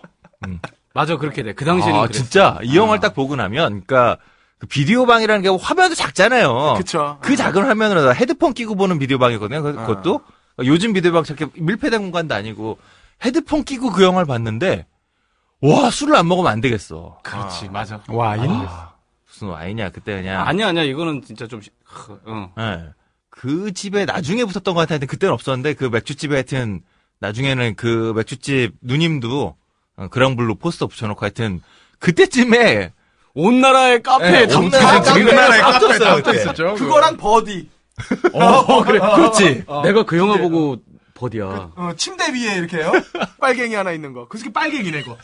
[0.94, 1.54] 맞아, 그렇게 돼.
[1.54, 1.98] 그 당시에는.
[2.00, 2.22] 아, 그랬어.
[2.24, 4.18] 진짜 이 영화를 딱 보고 나면, 그니까,
[4.60, 6.76] 그 비디오 방이라는 게 화면도 작잖아요.
[6.78, 7.18] 그쵸.
[7.22, 9.62] 그 작은 화면으로 헤드폰 끼고 보는 비디오 방이거든요.
[9.64, 9.86] 그- 어.
[9.86, 10.22] 그것도.
[10.60, 12.78] 요즘 비디오 방 저렇게 밀폐된 공간도 아니고,
[13.26, 14.86] 헤드폰 끼고 그 영화를 봤는데,
[15.62, 17.20] 와, 술을 안 먹으면 안 되겠어.
[17.24, 18.02] 그렇지, 맞아.
[18.08, 18.52] 와인?
[18.52, 18.92] 아,
[19.44, 20.48] 무슨 와인이야, 그때 그냥.
[20.48, 20.84] 아니야, 아니야.
[20.84, 21.62] 이거는 진짜 좀,
[22.28, 22.50] 응.
[22.58, 22.90] 예.
[23.30, 25.00] 그 집에 나중에 붙었던 것 같아요.
[25.00, 26.82] 그때는 없었는데 그 맥주집에 하여튼
[27.20, 29.56] 나중에는 그 맥주집 누님도
[29.96, 31.62] 어, 그랑블루 포스터 붙여놓고 하여튼
[32.00, 32.92] 그때쯤에
[33.36, 36.38] 온 나라의 카페에 예, 담온 나라의 카페에 그때.
[36.38, 36.76] 있었죠.
[36.76, 37.70] 그거랑 버디.
[38.34, 39.00] 어, 그래.
[39.00, 39.66] 그렇지.
[39.84, 40.78] 내가 그 영화 보고
[41.16, 41.72] 버디야.
[41.76, 42.92] 어, 침대 위에 이렇게 해요.
[43.40, 44.28] 빨갱이 하나 있는 거.
[44.28, 45.18] 그 새끼 빨갱이네, 그거.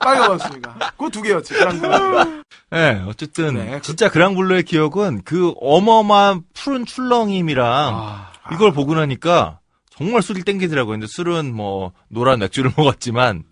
[0.00, 0.92] 빨가봤으니까.
[0.96, 1.54] 그거 두 개였지.
[1.54, 2.42] 그랑 그.
[2.76, 9.58] 예, 어쨌든 네, 그- 진짜 그랑블루의 기억은 그 어마어마한 푸른 출렁임이랑 아, 이걸 보고 나니까
[9.90, 10.92] 정말 술이 땡기더라고요.
[10.94, 13.44] 근데 술은 뭐 노란 맥주를 먹었지만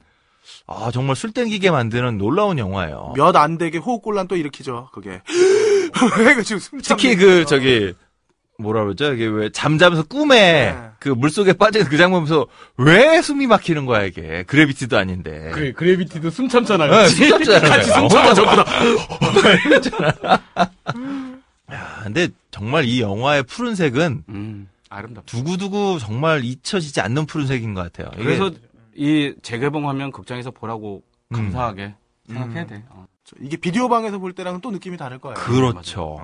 [0.69, 3.15] 아 정말 술 땡기게 만드는 놀라운 영화예요.
[3.17, 5.21] 몇 안 되게 호흡곤란 또 일으키죠, 그게.
[6.37, 7.45] 그 지금 숨 특히 그 거.
[7.47, 7.95] 저기
[8.59, 9.13] 뭐라 그러죠?
[9.13, 10.79] 이게 왜 잠자면서 꿈에 네.
[10.99, 12.47] 그 물속에 빠진 그 장면 보면서
[12.77, 15.51] 왜 숨이 막히는 거야 이게 그래비티도 아닌데.
[15.53, 16.91] 그래, 그래비티도 숨 참잖아요.
[16.91, 17.71] 네, 숨 참잖아요.
[17.71, 18.65] 같이 숨 참아, 전부 다.
[21.73, 25.27] 야, 근데 정말 이 영화의 푸른색은 음, 아름답다.
[25.27, 28.11] 두고두고 정말 잊혀지지 않는 푸른색인 것 같아요.
[28.17, 28.51] 그래서
[28.95, 31.03] 이 재개봉하면 극장에서 보라고
[31.33, 31.37] 음.
[31.37, 31.95] 감사하게
[32.29, 32.83] 생각해야 돼.
[32.89, 33.07] 어.
[33.41, 35.35] 이게 비디오 방에서 볼 때랑은 또 느낌이 다를 거예요.
[35.35, 36.19] 그렇죠.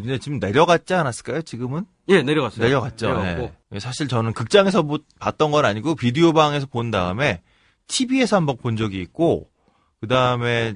[0.00, 1.42] 근데 지금 내려갔지 않았을까요?
[1.42, 2.64] 지금은 예, 내려갔어요.
[2.64, 3.06] 내려갔죠.
[3.06, 3.52] 내려갔고.
[3.74, 3.78] 예.
[3.78, 7.42] 사실 저는 극장에서 보- 봤던 건 아니고 비디오 방에서 본 다음에
[7.86, 9.48] TV에서 한번 본 적이 있고
[10.00, 10.74] 그 다음에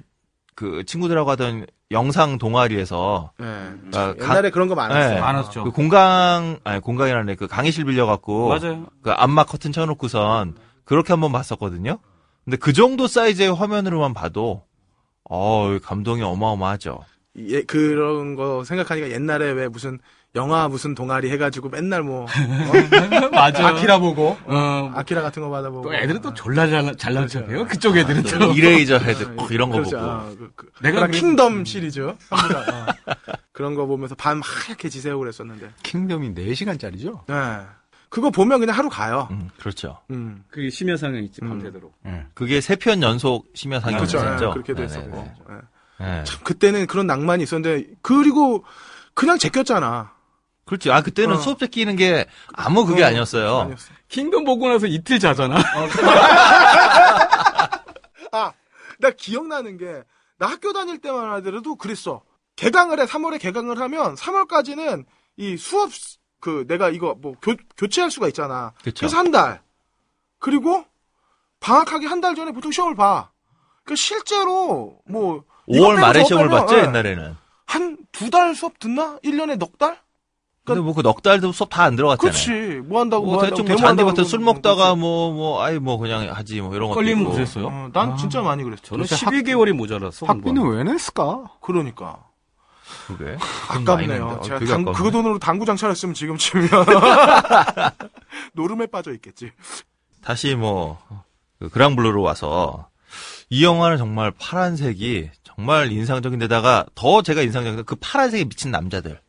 [0.54, 3.46] 그 친구들하고 하던 영상 동아리에서 네.
[3.94, 5.14] 아, 옛날에 그런 거 많았어요.
[5.14, 5.20] 네.
[5.20, 5.64] 많았죠.
[5.64, 8.86] 그 공강 아니 공강이라는 그 강의실 빌려 갖고 맞아요.
[9.02, 11.98] 그 암막 커튼 쳐 놓고선 그렇게 한번 봤었거든요.
[12.44, 14.64] 근데 그 정도 사이즈의 화면으로만 봐도
[15.30, 17.00] 어 감동이 어마어마하죠.
[17.49, 19.99] 예, 그런 거 생각하니까 옛날에 왜 무슨
[20.34, 23.28] 영화 무슨 동아리 해가지고 맨날 뭐 어?
[23.32, 23.68] 맞아.
[23.68, 27.66] 아키라 보고 어, 아키라 같은 거 받아보고 또 애들은 또 졸라 잘, 잘난 척해요.
[27.66, 28.53] 그쪽 애들은 또.
[28.53, 29.97] 이레이저 헤드 꼭 이런 거 그렇죠.
[29.99, 32.68] 보고 아, 그, 그, 내가 킹덤 시리즈 한부작.
[32.68, 32.86] 어.
[33.53, 35.70] 그런 거 보면서 밤 하얗게 지새우고 그랬었는데.
[35.82, 37.26] 킹덤이 4시간짜리죠?
[37.26, 37.34] 네.
[38.11, 39.28] 그거 보면 그냥 하루 가요.
[39.30, 39.99] 음, 그렇죠.
[40.11, 40.43] 음.
[40.51, 41.49] 그 심야상에 있지 음.
[41.51, 41.93] 밤새도록.
[42.34, 44.18] 그게 세 편 연속 심야 그렇죠.
[44.18, 44.47] 상영이었죠.
[44.47, 45.28] 네, 그렇게도 했었고.
[45.51, 45.55] 네.
[46.01, 46.24] 네.
[46.24, 48.64] 참 그때는 그런 낭만이 있었는데 그리고
[49.14, 50.12] 그냥 제꼈잖아.
[50.64, 50.90] 그렇지.
[50.92, 51.38] 아 그때는 어.
[51.38, 53.59] 수업 제끼는 게 아무 그게 어, 아니었어요.
[53.61, 53.90] 아니었어.
[54.09, 55.57] 킹덤 보고 나서 이틀 자잖아.
[58.32, 58.53] 아,
[58.99, 60.03] 나 기억나는 게,
[60.38, 62.22] 나 학교 다닐 때만 하더라도 그랬어.
[62.57, 65.05] 개강을 해, 3월에 개강을 하면, 3월까지는
[65.36, 65.90] 이 수업,
[66.40, 68.72] 그, 내가 이거 뭐, 교, 교체할 수가 있잖아.
[68.82, 69.01] 그쵸.
[69.01, 69.62] 그래서 한 달.
[70.38, 70.84] 그리고,
[71.61, 73.30] 방학하기 한 달 전에 보통 시험을 봐.
[73.84, 77.36] 그 실제로, 뭐, 5월 빼고 말에 시험을 봤죠 예, 옛날에는.
[77.66, 79.18] 한 두 달 수업 듣나?
[79.22, 79.98] 1년에 넉 달?
[80.64, 82.32] 근데 뭐 그 넉 달도 수업 다 안 들어갔잖아요.
[82.32, 82.50] 그치.
[82.86, 85.00] 뭐 한다고, 뭐 뭐 대충 뭐 잔디 같은 술 먹다가 그렇지.
[85.00, 87.32] 뭐뭐 아이 뭐 그냥 하지 뭐 이런 것도 걸리면.
[87.32, 87.66] 그랬어요?
[87.68, 88.82] 어, 난 진짜 많이 그랬어.
[88.82, 90.26] 저는 도대체 12개월이 모자라서.
[90.26, 91.44] 학비는 왜 냈을까?
[91.60, 92.24] 그러니까.
[93.06, 93.36] 그게
[93.72, 94.24] 돈 많이 냈는데.
[94.24, 94.26] 아깝네요.
[94.26, 94.84] 어, 제가 당.
[94.92, 96.70] 그 돈으로 당구장 차렸으면 지금쯤이면
[98.54, 99.52] 노름에 빠져 있겠지.
[100.22, 100.98] 다시 뭐
[101.60, 102.88] 그 그랑블루로 와서
[103.50, 109.20] 이 영화는 정말 파란색이 정말 인상적인 데다가 더 제가 인상적인 그 파란색에 미친 남자들.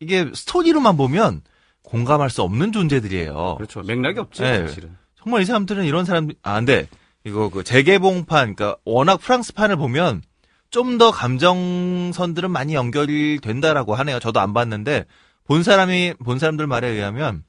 [0.00, 1.42] 이게 스토리로만 보면
[1.84, 3.54] 공감할 수 없는 존재들이에요.
[3.56, 3.82] 그렇죠.
[3.82, 4.66] 맥락이 없지, 네.
[4.66, 4.96] 사실은.
[5.14, 6.88] 정말 이 사람들은 이런 사람 아 근데
[7.24, 10.22] 이거 그 재개봉판 그러니까 워낙 프랑스판을 보면
[10.70, 14.18] 좀 더 감정선들은 많이 연결이 된다라고 하네요.
[14.18, 15.04] 저도 안 봤는데
[15.44, 17.44] 본 사람이 본 사람들 말에 의하면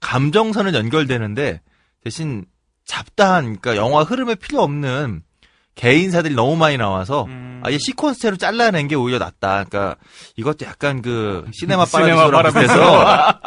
[0.00, 1.62] 감정선은 연결되는데
[2.04, 2.44] 대신
[2.84, 5.22] 잡다한 그러니까 영화 흐름에 필요 없는
[5.74, 7.60] 개인사들이 너무 많이 나와서 음.
[7.64, 9.64] 아예 시퀀스로 잘라낸 게 오히려 낫다.
[9.64, 9.96] 그러니까
[10.36, 13.40] 이것도 약간 그 시네마 파라디소랑 비슷해서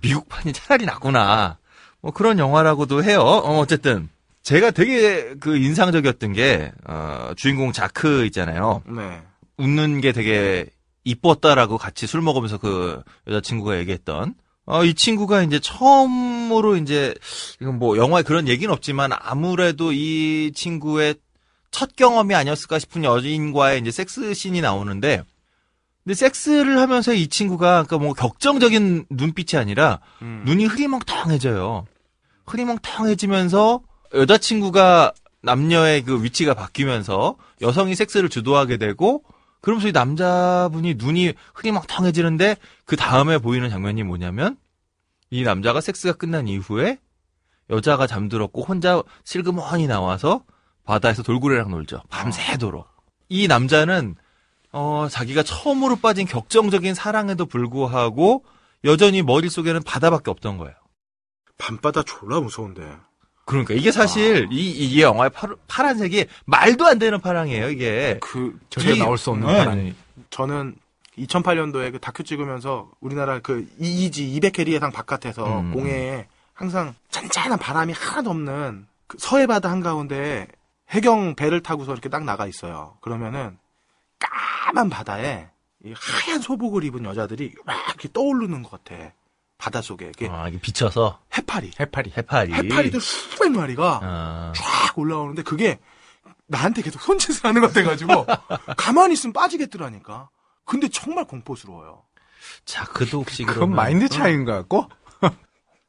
[0.00, 1.58] 미국판이 차라리 낫구나.
[2.00, 3.20] 뭐 그런 영화라고도 해요.
[3.20, 4.08] 어, 어쨌든
[4.42, 8.82] 제가 되게 그 인상적이었던 게 어, 주인공 자크 있잖아요.
[8.86, 9.20] 네.
[9.58, 10.66] 웃는 게 되게
[11.04, 14.34] 이뻤다라고 같이 술 먹으면서 그 여자친구가 얘기했던
[14.66, 17.14] 어, 이 친구가 이제 처음으로 이제
[17.60, 21.14] 이건 뭐 영화에 그런 얘기는 없지만 아무래도 이 친구의
[21.70, 25.22] 첫 경험이 아니었을까 싶은 여인과의 이제 섹스 씬이 나오는데
[26.04, 30.42] 근데 섹스를 하면서 이 친구가 그러니까 뭐 격정적인 눈빛이 아니라 음.
[30.46, 31.86] 눈이 흐리멍텅해져요.
[32.46, 33.82] 흐리멍텅해지면서
[34.14, 35.12] 여자친구가
[35.42, 39.22] 남녀의 그 위치가 바뀌면서 여성이 섹스를 주도하게 되고
[39.60, 44.56] 그러면서 이 남자분이 눈이 흐리멍텅해지는데 그 다음에 보이는 장면이 뭐냐면
[45.30, 46.98] 이 남자가 섹스가 끝난 이후에
[47.70, 50.42] 여자가 잠들었고 혼자 슬그머니 나와서
[50.88, 52.00] 바다에서 돌고래랑 놀죠.
[52.08, 52.88] 밤새도록.
[53.28, 54.14] 이 남자는
[54.72, 58.42] 어 자기가 처음으로 빠진 격정적인 사랑에도 불구하고
[58.84, 60.74] 여전히 머릿속에는 바다밖에 없던 거예요.
[61.58, 62.90] 밤바다 졸라 무서운데.
[63.44, 68.18] 그러니까 이게 사실 이, 이 영화의 파, 파란색이 말도 안 되는 파랑이에요, 이게.
[68.22, 69.58] 그 이- 나올 수 없는 네.
[69.58, 69.94] 파란.
[70.30, 70.76] 저는
[71.18, 75.72] 2008년도에 그 다큐 찍으면서 우리나라 그 이이지 200캐리의 상 바깥에서 음.
[75.72, 80.46] 공해에 항상 잔잔한 바람이 하나도 없는 그 서해 바다 한가운데
[80.90, 82.96] 해경 배를 타고서 이렇게 딱 나가 있어요.
[83.00, 83.58] 그러면은
[84.18, 85.48] 까만 바다에
[85.84, 89.12] 이 하얀 소복을 입은 여자들이 막 이렇게 떠오르는 것 같아.
[89.58, 91.72] 바닷속에 이게 아, 이게 비쳐서 해파리.
[91.78, 92.12] 해파리.
[92.16, 92.52] 해파리.
[92.52, 95.78] 해파리들 수백 마리가 아, 쫙 올라오는데 그게
[96.46, 98.24] 나한테 계속 손짓을 하는 것 같아가지고
[98.76, 100.30] 가만히 있으면 빠지겠더라니까.
[100.64, 102.02] 근데 정말 공포스러워요.
[102.64, 104.88] 자, 그도 혹시 그건 그러면 마인드 차이인 것 같고.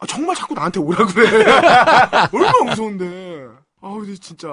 [0.02, 1.30] 아, 정말 자꾸 나한테 오라 그래.
[2.32, 3.48] 얼마나 무서운데.
[3.82, 4.48] 아, 근데 진짜.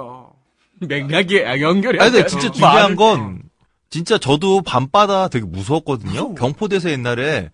[0.80, 2.26] 맥락이 아, 연결이 아니, 근데.
[2.26, 3.42] 진짜 어, 중요한 건,
[3.90, 6.34] 진짜 저도 밤바다 되게 무서웠거든요?
[6.34, 7.50] 경포대에서 옛날에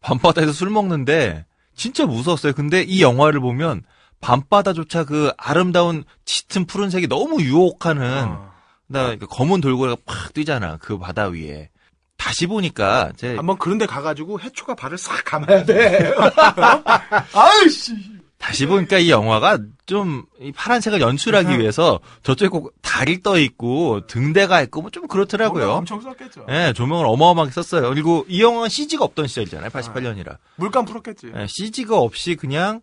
[0.00, 1.44] 밤바다에서 술 먹는데,
[1.74, 2.52] 진짜 무서웠어요.
[2.54, 3.82] 근데 이 영화를 보면,
[4.20, 8.52] 밤바다조차 그 아름다운 짙은 푸른색이 너무 유혹하는, 아,
[8.88, 10.78] 나그 검은 돌고래가 팍 뛰잖아.
[10.78, 11.70] 그 바다 위에.
[12.16, 16.12] 다시 보니까, 제, 한번 그런 데 가가지고 해초가 발을 싹 감아야 돼.
[17.34, 17.94] 아이씨.
[18.38, 21.60] 다시 보니까 이 영화가 좀, 이 파란색을 연출하기 음.
[21.60, 25.72] 위해서, 저쪽에 꼭 다리 떠 있고, 등대가 있고, 뭐 좀 그렇더라고요.
[25.72, 26.46] 엄청 썼겠죠.
[26.50, 27.88] 예, 조명을 어마어마하게 썼어요.
[27.88, 29.70] 그리고 이 영화는 CG가 없던 시절이잖아요.
[29.70, 30.36] 88년이라.
[30.56, 31.32] 물감 풀었겠지.
[31.34, 32.82] 예, CG가 없이 그냥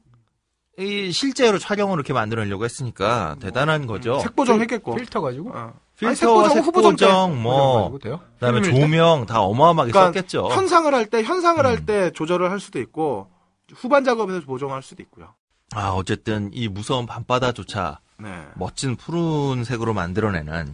[0.80, 4.19] 이 실제로 촬영을 이렇게 만들려고 했으니까 대단한 거죠.
[4.19, 4.95] 색보정 했겠고.
[4.95, 5.51] 필터 가지고.
[5.53, 5.73] 어.
[5.99, 7.99] 필터와 아니, 색보정, 색보정, 뭐?
[8.39, 8.61] 그다음에?
[8.63, 10.49] 조명 다 어마어마하게 그러니까 썼겠죠.
[10.49, 11.65] 현상을 할 때, 현상을 음.
[11.69, 13.27] 할때 조절을 할 수도 있고,
[13.75, 15.34] 후반 작업에서 보정할 수도 있고요.
[15.75, 18.29] 아, 어쨌든 이 무서운 밤바다조차 네.
[18.55, 20.73] 멋진 푸른색으로 만들어내는.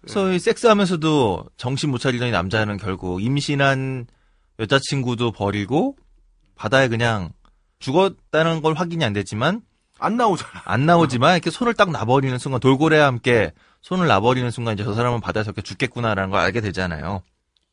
[0.00, 4.06] 그래서 이 섹스하면서도 정신 못 차리던 이 남자는 결국 임신한
[4.58, 5.96] 여자친구도 버리고
[6.54, 7.32] 바다에 그냥
[7.78, 9.62] 죽었다는 걸 확인이 안 됐지만
[9.98, 10.62] 안 나오잖아.
[10.64, 15.20] 안 나오지만 이렇게 손을 딱 놔버리는 순간 돌고래와 함께 손을 놔버리는 순간 이제 저 사람은
[15.20, 17.22] 바다에서 이렇게 죽겠구나라는 걸 알게 되잖아요.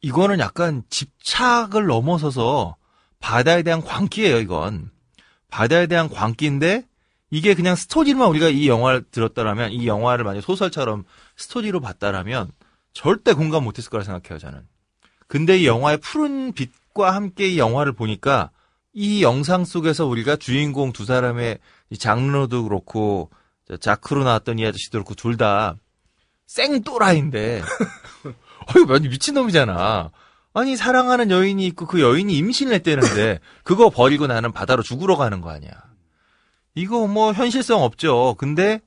[0.02, 2.76] 이거는 약간 집착을 넘어서서
[3.20, 4.90] 바다에 대한 광기예요, 이건.
[5.52, 6.86] 바다에 대한 광기인데
[7.30, 11.04] 이게 그냥 스토리만 우리가 이 영화를 들었다라면 이 영화를 만약 소설처럼
[11.38, 12.52] 스토리로 봤다라면
[12.94, 14.68] 절대 공감 못했을 거라 생각해요, 저는.
[15.28, 18.50] 근데 이 영화의 푸른 빛과 함께 이 영화를 보니까
[18.94, 21.60] 이 영상 속에서 우리가 주인공 두 사람의
[21.92, 23.30] 이 장르도 그렇고
[23.68, 25.76] 저 자크로 나왔던 이 아저씨도 그렇고 둘 다
[26.48, 27.62] 생또라이인데
[28.76, 30.12] 어이 완전 미친놈이잖아.
[30.54, 35.50] 아니 사랑하는 여인이 있고 그 여인이 임신을 했대는데 그거 버리고 나는 바다로 죽으러 가는 거
[35.50, 35.72] 아니야.
[36.76, 38.36] 이거 뭐 현실성 없죠.
[38.38, 38.82] 근데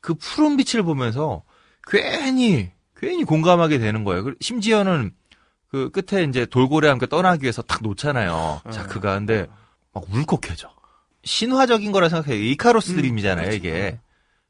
[0.00, 1.42] 그 푸른 빛을 보면서
[1.86, 4.32] 괜히 괜히 공감하게 되는 거예요.
[4.40, 5.12] 심지어는
[5.68, 8.62] 그 끝에 이제 돌고래 함께 떠나기 위해서 탁 놓잖아요.
[8.70, 9.46] 자크가 근데
[9.92, 10.70] 막 울컥해져.
[11.24, 12.40] 신화적인 거라 생각해요.
[12.40, 13.98] 이카로스 드림이잖아요, 이게.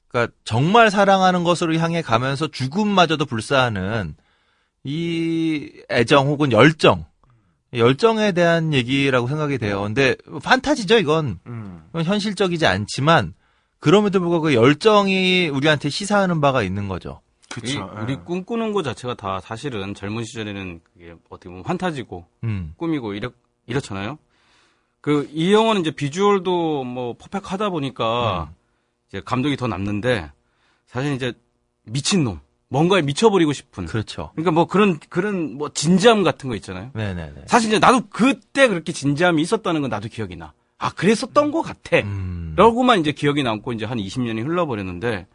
[0.08, 4.14] 그러니까 정말 사랑하는 것으로 향해 가면서 죽음마저도 불사하는
[4.86, 7.04] 이 애정 혹은 열정,
[7.74, 9.82] 열정에 대한 얘기라고 생각이 돼요.
[9.82, 11.40] 근데 판타지죠, 이건.
[11.46, 11.84] 음.
[11.90, 13.34] 이건 현실적이지 않지만
[13.80, 17.20] 그럼에도 불구하고 그 열정이 우리한테 시사하는 바가 있는 거죠.
[17.50, 17.90] 이 그쵸.
[17.96, 18.02] 예.
[18.02, 22.74] 우리 꿈꾸는 것 자체가 다 사실은 젊은 시절에는 그게 어떻게 보면 환타지고 음.
[22.76, 23.32] 꿈이고 이렇,
[23.66, 24.18] 이렇잖아요.
[25.00, 28.52] 그, 이 영화는 이제 비주얼도 뭐 퍼펙하다 보니까
[29.08, 30.30] 이제 감독이 더 남는데
[30.86, 31.32] 사실 이제
[31.84, 32.40] 미친놈.
[32.68, 33.86] 뭔가에 미쳐버리고 싶은.
[33.86, 34.30] 그렇죠.
[34.34, 36.90] 그러니까 뭐 그런, 그런 뭐 진지함 같은 거 있잖아요.
[36.94, 37.42] 네네네.
[37.46, 40.52] 사실 이제 나도 그때 그렇게 진지함이 있었다는 건 나도 기억이 나.
[40.78, 41.98] 아, 그랬었던 것 같아.
[41.98, 42.54] 음.
[42.56, 45.26] 라고만 이제 기억이 남고 이제 한 20년이 흘러버렸는데.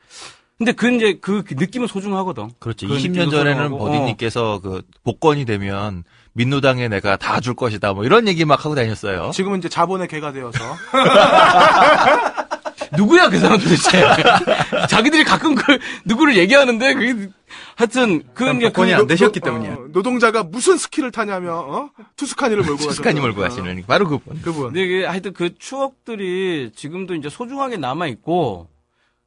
[0.59, 2.51] 근데 그 이제 그 느낌은 소중하거든.
[2.59, 2.87] 그렇죠.
[2.87, 6.03] 그 20년 느낌도 전에는 버디님께서 그 복권이 되면
[6.33, 7.93] 민노당에 내가 다 줄 것이다.
[7.93, 9.31] 뭐 이런 얘기 막 하고 다녔어요.
[9.33, 10.59] 지금은 이제 자본의 개가 되어서
[12.97, 14.03] 누구야 그 사람 도대체?
[14.89, 17.29] 자기들이 가끔 그 누구를 얘기하는데 그게
[17.75, 19.73] 하여튼 그건 이제 복권이 그- 안 되셨기 노- 때문이야.
[19.73, 21.89] 어, 노동자가 무슨 skill을 타냐면 어?
[22.15, 24.41] 투스카니를 몰고 가셨던 스카니 몰고 어, 하시는 바로 그분.
[24.41, 24.65] 그분.
[24.65, 28.67] 근데 이게 하여튼 그 추억들이 지금도 이제 소중하게 남아 있고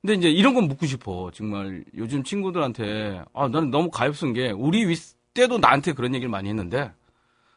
[0.03, 4.87] 근데 이제 이런 건 묻고 싶어 정말 요즘 친구들한테 아 나는 너무 가엾은 게 우리
[4.87, 4.99] 윗
[5.33, 6.93] 때도 나한테 그런 얘기를 많이 했는데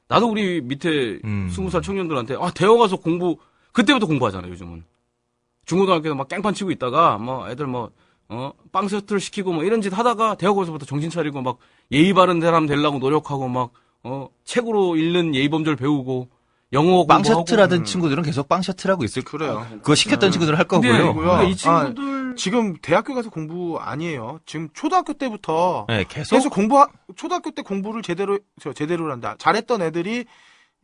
[0.07, 1.49] 나도 우리 밑에 음.
[1.51, 3.37] 스무 살 청년들한테 아 대학 가서 공부
[3.73, 4.83] 그때부터 공부하잖아 요즘은
[5.67, 7.91] 중고등학교에서 막 깽판 치고 있다가 뭐 애들 뭐
[8.29, 11.57] 어, 빵 세트를 시키고 뭐 이런 짓 하다가 대학 가서부터 정신 차리고 막
[11.91, 13.71] 예의 바른 사람 되려고 노력하고 막
[14.03, 16.29] 어, 책으로 읽는 예의 범절 배우고
[16.73, 19.65] 영어 빵 공부하고 셔틀하던 친구들은 계속 빵 셔틀하고 있을 그래요.
[19.81, 21.37] 그거 시켰던 친구들은 할 근데 거고요.
[21.37, 24.39] 근데 이 아, 친구들 지금 대학교 가서 공부 아니에요.
[24.45, 26.85] 지금 초등학교 때부터 네, 계속 계속 공부
[27.15, 29.35] 초등학교 때 공부를 제대로 저 제대로란다.
[29.37, 30.25] 잘했던 애들이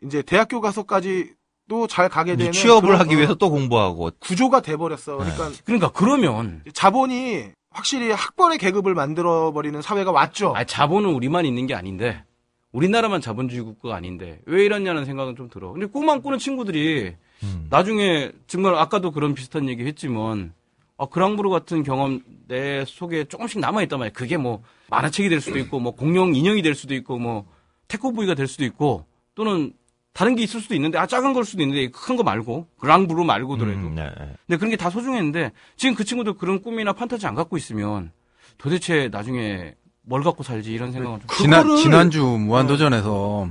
[0.04, 1.34] 이제 대학교 가서까지
[1.74, 5.18] 도잘 가게 되는 취업을 하기 어, 위해서 또 공부하고 구조가 돼 버렸어.
[5.18, 10.54] 그러니까 그러니까 그러면 자본이 확실히 학벌의 계급을 만들어 버리는 사회가 왔죠.
[10.56, 12.24] 아 자본은 우리만 있는 게 아닌데
[12.72, 15.72] 우리나라만 자본주의 국가가 아닌데 왜 이러냐는 생각은 좀 들어.
[15.72, 17.68] 근데 꿈만 꾸는 친구들이 음.
[17.70, 20.54] 나중에 정말 아까도 그런 비슷한 얘기 했지만
[20.98, 24.14] 아, 그랑브루 같은 경험 내 속에 조금씩 남아있단 말이야.
[24.14, 27.46] 그게 뭐 만화책이 될 수도 있고 뭐 공룡 인형이 될 수도 있고 뭐
[27.88, 29.74] 테코부이가 될 수도 있고 또는
[30.14, 33.78] 다른 게 있을 수도 있는데 아 작은 걸 수도 있는데 큰 거 말고 그랑브루 말고더라도.
[33.80, 34.34] 음, 네, 네.
[34.48, 38.12] 근데 그런 게 다 소중했는데 지금 그 친구들 그런 꿈이나 판타지 안 갖고 있으면
[38.60, 39.74] 도대체 나중에
[40.04, 43.50] 뭘 갖고 살지 이런 생각은 좀 지난 지난주 무한도전에서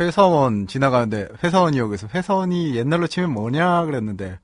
[0.00, 4.38] 회사원 지나가는데 회사원이역에서 회사원이 옛날로 치면 뭐냐 그랬는데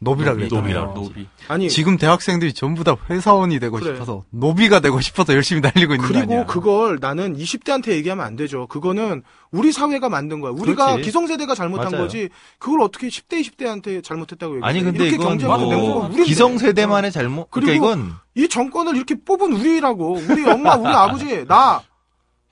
[0.00, 0.62] 노비라 노비, 그랬잖아요.
[0.84, 1.26] 노비라, 노비.
[1.48, 3.92] 아니 지금 대학생들이 전부 다 회사원이 되고 그래.
[3.94, 6.46] 싶어서 노비가 되고 싶어서 열심히 달리고 있는 거 그리고 아니야.
[6.46, 8.66] 그걸 나는 20대한테 얘기하면 안 되죠.
[8.66, 10.52] 그거는 우리 사회가 만든 거야.
[10.52, 11.02] 우리가 그렇지.
[11.04, 12.02] 기성세대가 잘못한 맞아요.
[12.04, 12.28] 거지.
[12.58, 14.68] 그걸 어떻게 10대, 20대한테 잘못했다고 얘기해?
[14.68, 16.08] 아니 근데 이렇게 이건 경쟁하는 뭐.
[16.10, 17.50] 기성세대만의 잘못.
[17.50, 20.14] 그러니까 그리고 이건 이 정권을 이렇게 뽑은 우리라고.
[20.28, 21.80] 우리 엄마, 우리 아버지, 나.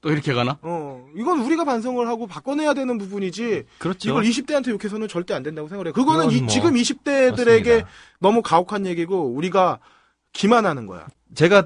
[0.03, 0.59] 또 이렇게 가나?
[0.63, 3.63] 어, 이건 우리가 반성을 하고 바꿔내야 되는 부분이지.
[3.79, 4.11] 그렇죠.
[4.11, 5.93] 이걸 20대한테 욕해서는 절대 안 된다고 생각해요.
[5.95, 7.89] 그거는 이- 뭐 지금 20대들에게 맞습니다.
[8.19, 9.79] 너무 가혹한 얘기고 우리가
[10.33, 11.07] 기만하는 거야.
[11.35, 11.65] 제가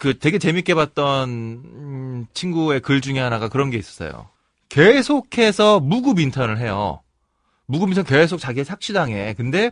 [0.00, 4.28] 그 되게 재밌게 봤던 음, 친구의 글 중에 하나가 그런 게 있었어요.
[4.68, 7.00] 계속해서 무급 인턴을 해요.
[7.66, 9.34] 무급 인턴 계속 자기의 착취당해.
[9.36, 9.70] 근데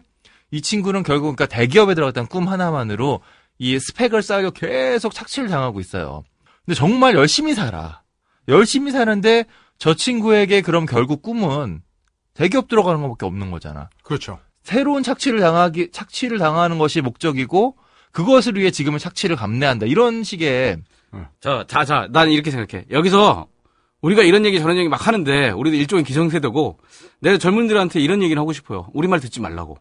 [0.50, 3.20] 이 친구는 결국 그러니까 대기업에 들어갔다는 꿈 하나만으로
[3.58, 6.24] 이 스펙을 쌓으려 계속 착취를 당하고 있어요.
[6.70, 8.02] 근데 정말 열심히 살아.
[8.46, 9.44] 열심히 사는데
[9.76, 11.82] 저 친구에게 그럼 결국 꿈은
[12.32, 13.90] 대기업 들어가는 것밖에 없는 거잖아.
[14.04, 14.38] 그렇죠.
[14.62, 17.76] 새로운 착취를 당하기 착취를 당하는 것이 목적이고
[18.12, 19.86] 그것을 위해 지금은 착취를 감내한다.
[19.86, 20.78] 이런 식의
[21.40, 22.84] 자, 자, 자, 난 이렇게 생각해.
[22.92, 23.48] 여기서
[24.00, 26.78] 우리가 이런 얘기 저런 얘기 막 하는데 우리도 일종의 기성세대고
[27.18, 28.86] 내가 젊은들한테 이런 얘기를 하고 싶어요.
[28.94, 29.76] 우리 말 듣지 말라고.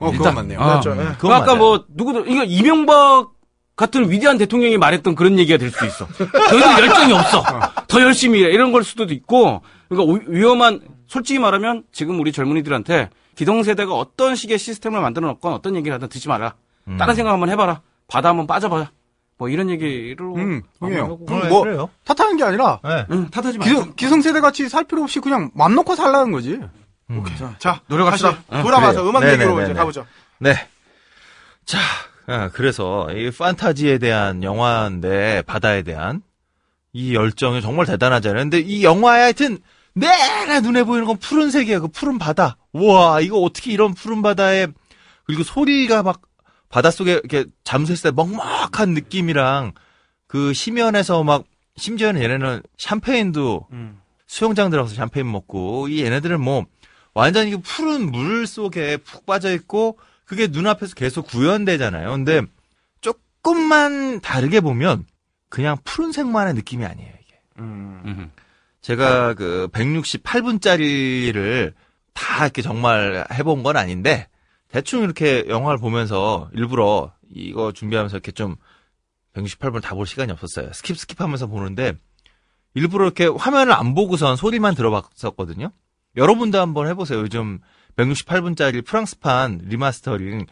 [0.00, 0.60] 어, 그건 맞네요.
[0.60, 1.00] 아, 그렇죠.
[1.00, 1.14] 예.
[1.14, 1.58] 그건 아까 맞아요.
[1.58, 3.35] 뭐 누구도 이거 이명박
[3.76, 6.08] 같은 위대한 대통령이 말했던 그런 얘기가 될 수도 있어.
[6.18, 7.42] 너희들 열정이 없어.
[7.86, 8.48] 더 열심히 해.
[8.50, 9.62] 이런 걸 수도 있고.
[9.88, 15.76] 그러니까 오- 위험한 솔직히 말하면 지금 우리 젊은이들한테 기성세대가 어떤 식의 시스템을 만들어 놓건 어떤
[15.76, 16.54] 얘기를 하든 듣지 마라.
[16.98, 17.82] 다른 생각 한번 해봐라.
[18.08, 18.90] 바다 한번 빠져봐라.
[19.38, 20.62] 뭐 이런 얘기를 음.
[20.80, 21.18] 하고.
[21.26, 21.90] 그럼 네, 뭐 그래요.
[22.04, 23.04] 탓하는 게 아니라 네.
[23.10, 23.64] 응, 탓하지 마.
[23.66, 26.58] 기성, 기성 세대 같이 살 필요 없이 그냥 맘 놓고 살라는 거지.
[27.58, 28.38] 자, 노력합시다.
[28.62, 29.10] 돌아와서 그래요.
[29.10, 30.06] 음악 네, 얘기로 네, 이제 네, 가보죠.
[30.38, 30.54] 네.
[31.66, 31.78] 자,
[32.26, 36.22] 아, 그래서 이 판타지에 대한 영화인데 바다에 대한
[36.92, 38.42] 이 열정이 정말 대단하잖아요.
[38.42, 39.58] 근데 이 영화에 하여튼
[39.94, 41.80] 내내 눈에 보이는 건 푸른색이야.
[41.80, 42.56] 그 푸른 바다.
[42.72, 44.66] 우와, 이거 어떻게 이런 푸른 바다에
[45.24, 46.22] 그리고 소리가 막
[46.68, 49.72] 바닷속에 이렇게 잠수했을 때 먹먹한 느낌이랑
[50.26, 51.44] 그 심연에서 막
[51.76, 54.00] 심지어는 얘네는 샴페인도 음.
[54.26, 56.66] 수영장 들어가서 샴페인 먹고 이 얘네들은 뭐
[57.14, 62.10] 완전히 그 푸른 물 속에 푹 빠져 있고 그게 눈앞에서 계속 구현되잖아요.
[62.10, 62.42] 근데
[63.00, 65.06] 조금만 다르게 보면
[65.48, 67.40] 그냥 푸른색만의 느낌이 아니에요, 이게.
[67.60, 68.02] 음.
[68.04, 68.30] 음.
[68.82, 71.72] 제가 그 168분짜리를
[72.12, 74.28] 다 이렇게 정말 해본 건 아닌데
[74.68, 78.56] 대충 이렇게 영화를 보면서 일부러 이거 준비하면서 이렇게 좀
[79.34, 80.70] 168분 다 볼 시간이 없었어요.
[80.70, 81.92] skip skip 하면서 보는데
[82.74, 85.70] 일부러 이렇게 화면을 안 보고선 소리만 들어봤었거든요.
[86.16, 87.20] 여러분도 한번 해보세요.
[87.20, 87.60] 요즘
[87.96, 90.46] 168분짜리 프랑스판 리마스터링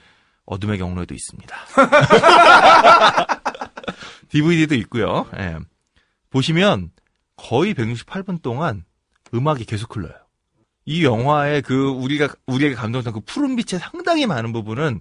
[0.46, 1.56] 어둠의 경로에도 있습니다.
[4.30, 5.26] DVD도 있고요.
[5.38, 5.58] 예.
[6.30, 6.90] 보시면
[7.36, 8.84] 거의 168분 동안
[9.32, 10.14] 음악이 계속 흘러요.
[10.86, 15.00] 이 영화의 그 우리가 우리에게 감동했던 그 푸른 빛의 상당히 많은 부분은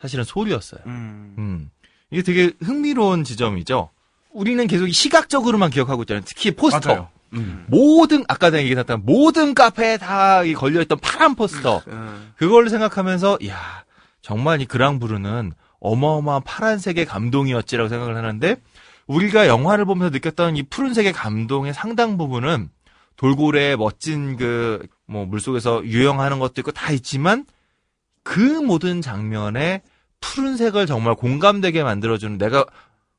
[0.00, 0.80] 사실은 소리였어요.
[0.86, 1.34] 음.
[1.38, 1.70] 음.
[2.10, 3.90] 이게 되게 흥미로운 지점이죠.
[4.30, 6.24] 우리는 계속 시각적으로만 기억하고 있잖아요.
[6.26, 6.88] 특히 포스터.
[6.88, 7.08] 맞아요.
[7.34, 7.64] 음.
[7.68, 11.82] 모든 아까 내가 얘기했던 모든 카페에 다 걸려 있던 파란 포스터.
[11.88, 12.32] 음.
[12.36, 13.84] 그걸 생각하면서 야
[14.22, 18.56] 정말 이 그랑부르는 어마어마한 파란색의 감동이었지라고 생각을 하는데
[19.06, 22.70] 우리가 영화를 보면서 느꼈던 이 푸른색의 감동의 상당 부분은
[23.16, 27.46] 돌고래의 멋진 그 뭐 물속에서 유영하는 것도 있고 다 있지만
[28.22, 29.82] 그 모든 장면에
[30.20, 32.64] 푸른색을 정말 공감되게 만들어주는 내가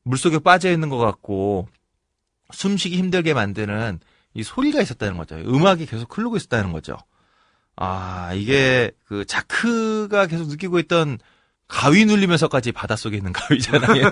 [0.03, 1.67] 물속에 빠져 있는 것 같고
[2.51, 3.99] 숨쉬기 힘들게 만드는
[4.33, 5.35] 이 소리가 있었다는 거죠.
[5.35, 6.97] 음악이 계속 흐르고 있었다는 거죠.
[7.75, 11.19] 아, 이게 그 자크가 계속 느끼고 있던
[11.67, 14.09] 가위 눌리면서까지 바닷속에 있는 가위잖아요.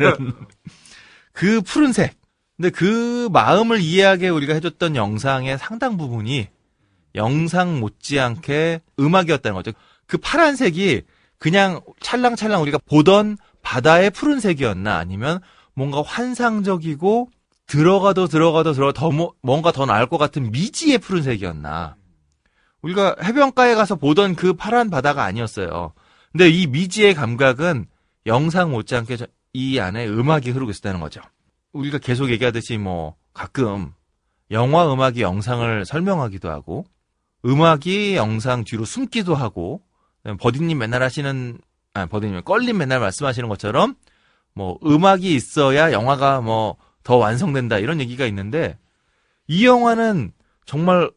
[1.32, 2.16] 그 푸른색.
[2.58, 6.48] 근데 그 마음을 이해하게 우리가 해줬던 영상의 상당 부분이
[7.16, 9.72] 영상 못지않게 음악이었다는 거죠.
[10.08, 11.02] 그 파란색이
[11.38, 15.40] 그냥 찰랑찰랑 우리가 보던 바다의 푸른색이었나 아니면
[15.74, 17.30] 뭔가 환상적이고
[17.68, 21.96] 들어가도 들어가도 들어가 더 뭐- 뭔가 더 나을 것 같은 미지의 푸른색이었나.
[22.82, 25.94] 우리가 해변가에 가서 보던 그 파란 바다가 아니었어요.
[26.32, 27.88] 근데 이 미지의 감각은
[28.28, 31.22] 영상 못지않게 저- 이 안에 음악이 흐르고 있었다는 거죠.
[31.74, 33.94] 우리가 계속 얘기하듯이 뭐 가끔
[34.52, 36.86] 영화 음악이 영상을 설명하기도 하고
[37.46, 39.82] 음악이 영상 뒤로 숨기도 하고
[40.40, 41.58] 버디님 맨날 하시는
[41.94, 43.96] 아 버디님 껄림 맨날 말씀하시는 것처럼
[44.54, 46.76] 뭐 음악이 있어야 영화가 뭐
[47.06, 48.78] 더 완성된다 이런 얘기가 있는데
[49.48, 50.34] 이 영화는
[50.66, 51.10] 정말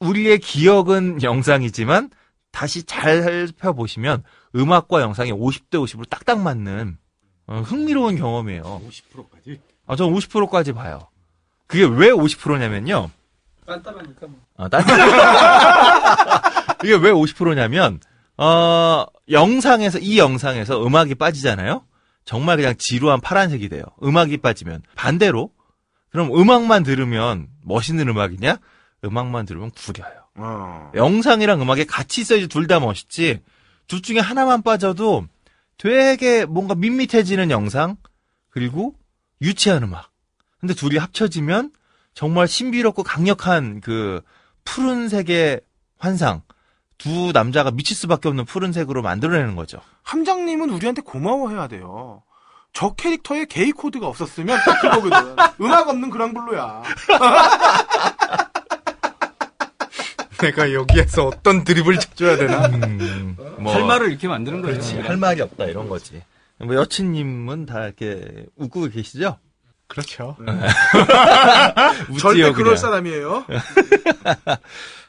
[0.00, 2.10] 우리의 기억은 영상이지만
[2.50, 4.24] 다시 잘 살펴보시면
[4.54, 6.98] 음악과 영상이 50대 50으로 딱딱 맞는
[7.46, 8.62] 어, 흥미로운 경험이에요.
[8.62, 9.60] 50%까지?
[9.86, 11.08] 아, 전 50%까지 봐요.
[11.66, 13.10] 그게 왜 50%냐면요.
[13.64, 14.38] 딴딴하니까 뭐.
[14.56, 14.82] 아, 딴
[16.84, 18.00] 이게 왜 50%냐면,
[18.36, 21.84] 어, 영상에서, 이 영상에서 음악이 빠지잖아요?
[22.24, 23.82] 정말 그냥 지루한 파란색이 돼요.
[24.02, 24.82] 음악이 빠지면.
[24.94, 25.50] 반대로,
[26.10, 28.58] 그럼 음악만 들으면 멋있는 음악이냐?
[29.04, 30.22] 음악만 들으면 구려요.
[30.36, 30.90] 어.
[30.94, 33.40] 영상이랑 음악이 같이 있어야지 둘 다 멋있지.
[33.88, 35.26] 둘 중에 하나만 빠져도
[35.78, 37.96] 되게 뭔가 밋밋해지는 영상,
[38.50, 38.94] 그리고
[39.40, 40.10] 유치한 음악.
[40.60, 41.72] 근데 둘이 합쳐지면
[42.14, 44.22] 정말 신비롭고 강력한 그
[44.64, 45.60] 푸른색의
[45.98, 46.42] 환상.
[47.02, 49.80] 두 남자가 미칠 수밖에 없는 푸른색으로 만들어내는 거죠.
[50.02, 52.22] 함장님은 우리한테 고마워해야 돼요.
[52.72, 55.36] 저 캐릭터에 게이 코드가 없었으면 딱 그거거든.
[55.60, 56.82] 음악 없는 그랑블루야.
[60.40, 62.68] 내가 여기에서 어떤 드립을 쳐줘야 되나?
[63.58, 64.76] 뭐, 할 말을 이렇게 만드는 거예요.
[64.76, 64.98] 그렇지.
[65.00, 66.22] 할 말이 없다, 이런 거지.
[66.58, 69.38] 뭐, 여친님은 다 이렇게 웃고 계시죠?
[69.86, 70.36] 그렇죠.
[72.18, 72.76] 절대 웃지요, 그럴.
[72.76, 73.44] 사람이에요.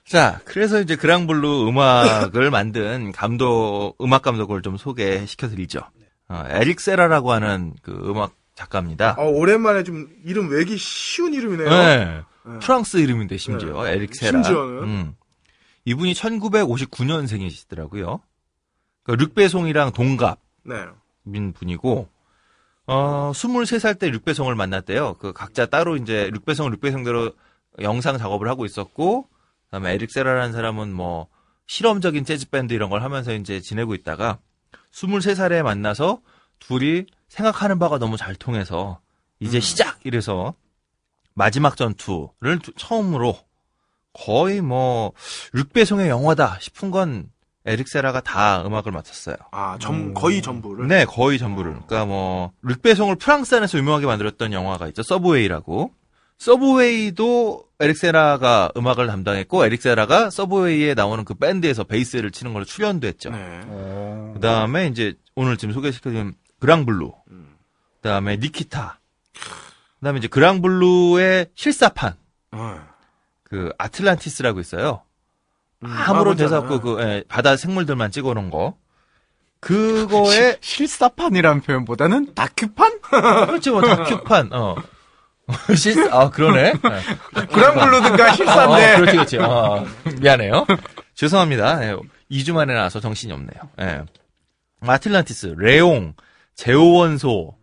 [0.06, 5.82] 자, 그래서 이제 그랑블루 음악을 만든 감독, 음악 감독을 좀 소개시켜 드리죠.
[6.28, 9.16] 어, 에릭 세라라고 하는 그 음악 작가입니다.
[9.18, 11.70] 어, 오랜만에 좀 이름 외기 쉬운 이름이네요.
[11.70, 12.22] 네.
[12.46, 12.60] 네.
[12.60, 14.44] 프랑스 이름인데 심지어 에릭 세라.
[14.44, 14.84] 심지어는?
[14.84, 15.16] 음.
[15.86, 18.20] 이분이 1959년생이시더라고요.
[19.04, 20.86] 그러니까 륵배송이랑 동갑인 네.
[21.54, 22.08] 분이고
[22.86, 25.16] 어, 23살 때 륙배송을 만났대요.
[25.16, 27.32] 그 각자 따로 이제 륙배송 륙배송대로
[27.82, 29.28] 영상 작업을 하고 있었고,
[29.74, 31.28] 그다음에 에릭 세라라는 사람은 뭐
[31.66, 34.38] 실험적인 재즈 밴드 이런 걸 하면서 이제 지내고 있다가
[34.94, 36.22] 23살에 만나서
[36.60, 39.00] 둘이 생각하는 바가 너무 잘 통해서
[39.40, 40.54] 이제 시작 이래서
[41.34, 43.36] 마지막 전투를 두- 처음으로
[44.14, 45.14] 거의 뭐
[45.53, 47.32] 뤽 베송의 영화다 싶은 건
[47.66, 49.38] 에릭 세라가 다 음악을 맡았어요.
[49.52, 50.88] 아, 전, 거의 전부를.
[50.88, 51.72] 네, 거의 전부를.
[51.72, 55.02] 그러니까 뭐 뤽 베송을 프랑스 안에서 유명하게 만들었던 영화가 있죠.
[55.02, 55.91] 서브웨이라고.
[56.44, 63.07] 서브웨이도 에릭 세라가 음악을 담당했고 에릭 세라가 서브웨이에 나오는 그 밴드에서 베이스를 치는 걸로 출연도
[63.07, 63.30] 했죠.
[63.30, 63.61] 네.
[64.34, 67.14] 그 다음에 이제 오늘 지금 소개시켜드린 그랑블루.
[68.02, 68.99] 그다음에 니키타.
[69.34, 72.15] 그 다음에 이제 그랑블루의 실사판
[72.52, 72.88] 어.
[73.45, 75.02] 그 아틀란티스라고 있어요.
[75.84, 78.76] 음, 아무런 아, 대사 없고 그 예, 바다 생물들만 찍어놓은 거.
[79.61, 82.99] 그거에 실사판이라는 표현보다는 다큐판?
[82.99, 84.52] 그렇죠, 뭐 다큐판.
[84.52, 84.76] 어.
[85.76, 86.74] 실, 아 그러네.
[87.52, 88.95] 그랑블루드가 어, 실사인데.
[88.95, 89.38] 그렇지, 그렇지.
[89.40, 89.86] 어,
[90.22, 90.65] 미안해요.
[91.15, 91.84] 죄송합니다.
[91.86, 91.95] 예,
[92.32, 93.61] 2주 만에 나와서 정신이 없네요.
[93.82, 94.02] 예.
[94.82, 96.14] 아틀란티스, 레옹,
[96.56, 97.56] 제오원소,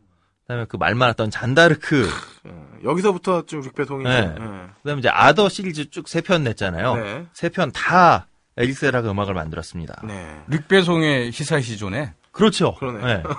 [0.46, 2.08] 그다음에 그 말 많았던 잔다르크,
[2.44, 4.04] 어, 여기서부터 좀 륙배송이.
[4.04, 4.34] 네.
[4.36, 6.94] 좀, 그다음에 이제 아더 시리즈 쭉 세 편 냈잖아요.
[6.96, 7.26] 네.
[7.32, 8.26] 세편 다
[8.56, 10.02] 에릭세라가 음악을 만들었습니다.
[10.04, 10.40] 네.
[10.48, 12.12] 릭배송의 히사이시조네.
[12.32, 12.74] 그렇죠.
[12.74, 13.04] 그러네.
[13.04, 13.22] 네.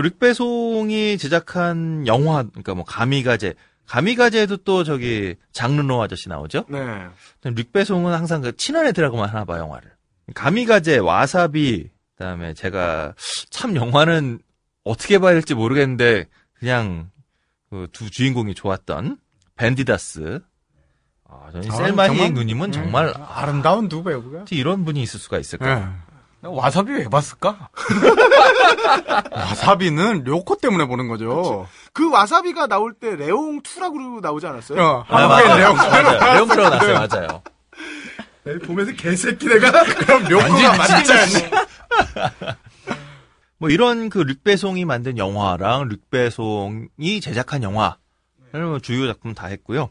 [0.00, 3.54] 릭배송이 제작한 영화, 그러니까 뭐 가미가제,
[3.86, 6.64] 가미가제에도 또 저기 장르노 아저씨 나오죠.
[6.68, 6.80] 네.
[7.44, 9.90] 릭배송은 항상 그 친한 애들하고만 하나 봐 영화를.
[10.34, 13.14] 가미가제, 와사비, 그다음에 제가
[13.50, 14.38] 참 영화는
[14.84, 17.10] 어떻게 봐야 될지 모르겠는데 그냥
[17.70, 19.18] 그 두 주인공이 좋았던
[19.56, 20.40] 밴디다스.
[21.28, 22.08] 아, 저는 아, 셀마?
[22.08, 24.38] 히행 누님은 음, 정말 아름다운 두 배우가.
[24.42, 25.80] 어떻게 이런 분이 있을 수가 있을까?
[25.80, 26.03] 예.
[26.50, 27.70] 와사비 왜 봤을까?
[29.32, 31.66] 와사비는 료코 때문에 보는 거죠.
[31.92, 34.80] 그 와사비가 나올 때 레옹 2라고 나오지 않았어요?
[34.82, 35.58] 어, 아, 한국엔 맞아요.
[35.58, 36.34] 레옹 맞아요.
[36.34, 36.94] 레옹 들어갔어요.
[37.08, 37.42] 맞아요.
[38.44, 39.70] 네, 보면서 개새끼 내가.
[39.84, 41.50] 그럼 료코가 맞잖아요.
[43.58, 47.96] 뭐 이런 그 릭배송이 만든 영화랑 릭배송이 제작한 영화
[48.52, 49.90] 뭐 주요 작품 다 했고요.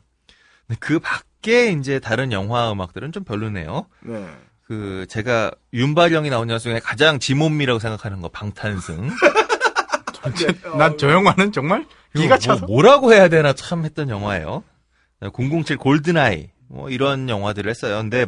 [0.79, 3.87] 그 밖에 이제 다른 영화 음악들은 좀 별로네요.
[4.01, 4.27] 네.
[4.63, 9.09] 그 제가 윤발령이 나온 영화 중에 가장 지몬미라고 생각하는 거 방탄승.
[10.77, 11.85] 난 저 영화는 정말
[12.15, 12.65] 기가 차서.
[12.65, 14.63] 뭐, 뭐라고 해야 되나 참 했던 영화예요.
[15.21, 17.97] 007 골든아이 뭐 이런 영화들을 했어요.
[17.97, 18.25] 근데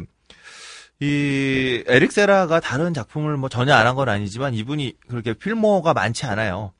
[1.00, 6.26] 이 에릭 세라가 다른 작품을 뭐 전혀 안 한 건 아니지만 이분이 그렇게 필모가 많지
[6.26, 6.72] 않아요.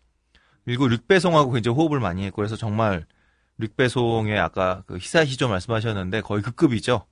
[0.64, 3.06] 그리고 릭배송하고 이제 호흡을 많이 했고 그래서 정말
[3.58, 7.06] 릭배송의 아까 그 히사히조 말씀하셨는데 거의 그 급이죠.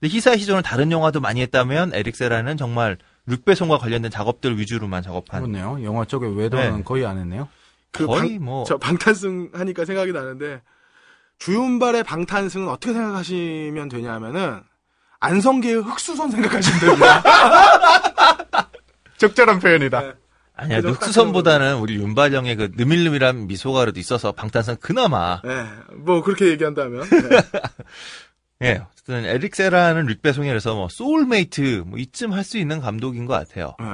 [0.00, 5.82] 근데 히사히조는 다른 영화도 많이 했다면 에릭 세라는 정말 릭배송과 관련된 작업들 위주로만 작업한 그렇네요.
[5.84, 6.82] 영화 쪽에 외도는 네.
[6.84, 7.48] 거의 안 했네요.
[7.90, 10.60] 그 거의 방, 뭐 저 방탄승 하니까 생각이 나는데
[11.38, 14.60] 주윤발의 방탄승은 어떻게 생각하시면 되냐면은
[15.20, 17.22] 안성계의 흑수선 생각하시면 됩니다.
[19.18, 20.14] 적절한 표현이다.
[20.54, 20.90] 아니야 그죠?
[20.90, 25.64] 늑수선보다는 우리 윤발령의 그 느밀느밀한 미소가 그래도 있어서 방탄승 그나마 네,
[25.96, 27.08] 뭐 그렇게 얘기한다면.
[27.08, 27.40] 네.
[28.62, 33.24] 예 어쨌든 에릭 세라는 뤽 베송이 그래서 뭐 소울메이트 뭐 이쯤 할 수 있는 감독인
[33.24, 33.74] 것 같아요.
[33.80, 33.86] 네.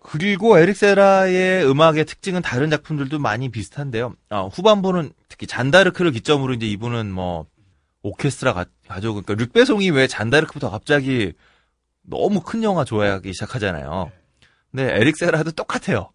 [0.00, 4.14] 그리고 에릭 세라의 음악의 특징은 다른 작품들도 많이 비슷한데요.
[4.30, 7.46] 어, 후반부는 특히 잔다르크를 기점으로 이제 이분은 뭐
[8.02, 11.32] 오케스트라 가, 가지고 그러니까 뤽 베송이 왜 잔다르크부터 갑자기
[12.02, 14.10] 너무 큰 영화 좋아하기 시작하잖아요.
[14.70, 16.10] 근데 에릭 세라도 똑같아요.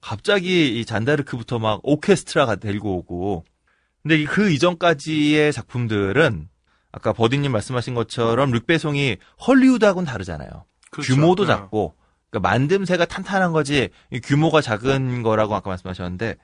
[0.00, 3.44] 갑자기 이 잔다르크부터 막 오케스트라가 데리고 오고.
[4.02, 6.48] 근데 이- 그 이전까지의 작품들은
[6.96, 10.64] 아까 버디님 말씀하신 것처럼 릭배송이 헐리우드하고는 다르잖아요.
[10.90, 11.14] 그렇죠.
[11.14, 11.48] 규모도 네.
[11.48, 11.94] 작고
[12.30, 16.36] 그러니까 만듦새가 탄탄한 거지 이 규모가 작은 거라고 아까 말씀하셨는데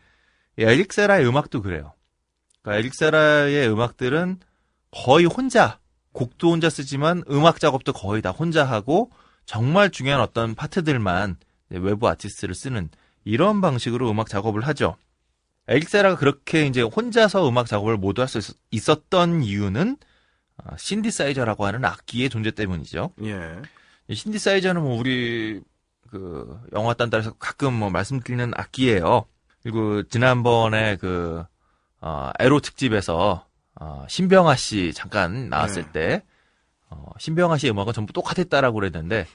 [0.58, 1.94] 이 에릭세라의 음악도 그래요.
[2.60, 4.40] 그러니까 에릭세라의 음악들은
[4.90, 5.78] 거의 혼자
[6.12, 9.10] 곡도 혼자 쓰지만 음악 작업도 거의 다 혼자 하고
[9.46, 11.38] 정말 중요한 어떤 파트들만
[11.70, 12.90] 외부 아티스트를 쓰는
[13.24, 14.96] 이런 방식으로 음악 작업을 하죠.
[15.68, 20.11] 에릭세라가 그렇게 이제 혼자서 음악 작업을 모두 할 수 있었던 이유는 아,
[20.76, 23.12] 신디사이저라고 하는 악기의 존재 때문이죠.
[23.24, 23.62] 예.
[24.08, 25.60] 이 신디사이저는 뭐 우리
[26.10, 29.26] 그 영화 딴따라서 가끔 뭐 말씀드리는 악기예요.
[29.62, 31.44] 그리고 지난번에 그
[32.00, 33.46] 어, 에로 특집에서
[33.80, 35.92] 어, 신병아 씨 잠깐 나왔을 네.
[35.92, 36.22] 때
[36.90, 39.26] 어, 신병아 씨의 음악은 전부 똑같았다라고 그랬는데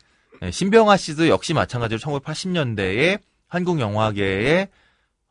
[0.42, 4.68] 네, 신병아 씨도 역시 마찬가지로 1980년대에 한국 영화계에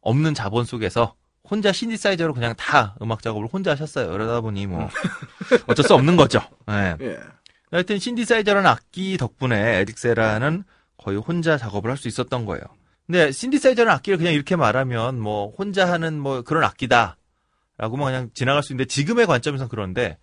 [0.00, 1.14] 없는 자본 속에서
[1.48, 4.10] 혼자 신디사이저로 그냥 다 음악 작업을 혼자 하셨어요.
[4.10, 4.88] 그러다 보니 뭐
[5.66, 6.40] 어쩔 수 없는 거죠.
[6.66, 6.96] 네.
[7.00, 7.18] 예.
[7.70, 10.64] 하여튼 신디사이저라는 악기 덕분에 에릭 세라는
[10.98, 12.62] 거의 혼자 작업을 할 수 있었던 거예요.
[13.06, 17.16] 근데 신디사이저는 악기를 그냥 이렇게 말하면 뭐 혼자 하는 뭐 그런 악기다라고만
[18.06, 20.18] 그냥 지나갈 수 있는데 지금의 관점에서 그런데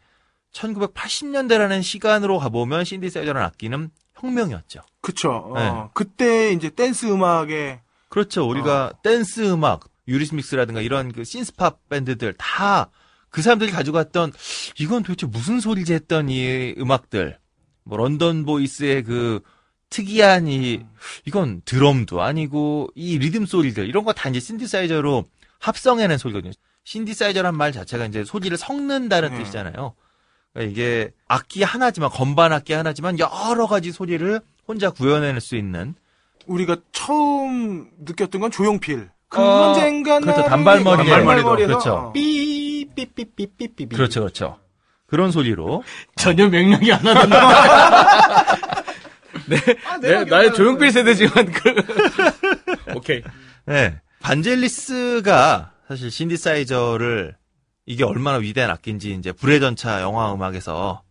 [0.54, 4.82] 1980년대라는 시간으로 가보면 신디사이저라는 악기는 혁명이었죠.
[5.02, 5.32] 그쵸.
[5.32, 5.90] 어, 네.
[5.94, 8.48] 그때 이제 댄스 음악에 그렇죠.
[8.48, 12.90] 우리가 댄스 음악, 유리스믹스라든가 이런 그 신스팝 밴드들 다
[13.34, 14.32] 그 사람들이 가지고 왔던
[14.80, 17.40] 이건 도대체 무슨 소리지 했던 이 음악들.
[17.84, 19.42] 뭐 런던 보이즈의 그
[19.90, 20.86] 특이한 이
[21.26, 25.26] 이건 드럼도 아니고 이 리듬 소리들 이런 거 다 이제 신디사이저로
[25.60, 26.54] 합성해낸 소리거든요.
[26.84, 29.40] 신디사이저란 말 자체가 이제 소리를 섞는다는 네.
[29.40, 29.96] 뜻이잖아요.
[30.54, 35.96] 그러니까 이게 악기 하나지만 건반 악기 하나지만 여러 가지 소리를 혼자 구현해낼 수 있는
[36.46, 39.10] 우리가 처음 느꼈던 건 조용필.
[39.34, 40.44] 그 어, 언젠가 그렇죠.
[40.44, 41.10] 단발머리에.
[41.10, 41.94] 단발머리에서 그렇죠.
[41.94, 42.12] 어.
[42.14, 43.96] 삐삐삐삐삐삐.
[43.96, 44.60] 그렇죠, 그렇죠.
[45.08, 45.84] 그런 소리로
[46.16, 47.36] 전혀 명령이 안 나는데.
[49.88, 50.92] 아, 네, 나의 조용필.
[50.92, 51.74] 세대지만 그
[52.96, 53.22] 오케이.
[53.66, 54.00] 네.
[54.22, 57.36] 반젤리스가 사실 신디사이저를
[57.86, 61.02] 이게 얼마나 위대한 악기인지 이제 불의 전차 영화 음악에서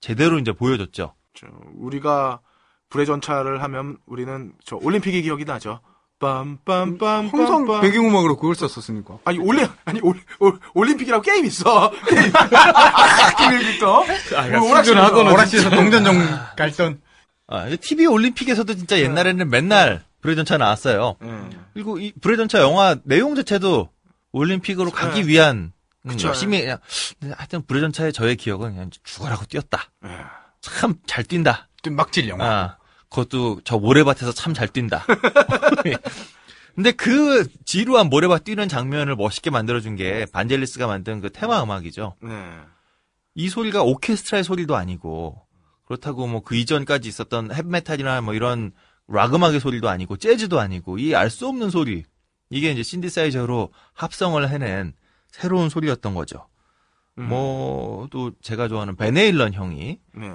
[0.00, 1.14] 제대로 이제 보여줬죠.
[1.34, 1.46] 저,
[1.76, 2.40] 우리가
[2.88, 5.80] 불의 전차를 하면 우리는 저 올림픽이 기억이 나죠.
[6.20, 7.30] 빰빰빰빰.
[7.30, 9.18] 항상 배경음악으로 그걸 썼었으니까.
[9.24, 11.90] 아니 올리 아니 올, 올, 올 림픽이라고 게임 있어.
[12.08, 12.32] 게임.
[13.38, 14.04] 게임 있어.
[14.36, 15.32] 아, 뭐 오락실에서.
[15.32, 16.16] 오락실에서 동전정
[16.56, 17.00] 갈던.
[17.46, 21.16] 아, TV 올림픽에서도 진짜 옛날에는 맨날 불의 전차 나왔어요.
[21.22, 21.50] 음.
[21.74, 23.90] 그리고 이 불의 전차 영화 내용 자체도
[24.32, 25.72] 올림픽으로 가기 위한
[26.06, 26.28] 음, 그쵸.
[26.28, 26.78] 열심히 그냥
[27.36, 29.90] 하여튼 불의 전차의 저의 기억은 그냥 죽어라고 뛰었다.
[30.06, 30.08] 예.
[30.60, 31.68] 참잘 뛴다.
[31.90, 32.46] 막질 영화.
[32.46, 32.76] 아,
[33.14, 35.04] 그것도 저 모래밭에서 참 잘 뛴다.
[36.74, 42.16] 근데 그 지루한 모래밭 뛰는 장면을 멋있게 만들어준 게 반젤리스가 만든 그 테마 음악이죠.
[42.20, 42.30] 네.
[43.36, 45.40] 이 소리가 오케스트라의 소리도 아니고
[45.86, 48.72] 그렇다고 뭐 그 이전까지 있었던 헵메탈이나 뭐 이런
[49.06, 52.04] 락 음악의 소리도 아니고 재즈도 아니고 이 알 수 없는 소리
[52.50, 54.94] 이게 이제 신디사이저로 합성을 해낸
[55.30, 56.48] 새로운 소리였던 거죠.
[57.18, 57.28] 음.
[57.28, 60.32] 뭐또 제가 좋아하는 베네일런 형이 네.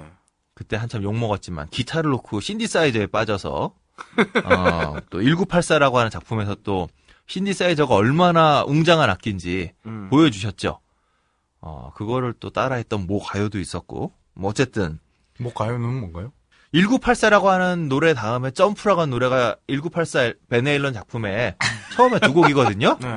[0.60, 3.72] 그때 한참 욕 먹었지만 기타를 놓고 신디사이저에 빠져서
[4.44, 6.86] 어, 또 1984라고 하는 작품에서 또
[7.28, 10.10] 신디사이저가 얼마나 웅장한 악기인지 음.
[10.10, 10.78] 보여주셨죠.
[11.62, 14.98] 어, 그거를 또 따라했던 모 가요도 있었고 뭐 어쨌든
[15.38, 16.30] 뭐 가요는 뭔가요?
[16.74, 21.56] 1984라고 하는 노래 다음에 점프라고 하는 노래가 1984 베네일런 작품에
[21.94, 22.98] 처음에 두 곡이거든요.
[23.00, 23.08] 네.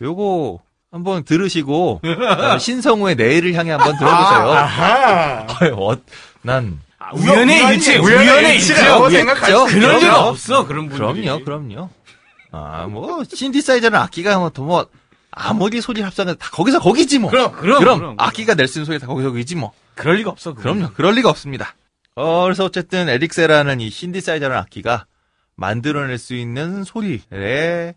[0.00, 0.60] 요거
[0.90, 4.50] 한번 들으시고 그다음에 신성우의 내일을 향해 한번 들어보세요.
[4.50, 5.46] 아하.
[5.74, 5.96] 어,
[6.40, 6.80] 난
[7.14, 9.66] 우연의 일치, 우연의 일치라고 그럴 있죠.
[9.98, 11.22] 리가 없어 그런 분들이.
[11.22, 11.90] 그럼요, 그럼요.
[12.52, 14.86] 아, 뭐, 신디사이저는 악기가 뭐, 또 뭐,
[15.30, 17.30] 아무리 소리 합성해도 다 거기서 거기지 뭐.
[17.30, 18.14] 그럼, 그럼, 그럼, 그럼.
[18.18, 19.72] 악기가 낼 수 있는 소리 다 거기서 거기지 뭐.
[19.94, 20.54] 그럴 리가 없어.
[20.54, 20.78] 그건.
[20.78, 21.74] 그럼요, 그럴 리가 없습니다.
[22.14, 25.04] 어, 그래서 어쨌든 에릭세라는 이 신디사이저라는 악기가
[25.56, 27.94] 만들어낼 수 있는 소리의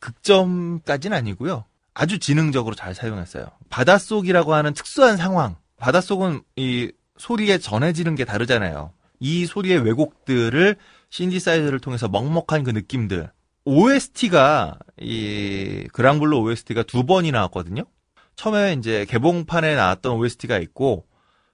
[0.00, 1.64] 극점까지는 아니고요.
[1.94, 3.46] 아주 지능적으로 잘 사용했어요.
[3.68, 5.56] 바닷속이라고 하는 특수한 상황.
[5.78, 6.90] 바닷속은 이
[7.20, 8.92] 소리에 전해지는 게 다르잖아요.
[9.20, 10.76] 이 소리의 왜곡들을
[11.10, 13.30] 신디사이저를 통해서 먹먹한 그 느낌들.
[13.66, 17.84] OST가 이 그랑블루 OST가 두 번이 나왔거든요.
[18.36, 21.04] 처음에 이제 개봉판에 나왔던 OST가 있고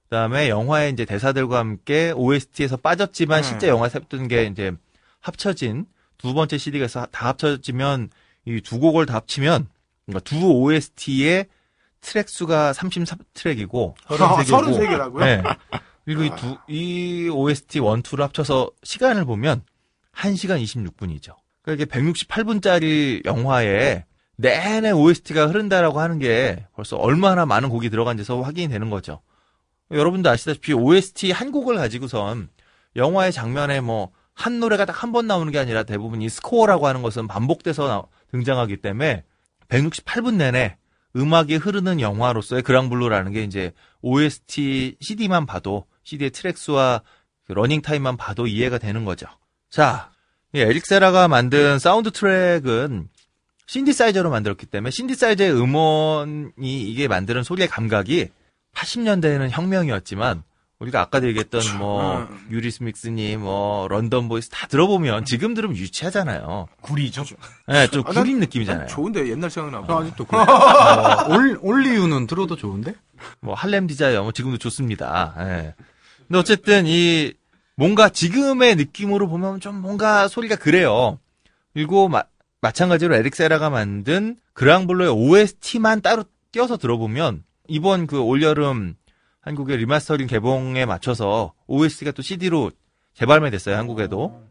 [0.04, 3.42] 그다음에 영화의 이제 대사들과 함께 OST에서 빠졌지만 음.
[3.42, 4.72] 실제 영화에 삽던 게 이제
[5.20, 5.86] 합쳐진
[6.16, 8.10] 두 번째 CD가 다 합쳐지면
[8.46, 9.66] 이 두 곡을 다 합치면
[10.06, 11.46] 그러니까 두 OST의
[12.06, 14.14] 트랙 수가 33트랙이고 아,
[14.44, 15.18] 33개라고요?
[15.18, 15.42] 네.
[16.04, 19.62] 그리고 이 두, 이 OST 원, 투를 합쳐서 시간을 보면
[20.14, 21.34] 1시간 26분이죠.
[21.62, 24.04] 그러니까 이게 168분짜리 영화에
[24.36, 29.20] 내내 OST가 흐른다라고 하는 게 벌써 얼마나 많은 곡이 들어간지서 확인이 되는 거죠.
[29.90, 32.50] 여러분도 아시다시피 OST 한 곡을 가지고선
[32.96, 37.00] 영화의 장면에 뭐 한 노래가 딱 한 번 나오는 게 아니라 대부분 이 스코어라고 하는
[37.00, 39.24] 것은 반복돼서 나- 등장하기 때문에
[39.68, 40.76] 168분 내내
[41.16, 43.72] 음악이 흐르는 영화로서의 그랑블루라는 게 이제
[44.02, 47.02] OST CD만 봐도 CD의 트랙 수와
[47.46, 49.26] 그 러닝 타임만 봐도 이해가 되는 거죠.
[49.70, 50.12] 자,
[50.52, 53.08] 이 에릭 세라가 만든 사운드 트랙은
[53.66, 58.28] 신디사이저로 만들었기 때문에 신디사이저의 음원이 이게 만드는 소리의 감각이
[58.74, 60.44] 80년대에는 혁명이었지만
[60.78, 62.46] 우리가 아까도 얘기했던 뭐 음.
[62.50, 66.68] 유리스믹스니 뭐 런던 보이즈 다 들어보면 지금 들으면 유치하잖아요.
[66.82, 67.24] 구리죠.
[67.66, 68.80] 네, 좀 아, 난- 구린 느낌이잖아요.
[68.80, 69.86] 난 좋은데 옛날 생각나고.
[69.86, 70.38] 저 아직도 그래.
[70.38, 72.94] 어, 올, 올리유는 들어도 좋은데?
[73.40, 75.34] 뭐 Harlem Desire 뭐 지금도 좋습니다.
[75.38, 75.74] 예.
[76.28, 77.32] 근데 어쨌든 이
[77.74, 81.18] 뭔가 지금의 느낌으로 보면 좀 뭔가 소리가 그래요.
[81.72, 82.22] 그리고 마,
[82.60, 88.94] 마찬가지로 에릭 세라가 만든 그랑블루의 OST만 따로 띄어서 들어보면 이번 그 올여름
[89.46, 92.72] 한국의 리마스터링 개봉에 맞춰서 OST가 또 CD로
[93.14, 94.42] 재발매됐어요 한국에도.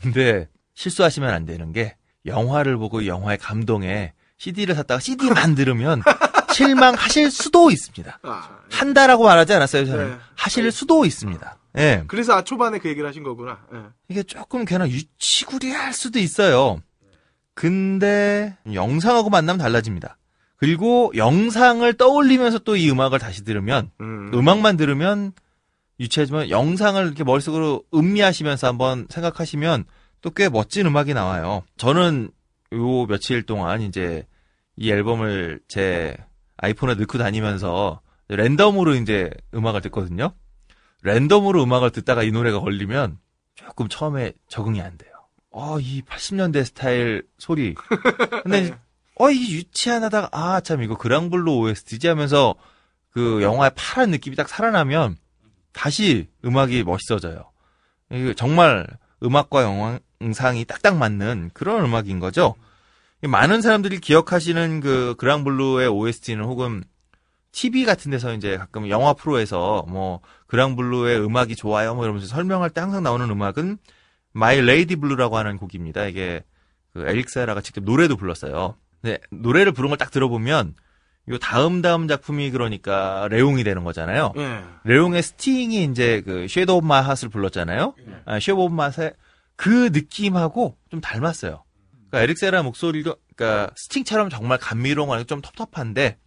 [0.00, 6.00] 근데 실수하시면 안 되는 게 영화를 보고 이 영화의 감동에 CD를 샀다가 CD만 들으면
[6.54, 8.20] 실망하실 수도 있습니다.
[8.22, 10.10] 아, 한다라고 말하지 않았어요, 저는.
[10.10, 10.16] 네.
[10.36, 11.58] 하실 수도 있습니다.
[11.78, 12.04] 예.
[12.06, 13.58] 그래서 아, 초반에 그 얘기를 하신 거구나.
[13.74, 13.78] 예.
[14.08, 16.80] 이게 조금 괜한 유치구리할 수도 있어요.
[17.54, 20.16] 근데 영상하고 만나면 달라집니다.
[20.56, 24.30] 그리고 영상을 떠올리면서 또 이 음악을 다시 들으면 음.
[24.32, 25.32] 음악만 들으면
[26.00, 29.84] 유치하지만 영상을 이렇게 머릿속으로 음미하시면서 한번 생각하시면
[30.22, 31.62] 또 꽤 멋진 음악이 나와요.
[31.76, 32.30] 저는
[32.72, 34.26] 요 며칠 동안 이제
[34.76, 36.16] 이 앨범을 제
[36.56, 40.32] 아이폰에 넣고 다니면서 랜덤으로 이제 음악을 듣거든요.
[41.02, 43.18] 랜덤으로 음악을 듣다가 이 노래가 걸리면
[43.54, 45.12] 조금 처음에 적응이 안 돼요.
[45.50, 47.74] 어, 이 80년대 스타일 소리.
[48.42, 48.74] 근데
[49.18, 52.54] 어, 이 유치한 하다가 아, 참 이거 그랑블루 OST지 하면서
[53.10, 55.16] 그 영화의 파란 느낌이 딱 살아나면
[55.72, 57.50] 다시 음악이 멋있어져요.
[58.10, 58.86] 이게 정말
[59.22, 59.62] 음악과
[60.20, 62.54] 영상이 딱딱 맞는 그런 음악인 거죠.
[63.22, 66.84] 많은 사람들이 기억하시는 그 그랑블루의 OST는 혹은
[67.52, 72.82] TV 같은 데서 이제 가끔 영화 프로에서 뭐 그랑블루의 음악이 좋아요 뭐 이러면서 설명할 때
[72.82, 73.78] 항상 나오는 음악은
[74.32, 76.04] My Lady Blue라고 하는 곡입니다.
[76.04, 76.44] 이게
[76.92, 78.76] 그 에릭세라가 직접 노래도 불렀어요.
[79.02, 80.74] 근데 노래를 부른 걸 딱 들어보면
[81.28, 84.32] 요 다음 다음 작품이 그러니까 레옹이 되는 거잖아요.
[84.36, 84.62] 예.
[84.84, 87.94] 레옹의 스팅이 이제 그 쉐도 오브 마이 핫을 불렀잖아요.
[88.26, 89.12] 아, Shape of My Heart
[89.56, 91.64] 그 느낌하고 좀 닮았어요.
[92.10, 96.18] 그러니까 에릭세라 목소리도 그러니까 스팅처럼 정말 감미로운 좀 텁텁한데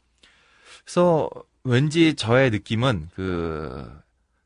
[0.84, 1.30] 그래서
[1.64, 3.90] 왠지 저의 느낌은 그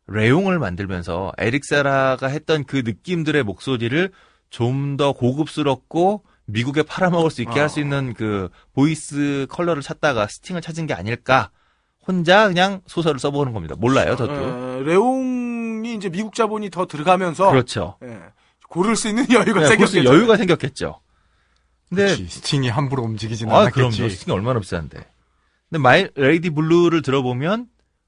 [0.07, 4.11] 레옹을 만들면서 에릭세라가 했던 그 느낌들의 목소리를
[4.49, 10.88] 좀 더 고급스럽고 미국에 팔아먹을 수 있게 할수 있는 그 voice color를 찾다가 스팅을 찾은
[10.88, 11.52] 게 아닐까.
[12.06, 13.76] 혼자 그냥 소설을 써보는 겁니다.
[13.78, 14.34] 몰라요, 저도.
[14.34, 17.98] 예, 레옹이 이제 미국 자본이 더 들어가면서 그렇죠.
[18.03, 18.20] 예,
[18.68, 20.03] 고를 수 있는 여유가 네, 생겼겠죠.
[20.03, 20.99] 여유가 생겼겠죠.
[21.88, 23.98] 근데 그치, 스팅이 함부로 움직이진 아, 않았겠지.
[23.98, 24.10] 그럼요.
[24.10, 24.98] 스팅이 얼마나 비싼데.
[25.70, 27.68] 근데 My Lady Blue를 들어보면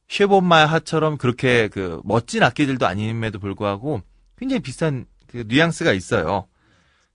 [0.09, 4.01] Shape of My Heart처럼 그렇게 그 멋진 악기들도 아님에도 불구하고
[4.37, 6.47] 굉장히 비싼 그 뉘앙스가 있어요.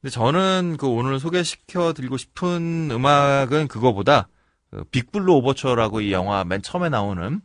[0.00, 4.28] 근데 저는 그 오늘 소개시켜 드리고 싶은 음악은 그거보다
[4.70, 7.40] 그 빅블루 오버처라고 이 영화 맨 처음에 나오는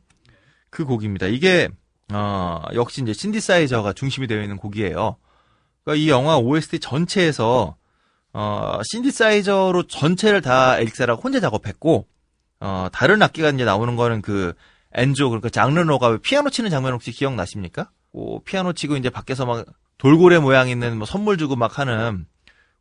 [0.69, 1.27] 그 곡입니다.
[1.27, 1.69] 이게
[2.14, 5.18] 어 역시 이제 신디사이저가 중심이 되어 있는 곡이에요.
[5.84, 7.76] 그러니까 이 영화 OST 전체에서
[8.32, 12.07] 어 신디사이저로 전체를 다 에릭세라가 혼자 작업했고
[12.61, 14.53] 어 다른 악기가 이제 나오는 거는 그
[14.94, 17.90] 엔조 그러니까 장르노가 피아노 치는 장면 혹시 기억나십니까?
[18.14, 19.65] 그 피아노 치고 이제 밖에서 막
[19.98, 22.26] 돌고래 모양 있는 뭐 선물 주고 막 하는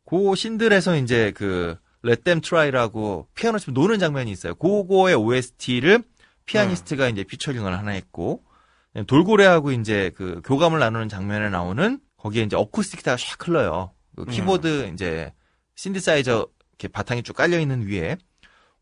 [0.05, 4.55] 그 신들에서 이제 그 Let Them Try라고 피아노 치면 노는 장면이 있어요.
[4.55, 6.03] 그거의 OST를
[6.45, 8.43] 피아니스트가 이제 피처링을 하나 했고
[9.07, 13.91] 돌고래하고 이제 그 교감을 나누는 장면에 나오는 거기에 이제 어쿠스틱 기타가 샥 흘러요.
[14.15, 15.33] 그 키보드 이제
[15.75, 18.17] 신디사이저 이렇게 바탕이 쭉 깔려 있는 위에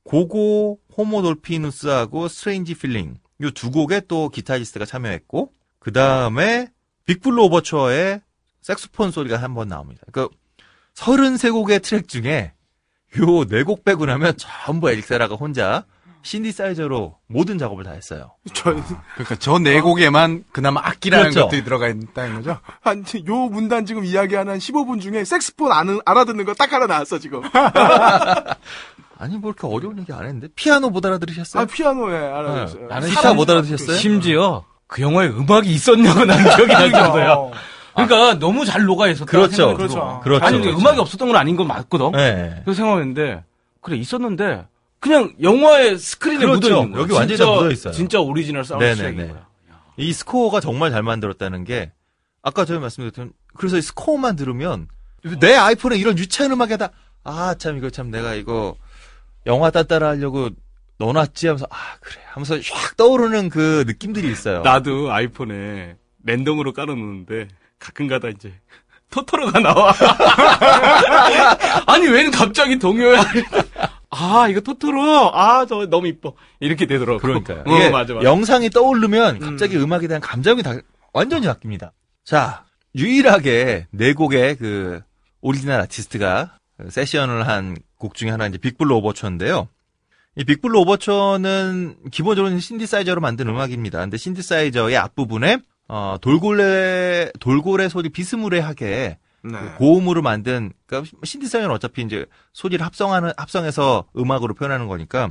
[0.03, 6.69] 고고 Homo Delphinus하고 Strange Feeling 이 두 곡에 또 기타리스트가 참여했고 그 다음에
[7.05, 8.21] 빅블루 오버처의
[8.61, 10.01] 색소폰 소리가 한 번 나옵니다.
[10.11, 10.29] 그
[10.97, 12.53] 33곡의 트랙 중에
[13.19, 15.85] 요 네 곡 빼고 나면 전부 에릭세라가 혼자
[16.23, 18.31] 신디사이저로 모든 작업을 다 했어요.
[18.53, 21.41] 저, 그러니까 저 네 곡에만 그나마 악기라는 그렇죠.
[21.45, 22.59] 것들이 들어가 있다는 거죠.
[22.81, 27.19] 한, 요 문단 지금 이야기하는 한 15분 중에 색스폰 아는, 알아듣는 거 딱 하나 나왔어,
[27.19, 27.41] 지금.
[29.19, 31.61] 아니 뭐 이렇게 어려운 얘기 안 했는데 피아노 못 알아들으셨어요?
[31.63, 32.87] 아, 피아노에 알아듣었어요.
[32.87, 33.97] 나는 기타 못 알아들으셨어요?
[33.97, 37.35] 심지어 그 영화에 음악이 있었냐고 난 기억이 날 정도야.
[37.93, 39.25] 그러니까 너무 잘 녹아 있었다.
[39.29, 39.75] 그렇죠.
[39.75, 40.19] 그렇죠.
[40.23, 40.77] 그렇죠, 아니 그렇죠.
[40.79, 42.11] 음악이 없었던 건 아닌 건 맞거든.
[42.11, 42.61] 네.
[42.65, 43.43] 그래서 생각했는데
[43.81, 44.65] 그래 있었는데
[44.99, 46.59] 그냥 영화의 스크린에 그렇죠.
[46.69, 47.01] 묻어 있는 거야.
[47.03, 47.93] 여기 완전히 묻어 있어요.
[47.93, 49.01] 진짜 오리지널 사운드 네네네.
[49.15, 49.47] 트랙인 거야.
[49.97, 51.91] 이 스코어가 정말 잘 만들었다는 게
[52.41, 54.87] 아까 저희 말씀드렸던 그래서 이 스코어만 들으면
[55.39, 56.89] 내 아이폰에 이런 유치한 음악에다
[57.23, 58.75] 아 참 이거 참 내가 이거
[59.45, 60.49] 영화 따따라 하려고
[60.97, 64.61] 넣어놨지 하면서 아 그래 하면서 샥 떠오르는 그 느낌들이 있어요.
[64.61, 65.95] 나도 아이폰에
[66.25, 67.47] 랜덤으로 깔아놓는데
[67.83, 68.53] 가끔가다 이제
[69.09, 69.93] 토토로가 나와.
[71.85, 73.21] 아니 웬 갑자기 동요야?
[74.09, 75.31] 아 이거 토토로.
[75.35, 76.33] 아 저 너무 이뻐.
[76.59, 77.19] 이렇게 되더라고.
[77.19, 77.63] 그러니까요.
[77.65, 78.23] 어, 맞아 맞아.
[78.23, 79.91] 영상이 떠오르면 갑자기 음.
[79.91, 80.73] 악에 대한 감정이 다
[81.13, 81.91] 완전히 바뀝니다.
[82.23, 82.65] 자,
[82.95, 85.01] 유일하게 네 곡의 그
[85.41, 86.57] 오리지널 아티스트가
[86.89, 89.69] 세션을 한 곡 중에 하나 이제 Big Blue Overture인데요.
[90.35, 93.99] 이 Big Blue Overture는 기본적으로 신디사이저로 만든 음악입니다.
[93.99, 95.59] 근데 신디사이저의 앞부분에
[95.95, 99.51] 어, 돌고래 돌고래 소리 비스무리하게 네.
[99.51, 105.29] 그 고음으로 만든 그러니까 신디사이저는 어차피 이제 소리를 합성하는 합성해서 음악으로 표현하는 거니까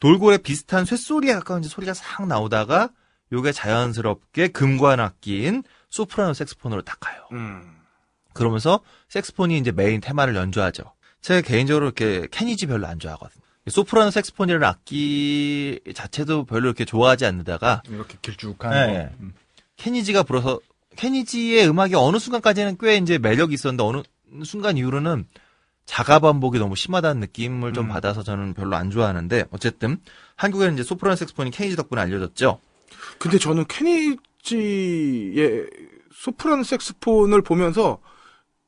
[0.00, 2.90] 돌고래 비슷한 쇳소리에 가까운 소리가 싹 나오다가
[3.32, 7.28] 요게 자연스럽게 금관 악기인 소프라노 색스폰으로 딱 가요.
[7.30, 7.76] 음.
[8.32, 8.80] 그러면서
[9.10, 10.82] 색스폰이 이제 메인 테마를 연주하죠.
[11.20, 13.44] 제가 개인적으로 이렇게 케니지 별로 안 좋아하거든요.
[13.68, 18.92] 소프라노 색스폰이라는 악기 자체도 별로 이렇게 좋아하지 않는다가 이렇게 길쭉한 네, 거.
[18.92, 19.10] 네.
[19.20, 19.34] 음.
[19.76, 20.60] 케니지가 불어서
[20.96, 24.02] 케니지의 음악이 어느 순간까지는 꽤 이제 매력이 있었는데 어느
[24.44, 25.26] 순간 이후로는
[25.86, 27.88] 자기 반복이 너무 심하다는 느낌을 좀 음.
[27.88, 30.00] 받아서 저는 별로 안 좋아하는데 어쨌든
[30.36, 32.60] 한국에는 이제 소프라노 색스폰이 케니지 덕분에 알려졌죠.
[33.18, 35.66] 근데 저는 케니지의
[36.12, 37.98] 소프라노 색스폰을 보면서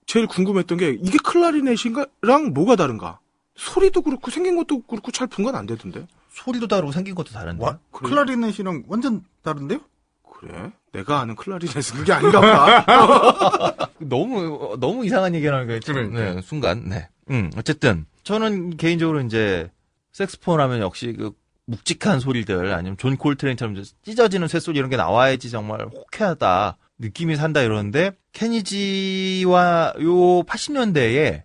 [0.04, 3.18] 제일 궁금했던 게 이게 클라리넷인가랑 뭐가 다른가?
[3.56, 6.06] 소리도 그렇고 생긴 것도 그렇고 잘 분간 안 되던데.
[6.30, 7.64] 소리도 다르고 생긴 것도 다른데.
[7.64, 8.10] 와, 그래요?
[8.10, 9.80] 클라리넷이랑 완전 다른데요?
[10.38, 10.70] 그래?
[10.96, 13.90] 내가 아는 클라리넷은 그게 아닌가 봐.
[14.00, 15.80] 너무 너무 이상한 얘기를 하는 거예요.
[16.10, 16.88] 네, 순간.
[16.88, 17.08] 네.
[17.30, 19.70] 음, 어쨌든 저는 개인적으로 이제
[20.12, 21.32] 색스폰 하면 역시 그
[21.66, 26.78] 묵직한 소리들 아니면 존 콜트레인처럼 찢어지는 쇳소리 이런 게 나와야지 정말 호쾌하다.
[26.98, 31.42] 느낌이 산다 이러는데 케니지와 요 80년대에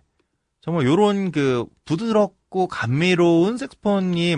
[0.62, 4.36] 정말 요런 그 부드럽고 감미로운 색스폰이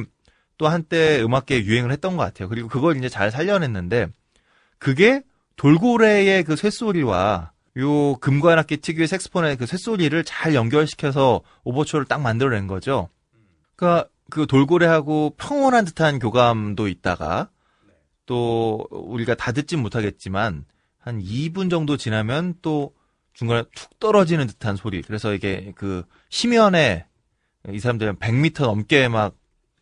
[0.58, 2.48] 또 한때 음악계에 유행을 했던 것 같아요.
[2.48, 4.08] 그리고 그걸 이제 잘 살려냈는데
[4.84, 5.22] 그게
[5.56, 13.08] 돌고래의 그 쇳소리와 요 금관악기 특유의 색스폰의 그 쇳소리를 잘 연결시켜서 오버초를 딱 만들어낸 거죠.
[13.76, 17.48] 그러니까 그 돌고래하고 평온한 듯한 교감도 있다가
[18.26, 20.66] 또 우리가 다 듣진 못하겠지만
[20.98, 22.94] 한 2분 정도 지나면 또
[23.32, 25.00] 중간에 툭 떨어지는 듯한 소리.
[25.00, 27.06] 그래서 이게 그 심연에
[27.70, 29.34] 이 사람들은 100m 넘게 막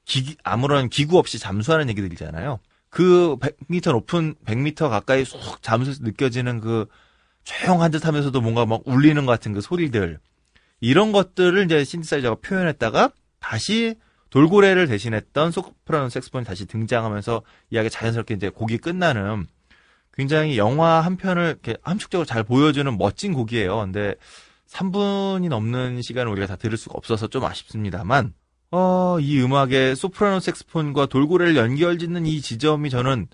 [0.05, 2.61] 기, 아무런 기구 없이 잠수하는 얘기들이잖아요.
[2.93, 6.85] 그 100m 높은 100m 가까이 쏙 잠수해서 느껴지는 그
[7.43, 10.19] 조용한 듯 하면서도 뭔가 막 울리는 것 같은 그 소리들.
[10.79, 13.11] 이런 것들을 이제 신디사이저가 표현했다가
[13.41, 13.95] 다시
[14.29, 19.47] 돌고래를 대신했던 소프라노 색스폰이 다시 등장하면서 이야기 자연스럽게 이제 곡이 끝나는
[20.13, 23.79] 굉장히 영화 한 편을 이렇게 함축적으로 잘 보여주는 멋진 곡이에요.
[23.79, 24.17] 근데
[24.69, 28.35] 3분이 넘는 시간을 우리가 다 들을 수가 없어서 좀 아쉽습니다만,
[28.73, 33.29] 어, 이 음악에 소프라노 색스폰과 돌고래를 연결짓는 이 지점이 저는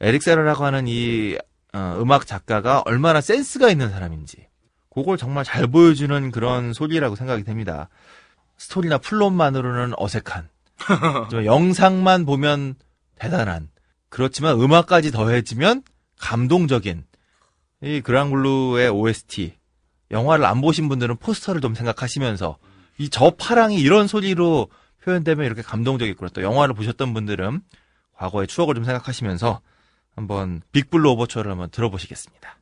[0.00, 1.36] 에릭 세라라고 하는 이
[1.72, 4.46] 어, 음악 작가가 얼마나 센스가 있는 사람인지
[4.94, 7.88] 그걸 정말 잘 보여주는 그런 소리라고 생각이 됩니다.
[8.58, 10.48] 스토리나 플롯만으로는 어색한
[11.30, 12.74] 좀 영상만 보면
[13.16, 13.70] 대단한
[14.10, 15.82] 그렇지만 음악까지 더해지면
[16.20, 17.04] 감동적인
[17.82, 19.54] 이 그랑블루의 OST
[20.10, 22.58] 영화를 안 보신 분들은 포스터를 좀 생각하시면서
[22.98, 24.68] 이 저 파랑이 이런 소리로
[25.02, 26.30] 표현되면 이렇게 감동적이구나.
[26.32, 27.60] 또 영화를 보셨던 분들은
[28.14, 29.60] 과거의 추억을 좀 생각하시면서
[30.14, 32.58] 한번 빅블루 오버처를 한번 들어보시겠습니다.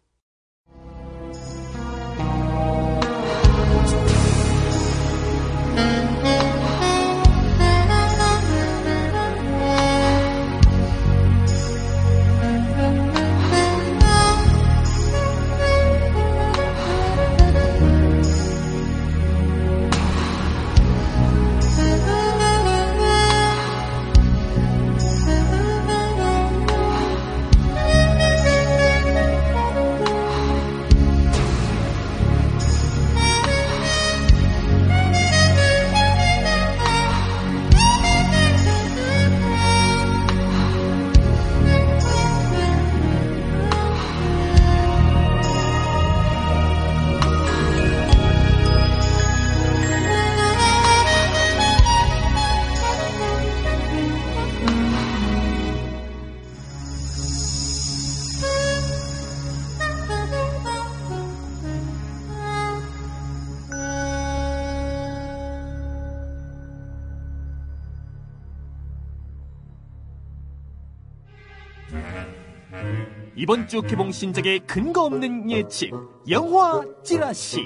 [73.43, 75.91] 이번 주 개봉 신작의 근거 없는 예측
[76.31, 77.59] 영화 찌라시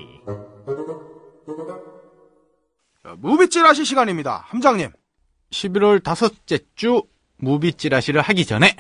[3.03, 4.47] 자, movie 찌라시 시간입니다.
[4.47, 4.89] 함장님.
[5.51, 7.03] 11월 다섯째 주
[7.37, 8.75] movie 찌라시를 하기 전에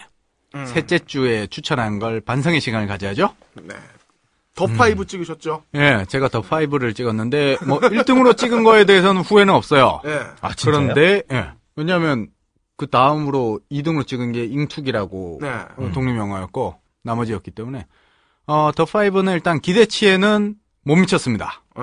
[0.55, 0.64] 음.
[0.64, 3.35] 셋째 주에 추천한 걸 반성의 시간을 가져야죠.
[3.60, 3.74] 네.
[4.55, 5.64] 더 파이브 찍으셨죠?
[5.74, 10.01] 예, 제가 더 5를 찍었는데 뭐 1등으로 찍은 거에 대해서는 후회는 없어요.
[10.02, 10.18] 네.
[10.40, 10.94] 아, 진짜요?
[10.94, 11.51] 그런데 예.
[11.77, 12.28] 왜냐하면
[12.78, 15.48] 그 다음으로 2등으로 찍은 게 잉투기라고 네.
[15.48, 17.87] 어, 독립 영화였고 나머지였기 때문에
[18.47, 20.55] 어, 더 5는 일단 기대치에는
[20.85, 21.62] 못 미쳤습니다.
[21.77, 21.83] 네.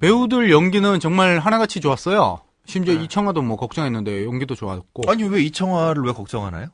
[0.00, 2.40] 배우들 연기는 정말 하나같이 좋았어요.
[2.66, 3.04] 심지어 네.
[3.04, 5.10] 이청아도 뭐 걱정했는데 연기도 좋았고.
[5.10, 6.68] 아니 왜 이청화를 왜 걱정하나요?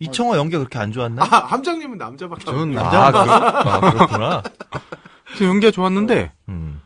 [0.00, 1.22] 이청화 연기가 그렇게 안 좋았나?
[1.24, 2.72] 아, 함장님은 남자밖에 저는.
[2.72, 4.42] 남자 아, 그렇, 아, 그렇구나.
[5.38, 6.80] 그 연기가 좋았는데 음.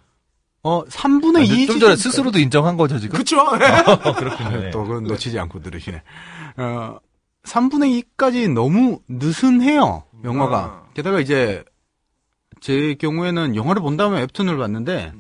[0.62, 3.18] 어 3분의 2 좀 전에 스스로도 인정한 거죠, 지금?
[3.18, 3.36] 그쵸?
[3.58, 3.66] 네.
[3.80, 4.60] 어, 그렇군요.
[4.60, 4.70] 네.
[4.70, 6.02] 또 그건 놓치지 않고 들으시네.
[6.58, 6.98] 어
[7.44, 10.04] 3분의 2까지 너무 느슨해요.
[10.24, 10.58] 영화가.
[10.58, 10.82] 아.
[10.94, 11.64] 게다가 이제
[12.60, 15.12] 제 경우에는 영화를 본 다음에 웹툰을 봤는데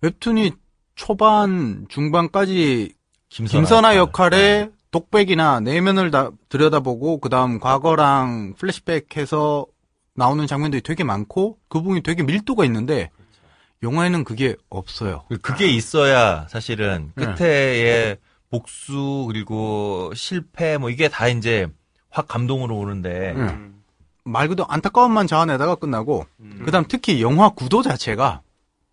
[0.00, 0.52] 웹툰이
[0.94, 2.94] 초반 중반까지
[3.28, 4.32] 김선아, 김선아 역할.
[4.32, 9.66] 역할에 독백이나 내면을 다 들여다보고 그다음 과거랑 플래시백해서
[10.14, 13.10] 나오는 장면들이 되게 많고 그 부분이 되게 밀도가 있는데
[13.82, 15.24] 영화에는 그게 없어요.
[15.28, 17.26] 그- 그게 있어야 사실은 네.
[17.34, 18.16] 끝에의
[18.58, 21.66] 복수 그리고 실패 뭐 이게 다 이제
[22.10, 23.58] 확 감동으로 오는데 네.
[24.24, 26.24] 말 그대로 안타까움만 자아내다가 끝나고
[26.64, 28.42] 그다음 특히 영화 구도 자체가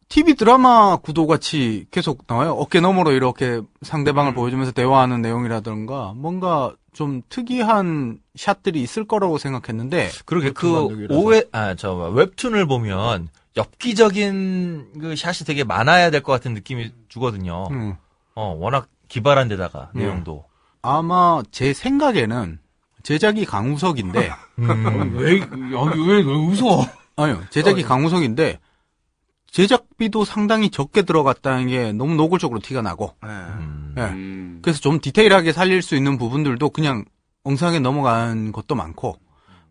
[0.10, 2.52] TV 드라마 구도 같이 계속 나와요.
[2.54, 10.52] 어깨 너머로 이렇게 상대방을 보여주면서 대화하는 내용이라든가 뭔가 좀 특이한 샷들이 있을 거라고 생각했는데 그러게
[10.52, 11.08] 그.
[11.12, 17.68] 오해 아저 웹툰을 보면 엽기적인 그 샷이 되게 많아야 될 것 같은 느낌이 주거든요.
[17.72, 17.96] 음.
[18.36, 20.00] 어 워낙 기발한 데다가 음.
[20.00, 20.46] 내용도.
[20.82, 22.60] 아마 제 생각에는
[23.04, 25.18] 제작이 강우석인데 음.
[25.18, 26.86] 왜, 여기 왜, 왜 웃어?
[27.18, 28.60] 아니요 제작이 강우석인데
[29.48, 33.96] 제작비도 상당히 적게 들어갔다는 게 너무 노골적으로 티가 나고 음.
[33.98, 34.02] 예.
[34.04, 34.60] 음.
[34.62, 37.04] 그래서 좀 디테일하게 살릴 수 있는 부분들도 그냥
[37.44, 39.18] 엉성하게 넘어간 것도 많고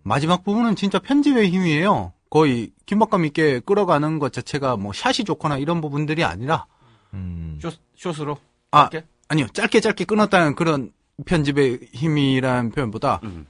[0.03, 2.13] 마지막 부분은 진짜 편집의 힘이에요.
[2.29, 6.67] 거의 긴박감 있게 끌어가는 것 자체가 뭐 샷이 좋거나 이런 부분들이 아니라
[7.15, 7.59] 음.
[7.61, 8.37] 숏, 숏으로?
[8.71, 8.89] 아?
[9.31, 10.91] 아니요 짧게 짧게 끊었다는 그런
[11.25, 13.47] 편집의 힘이라는 표현보다 음.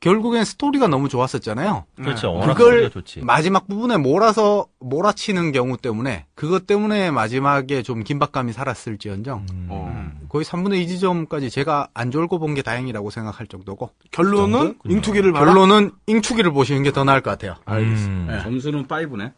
[0.00, 1.84] 결국엔 스토리가 너무 좋았었잖아요.
[1.94, 2.34] 그렇죠.
[2.34, 2.90] 워낙 그걸.
[3.22, 9.66] 마지막 부분에 몰아서 몰아치는 경우 때문에 그것 때문에 마지막에 좀 긴박감이 살았을지언정 음.
[9.70, 10.10] 어.
[10.28, 14.94] 거의 3분의 2 지점까지 제가 안 졸고 본 게 다행이라고 생각할 정도고 결론은 정도였군요.
[14.96, 15.46] 잉투기를 봐라.
[15.46, 17.54] 결론은 잉투기를 보시는 게 더 나을 것 같아요.
[17.68, 18.26] 음.
[18.28, 18.42] 네.
[18.42, 19.32] 점수는 5네.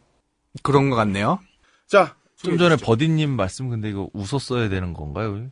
[0.63, 1.37] 그런 것 같네요.
[1.87, 5.45] 자, 좀 전에 버디님 말씀 근데 이거 웃었어야 되는 건가요?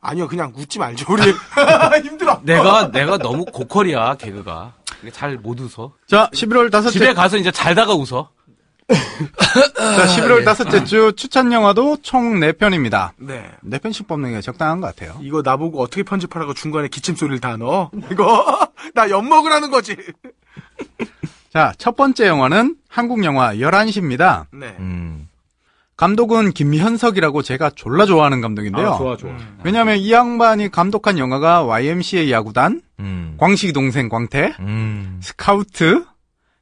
[0.00, 1.22] 아니요, 그냥 웃지 말죠, 우리.
[2.02, 2.40] 힘들어.
[2.42, 4.72] 내가, 내가 너무 고퀄이야, 개그가.
[5.12, 5.92] 잘 못 웃어.
[6.06, 8.30] 자, 11월 다섯째 집에 가서 이제 잘다가 웃어.
[8.88, 13.10] 자, 11월 다섯째 주 추천 영화도 총 4편입니다.
[13.16, 13.50] 네.
[13.66, 15.18] 4편씩 뽑는 게 적당한 것 같아요.
[15.22, 17.90] 이거 나보고 어떻게 편집하라고 중간에 기침 소리를 다 넣어?
[18.10, 19.96] 이거 나 엿먹으라는 거지.
[21.52, 24.46] 자, 첫 번째 영화는 한국 영화 11시입니다.
[24.52, 24.74] 네.
[24.78, 25.23] 음.
[25.96, 28.96] 감독은 김현석이라고 제가 졸라 좋아하는 감독인데요.
[28.98, 29.16] 좋아.
[29.62, 33.36] 왜냐하면 이 양반이 감독한 영화가 YMCA 야구단, 음.
[33.38, 35.20] 광식이 동생 광태, 음.
[35.22, 36.04] 스카우트,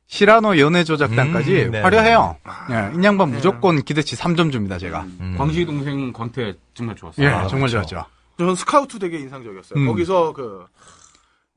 [0.07, 1.81] 시라노 연애 조작단까지 음, 네.
[1.81, 2.37] 화려해요.
[2.71, 5.01] 예, 이 양반 무조건 기대치 3점 줍니다, 제가.
[5.21, 5.35] 음.
[5.39, 7.23] 광식이 동생 광태 정말 좋았어.
[7.23, 7.89] 예, 아, 정말 그렇죠.
[7.89, 8.07] 좋았죠.
[8.37, 9.81] 전 스카우트 되게 인상적이었어요.
[9.81, 9.87] 음.
[9.87, 10.67] 거기서 그,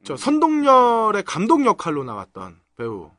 [0.06, 3.10] 저 선동열의 감독 역할로 나왔던 배우.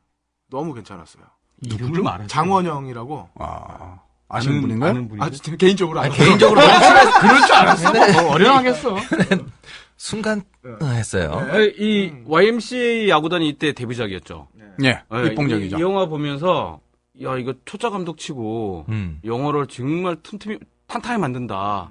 [0.49, 1.24] 너무 괜찮았어요.
[1.62, 2.27] 누구를 말해?
[2.28, 3.28] 장원영이라고.
[3.39, 4.90] 아, 아시는 분인가요?
[4.90, 5.23] 아는 분이.
[5.23, 6.12] 아, 개인적으로 알아요.
[6.12, 7.93] 개인적으로 너무 친해서 그럴 줄 알았어.
[8.23, 8.97] 뭐, 어련하겠어.
[9.97, 10.43] 순간
[10.82, 11.32] 했어요.
[11.51, 14.48] 아니, 이 YMCA 야구단이 이때 데뷔작이었죠.
[14.85, 15.77] 예, 네, 입봉적이죠.
[15.77, 16.81] 이, 이 영화 보면서
[17.23, 19.20] 야 이거 초짜 감독 치고 음.
[19.24, 21.89] 영화를 정말 틈틈이 탄탄히 만든다.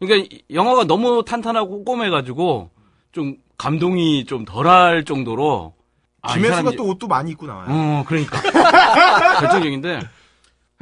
[0.00, 2.70] 그러니까 이 영화가 너무 탄탄하고 꼼꼼해가지고
[3.12, 5.74] 좀 감동이 좀 덜할 정도로
[6.22, 7.66] 아, 이 김혜수가 사람이- 또 옷도 많이 입고 나와요.
[7.68, 8.40] 어 그러니까
[9.40, 10.00] 결정적인데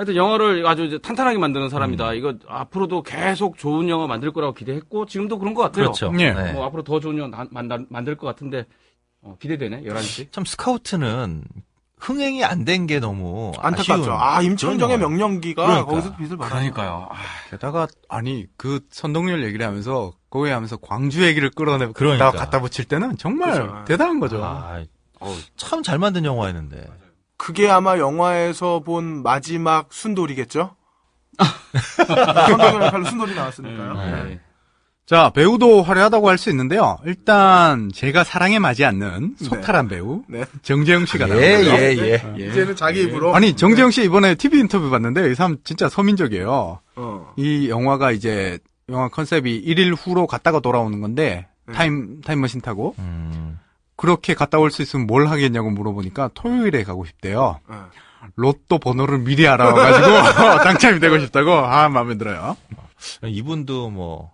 [0.00, 1.68] 하여튼 영화를 아주 이제 탄탄하게 만드는 음.
[1.68, 2.14] 사람이다.
[2.14, 5.92] 이거 앞으로도 계속 좋은 영화 만들 거라고 기대했고 지금도 그런 것 같아요.
[5.92, 6.10] 그렇죠.
[6.18, 6.32] 예.
[6.32, 6.52] 네.
[6.54, 8.64] 뭐 앞으로 더 좋은 영화 만, 만들 것 같은데
[9.20, 10.32] 어, 기대되네 11시.
[10.32, 11.44] 참 스카우트는
[11.98, 13.92] 흥행이 안 된 게 너무 안타깝죠.
[13.92, 14.96] 아쉬운 아, 임창정의.
[14.96, 15.84] 명령기가 그러니까.
[15.90, 16.48] 거기서 빛을 받아.
[16.48, 17.06] 그러니까요.
[17.10, 17.16] 아,
[17.50, 22.30] 게다가 아니 그 선동열 얘기를 하면서 거기 하면서 광주 얘기를 끌어내고 그러니까.
[22.30, 23.84] 갖다 붙일 때는 정말 그렇죠.
[23.86, 24.42] 대단한 거죠.
[24.42, 24.82] 아,
[25.58, 26.86] 참잘 만든 영화였는데.
[27.40, 30.76] 그게 아마 영화에서 본 마지막 순돌이겠죠?
[32.46, 33.94] 선동열 역할로 순돌이 나왔으니까요.
[33.94, 34.40] 네.
[35.06, 36.98] 자 배우도 화려하다고 할 수 있는데요.
[37.06, 40.44] 일단 제가 사랑에 맞지 않는 소탈한 배우 네.
[40.62, 41.70] 정재영 씨가 예, 나오고요.
[41.82, 41.96] 예,
[42.38, 42.46] 예.
[42.50, 43.34] 이제는 자기 입으로.
[43.34, 46.80] 아니 정재영 씨 이번에 TV 인터뷰 봤는데 이 사람 진짜 서민적이에요.
[46.96, 47.32] 어.
[47.38, 48.58] 이 영화가 이제
[48.90, 53.58] 영화 컨셉이 1일 후로 갔다가 돌아오는 건데 타임 타임머신 타고 음.
[54.00, 57.60] 그렇게 갔다 올 수 있으면 뭘 하겠냐고 물어보니까 토요일에 가고 싶대요.
[57.68, 57.90] 어.
[58.36, 60.06] 로또 번호를 미리 알아와가지고
[60.64, 62.56] 당첨이 되고 싶다고 아 마음에 들어요.
[63.22, 64.32] 이분도 뭐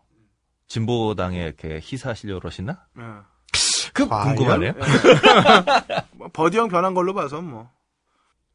[0.68, 2.78] 진보당에 이렇게 희사하시려고 그러시나?
[2.96, 3.22] 어.
[3.92, 4.06] 그?
[4.08, 4.72] 궁금하네요.
[6.14, 7.68] 뭐 버디 형 변한 걸로 봐서 뭐.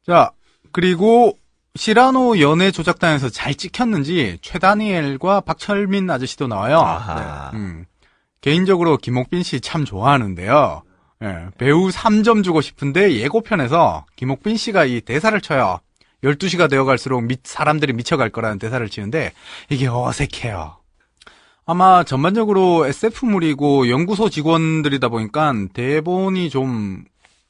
[0.06, 0.30] 자
[0.72, 1.36] 그리고
[1.74, 6.78] 시라노 연애 조작단에서 잘 찍혔는지 최다니엘과 박철민 아저씨도 나와요.
[6.80, 7.50] 아하.
[7.52, 7.84] 음.
[8.40, 10.82] 개인적으로 김옥빈 씨 참 좋아하는데요.
[11.22, 15.78] 예, 배우 3점 주고 싶은데 예고편에서 김옥빈 씨가 이 대사를 쳐요.
[16.24, 19.32] 12시가 되어갈수록 미- 사람들이 미쳐갈 거라는 대사를 치는데
[19.68, 20.76] 이게 어색해요.
[21.64, 27.04] 아마 전반적으로 SF물이고 연구소 직원들이다 보니까 대본이 좀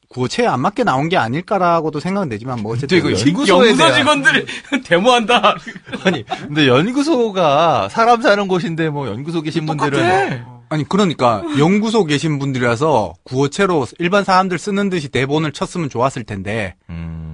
[0.08, 4.46] 구호체에 안 맞게 나온 게 아닐까라고도 생각은 되지만 뭐 어쨌든 이거 연구소에 연구소 대한 직원들이
[4.84, 5.56] 데모한다.
[6.04, 13.12] 아니 근데 연구소가 사람 사는 곳인데 뭐 연구소 계신 분들은 아니 그러니까 연구소 계신 분들이라서
[13.24, 16.76] 구호체로 일반 사람들 쓰는 듯이 대본을 쳤으면 좋았을 텐데.
[16.88, 17.31] 음,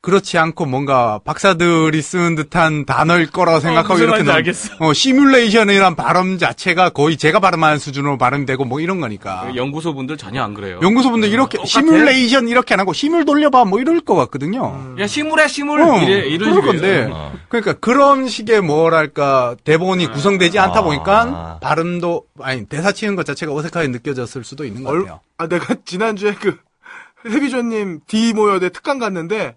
[0.00, 4.76] 그렇지 않고 뭔가 박사들이 쓰는 듯한 단어일 거라고 생각하고 무슨 이렇게 알겠어.
[4.78, 9.50] 어, 시뮬레이션이란 발음 자체가 거의 제가 발음하는 수준으로 발음되고 뭐 이런 거니까.
[9.56, 10.78] 연구소 분들 전혀 안 그래요.
[10.82, 11.66] 연구소 분들 이렇게 똑같아.
[11.68, 14.94] 시뮬레이션 이렇게 안 하고 시뮬 돌려봐 뭐 이럴 것 같거든요.
[15.00, 17.02] 야 시물해 시물 어, 이래 이런 그럴 식이에요.
[17.02, 17.32] 건데 어.
[17.48, 20.82] 그러니까 그런 식의 뭐랄까 대본이 구성되지 않다 아.
[20.82, 25.20] 보니까 발음도 아니 대사 치는 것 자체가 어색하게 느껴졌을 수도 있는 것 얼- 같아요.
[25.38, 26.56] 아, 내가 지난주에 그,
[27.28, 29.56] 해비조님 D 모여대 특강 갔는데,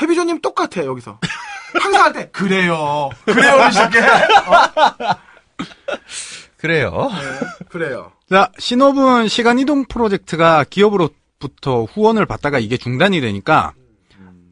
[0.00, 1.18] 해비조님 똑같아, 여기서.
[1.80, 3.10] 항상 할 때, 그래요.
[3.24, 4.00] 그래요를 쉽게.
[6.56, 7.08] 그래요.
[7.68, 8.12] 그래요.
[8.28, 13.72] 자 신호분 시간 이동 프로젝트가 기업으로부터 후원을 받다가 이게 중단이 되니까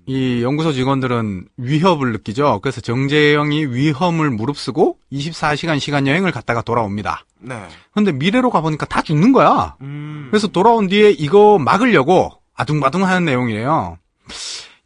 [0.07, 2.61] 이 연구소 직원들은 위협을 느끼죠.
[2.63, 7.25] 그래서 정재영이 위험을 무릅쓰고 24시간 시간 여행을 갔다가 돌아옵니다.
[7.41, 7.61] 네.
[7.93, 9.75] 근데 미래로 가보니까 다 죽는 거야.
[9.81, 10.29] 음.
[10.31, 13.99] 그래서 돌아온 뒤에 이거 막으려고 아둥바둥 하는 내용이래요.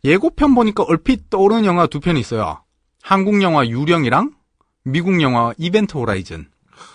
[0.05, 2.63] 예고편 보니까 얼핏 떠오르는 영화 두 편이 있어요.
[3.03, 4.33] 한국 영화 유령이랑
[4.85, 6.47] 미국 영화 이벤트 호라이즌.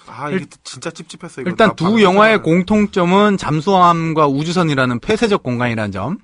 [0.07, 1.49] 아, 이게 진짜 찝찝했어, 이거.
[1.49, 2.41] 일단 나두 영화의.
[2.41, 6.17] 공통점은 잠수함과 우주선이라는 폐쇄적 공간이라는 점.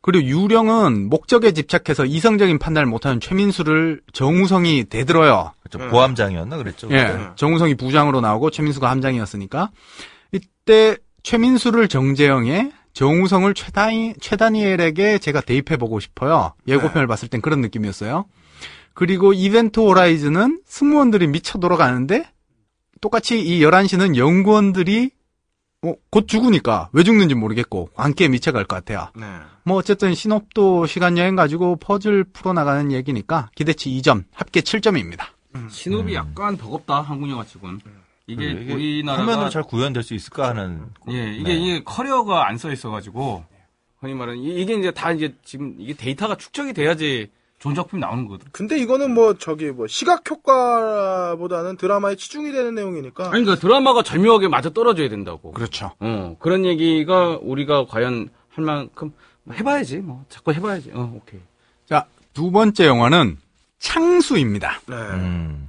[0.00, 5.52] 그리고 유령은 목적에 집착해서 이성적인 판단을 못하는 최민수를 정우성이 대들어요.
[5.60, 5.78] 그렇죠.
[5.84, 5.90] 네.
[5.90, 6.88] 보함장이었나 그랬죠.
[6.92, 7.28] 예, 네.
[7.36, 9.70] 정우성이 부장으로 나오고 최민수가 함장이었으니까
[10.32, 16.54] 이때 최민수를 정재영에 정우성을 최다니, 최다니엘에게 제가 대입해보고 싶어요.
[16.66, 18.24] 예고편을 봤을 땐 그런 느낌이었어요.
[18.92, 22.28] 그리고 이벤트 호라이즌은 승무원들이 미쳐 돌아가는데
[23.00, 25.12] 똑같이 이 11시는 연구원들이
[25.82, 29.12] 어, 곧 죽으니까 왜 죽는지 모르겠고 관계에 미쳐갈 것 같아요.
[29.14, 29.26] 네.
[29.62, 35.20] 뭐 어쨌든 신업도 시간 여행 가지고 퍼즐 풀어나가는 얘기니까 기대치 2점, 합계 7점입니다.
[35.70, 37.78] 신업이 약간 버겁다 한국 영화 측은.
[38.28, 40.82] 이게, 이게 우리나라가 화면으로 잘 구현될 수 있을까 하는.
[41.10, 41.54] 예, 이게, 네.
[41.56, 43.42] 이게 커리어가 안 써 있어가지고,
[44.00, 48.24] 흔히 말하는, 이- 이게 이제 다 이제 지금 이게 데이터가 축적이 돼야지 좋은 작품이 나오는
[48.26, 48.46] 거거든.
[48.52, 53.24] 근데 이거는 뭐, 저기, 뭐, 시각 효과보다는 드라마에 치중이 되는 내용이니까.
[53.24, 55.50] 아니, 그러니까 드라마가 절묘하게 맞아 떨어져야 된다고.
[55.52, 55.90] 그렇죠.
[55.98, 59.12] 어, 그런 얘기가 우리가 과연 할 만큼
[59.50, 60.24] 해봐야지, 뭐.
[60.28, 60.90] 자꾸 해봐야지.
[60.94, 61.40] 어, 오케이.
[61.86, 63.38] 자, 두 번째 영화는
[63.78, 64.80] 창수입니다.
[64.86, 64.94] 네.
[64.96, 65.67] 음.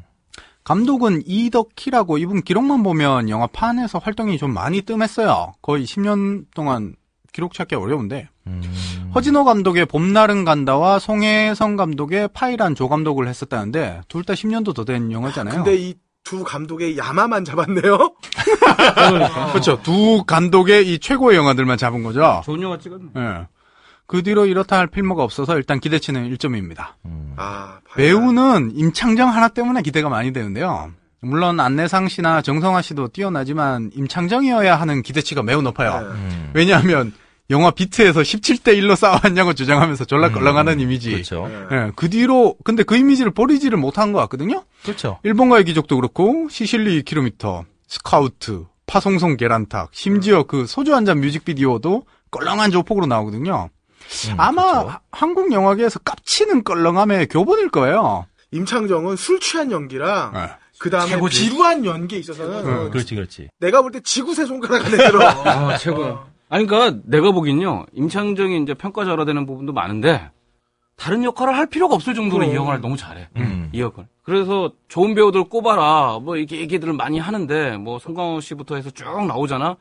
[0.70, 5.54] 감독은 이덕희라고 이분 기록만 보면 영화판에서 활동이 좀 많이 뜸했어요.
[5.64, 6.96] 거의 10년 동안
[7.34, 8.30] 기록 찾기 어려운데.
[8.46, 8.62] 음.
[9.16, 15.12] 허진호 감독의 봄날은 간다와 송혜성 감독의 파이란 조 감독을 했었다는데 둘 다 10년도 더 된
[15.12, 15.56] 영화잖아요.
[15.64, 17.98] 근데 이 두 감독의 야마만 잡았네요?
[19.52, 19.82] 그렇죠.
[19.82, 22.42] 두 감독의 이 최고의 영화들만 잡은 거죠.
[22.46, 23.06] 좋은 영화 찍었네.
[23.16, 23.48] 예.
[24.10, 26.94] 그 뒤로 이렇다 할 필모가 없어서 일단 기대치는 1점입니다.
[27.06, 27.34] 음.
[27.38, 30.92] 아, 배우는 임창정 하나 때문에 기대가 많이 되는데요.
[31.22, 36.02] 물론 안내상 씨나 정성화 씨도 뛰어나지만 임창정이어야 하는 기대치가 매우 높아요.
[36.02, 36.08] 네.
[36.08, 36.52] 음.
[36.56, 37.14] 왜냐하면
[37.52, 41.12] 영화 비트에서 17대 1로 싸웠냐고 주장하면서 졸라 껄렁하는 이미지.
[41.12, 41.48] 그렇죠.
[41.48, 41.68] 네.
[41.78, 44.64] 예, 그 뒤로 근데 그 이미지를 버리지를 못한 것 같거든요.
[44.84, 45.20] 그렇죠.
[45.24, 52.72] 일본과의 기적도 그렇고 시실리 2km, 스카우트, 파송송 계란탁, 심지어 그 소주 한 잔 뮤직비디오도 껄렁한
[52.72, 53.70] 조폭으로 나오거든요.
[54.32, 54.90] 음, 아마 그렇죠.
[54.90, 58.26] 하- 한국 영화계에서 깝치는 껄렁함의 교본일 거예요.
[58.52, 60.50] 임창정은 술 취한 연기랑, 네.
[60.80, 61.50] 그 다음에 최고지.
[61.50, 62.90] 지루한 연기에 있어서는, 네.
[62.90, 63.50] 그렇지, 그렇지.
[63.60, 65.20] 내가 볼 때 지구세 손가락 안에 들어.
[65.46, 66.18] 아, 최고.
[66.50, 70.32] 아니, 그니까, 내가 보기엔요, 임창정이 이제 평가절하되는 부분도 많은데,
[70.96, 72.64] 다른 역할을 할 필요가 없을 정도로 이 그럼.
[72.64, 73.30] 영화를 너무 잘해.
[73.38, 73.70] 음.
[73.72, 74.08] 이 역할.
[74.24, 76.20] 그래서 좋은 배우들 꼽아라.
[76.20, 79.78] 뭐, 이렇게 얘기들을 많이 하는데, 뭐, 송강호 씨부터 해서 쭉 나오잖아?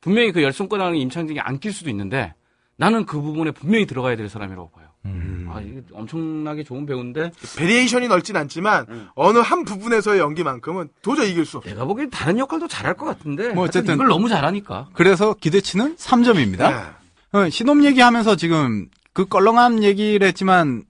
[0.00, 2.34] 분명히 그 열 손가락을 임창정이 안 낄 수도 있는데,
[2.82, 4.86] 나는 그 부분에 분명히 들어가야 될 사람이라고 봐요.
[5.04, 5.48] 음.
[5.48, 11.58] 아, 이게 엄청나게 좋은 배우인데, variation이 넓진 않지만, 어느 한 부분에서의 연기만큼은 도저히 이길 수
[11.58, 11.68] 없어.
[11.70, 14.88] 내가 보기엔 다른 역할도 잘할 것 같은데, 뭐 어쨌든- 이걸 너무 잘하니까.
[14.94, 16.94] 그래서 기대치는 3점입니다.
[17.34, 20.82] 어, 신혼 얘기하면서 지금 그 껄렁한 얘기를 했지만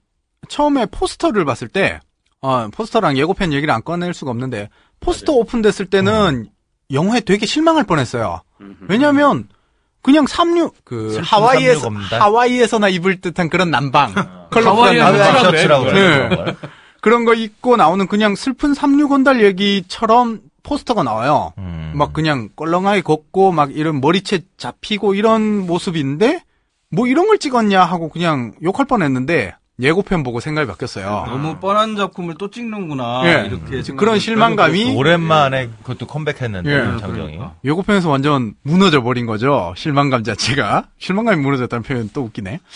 [0.47, 1.99] 처음에 포스터를 봤을 때
[2.41, 6.47] 어, 포스터랑 예고편 얘기를 안 꺼낼 수가 없는데 포스터 오픈됐을 때는
[6.91, 8.41] 영화에 되게 실망할 뻔했어요.
[8.89, 9.47] 왜냐하면
[10.03, 11.89] 그냥 삼류 그 하와이에서?
[12.11, 14.13] 하와이에서나 입을 듯한 그런 남방
[14.51, 15.91] 컬러풀한 아, 남방 셔츠라 셔츠라고.
[15.91, 16.35] 네.
[16.35, 16.55] 걸.
[17.01, 21.53] 그런 거 입고 나오는 그냥 슬픈 삼류 건달 얘기처럼 포스터가 나와요.
[21.57, 21.93] 음.
[21.95, 26.43] 막 그냥 껄렁하게 걷고 막 이런 머리채 잡히고 이런 모습인데
[26.89, 31.25] 뭐 이런 걸 찍었냐 하고 그냥 욕할 뻔했는데 예고편 보고 생각이 바뀌었어요.
[31.27, 33.21] 너무 뻔한 작품을 또 찍는구나.
[33.25, 33.47] 예.
[33.47, 36.83] 이렇게 그런 실망감이 오랜만에 그것도 컴백했는데 예.
[36.99, 37.13] 장정이.
[37.37, 37.55] 그러니까.
[37.65, 39.73] 예고편에서 완전 무너져 버린 거죠.
[39.75, 40.89] 실망감 자체가.
[40.99, 42.59] 실망감이 무너졌다는 표현 또 웃기네.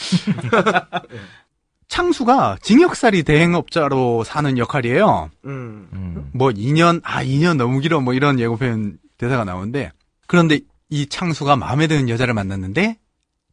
[1.87, 5.29] 창수가 징역살이 대행업자로 사는 역할이에요.
[5.45, 5.87] 음.
[5.93, 6.29] 음.
[6.33, 9.91] 뭐 2년, 아 2년 너무 길어 뭐 이런 예고편 대사가 나오는데
[10.27, 10.59] 그런데
[10.89, 12.97] 이 창수가 마음에 드는 여자를 만났는데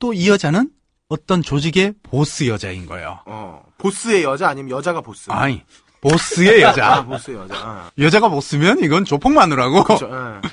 [0.00, 0.70] 또 이 여자는
[1.14, 3.20] 어떤 조직의 보스 여자인 거예요.
[3.26, 3.62] 어.
[3.78, 5.30] 보스의 여자 아니면 여자가 보스?
[5.30, 5.62] 아니,
[6.00, 7.04] 보스의 아, 여자.
[7.04, 7.54] 보스의 여자.
[7.56, 7.90] 아.
[7.98, 9.84] 여자가 보스면 이건 조폭마누라고.
[9.84, 10.10] 그렇죠.
[10.12, 10.48] 예.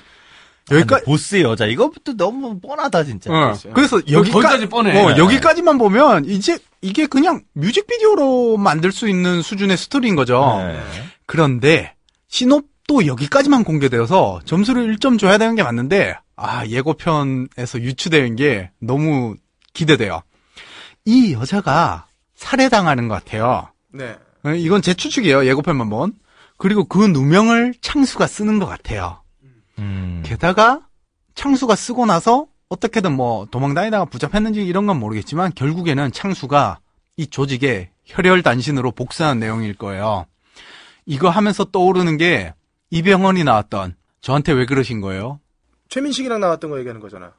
[0.76, 3.32] 여기까지 보스의 여자 이것도 너무 뻔하다 진짜.
[3.34, 5.04] 어, 그래서 여기까지 거기까지 뻔해.
[5.04, 10.62] 어, 여기까지만 보면 이제 이게 그냥 뮤직비디오로 만들 수 있는 수준의 스토리인 거죠.
[10.64, 10.80] 네.
[11.26, 11.96] 그런데
[12.28, 19.36] 신업도 여기까지만 공개되어서 점수를 1점 줘야 되는 게 맞는데 아 예고편에서 유추되는 게 너무
[19.74, 20.22] 기대돼요.
[21.06, 23.69] 이 여자가 살해당하는 것 같아요.
[23.90, 24.18] 네.
[24.44, 25.45] 어, 이건 제 추측이에요.
[25.45, 26.14] 예고편만 본.
[26.57, 29.22] 그리고 그 누명을 창수가 쓰는 것 같아요.
[29.80, 30.22] 음.
[30.26, 30.82] 게다가
[31.34, 36.80] 창수가 쓰고 나서 어떻게든 뭐 도망다니다가 붙잡혔는지 이런 건 모르겠지만 결국에는 창수가
[37.18, 40.26] 이 조직의 혈혈단신으로 복수한 내용일 거예요.
[41.06, 42.53] 이거 하면서 떠오르는 게
[42.91, 45.40] 이병헌이 나왔던 저한테 왜 그러신 거예요?
[45.90, 47.34] 최민식이랑 나왔던 거 얘기하는 거잖아.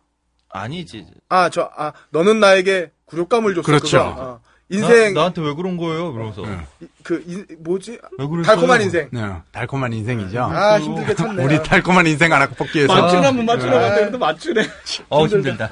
[0.50, 1.06] 아니지.
[1.28, 3.66] 아, 저, 아, 너는 나에게 굴욕감을 줬어.
[3.66, 3.98] 그렇죠.
[3.98, 4.22] 그거.
[4.22, 4.40] 어.
[4.70, 6.12] 인생, 나, 한테왜 그런 거예요?
[6.14, 6.58] 그러면서 네.
[7.02, 7.98] 그, 인- 뭐지?
[8.42, 9.08] 달콤한 인생.
[9.12, 9.20] 네,
[9.52, 10.40] 달콤한 인생이죠.
[10.44, 11.44] 아, 힘들게 찾네.
[11.44, 14.62] 우리 달콤한 인생 하나 뽑기 위해서 맞추라면 맞추라고 하는데 맞추네.
[15.10, 15.70] 어 힘들다.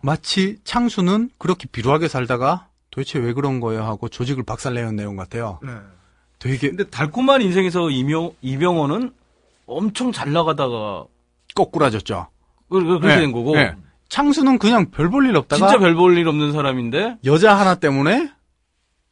[0.00, 5.60] 마치 창수는 그렇게 비루하게 살다가 도대체 왜 그런 거예요 하고 조직을 박살내는 내용 같아요.
[5.62, 5.72] 네.
[6.38, 9.12] 되게 근데 달콤한 인생에서 이명, 이병헌은
[9.66, 11.04] 엄청 잘 나가다가
[11.54, 12.28] 거꾸라졌죠.
[12.70, 13.54] 그- 그- 그렇게 네, 된 거고.
[13.54, 13.74] 네.
[14.10, 18.30] 창수는 그냥 별 볼 일 없다가 진짜 별 볼 일 없는 사람인데 여자 하나 때문에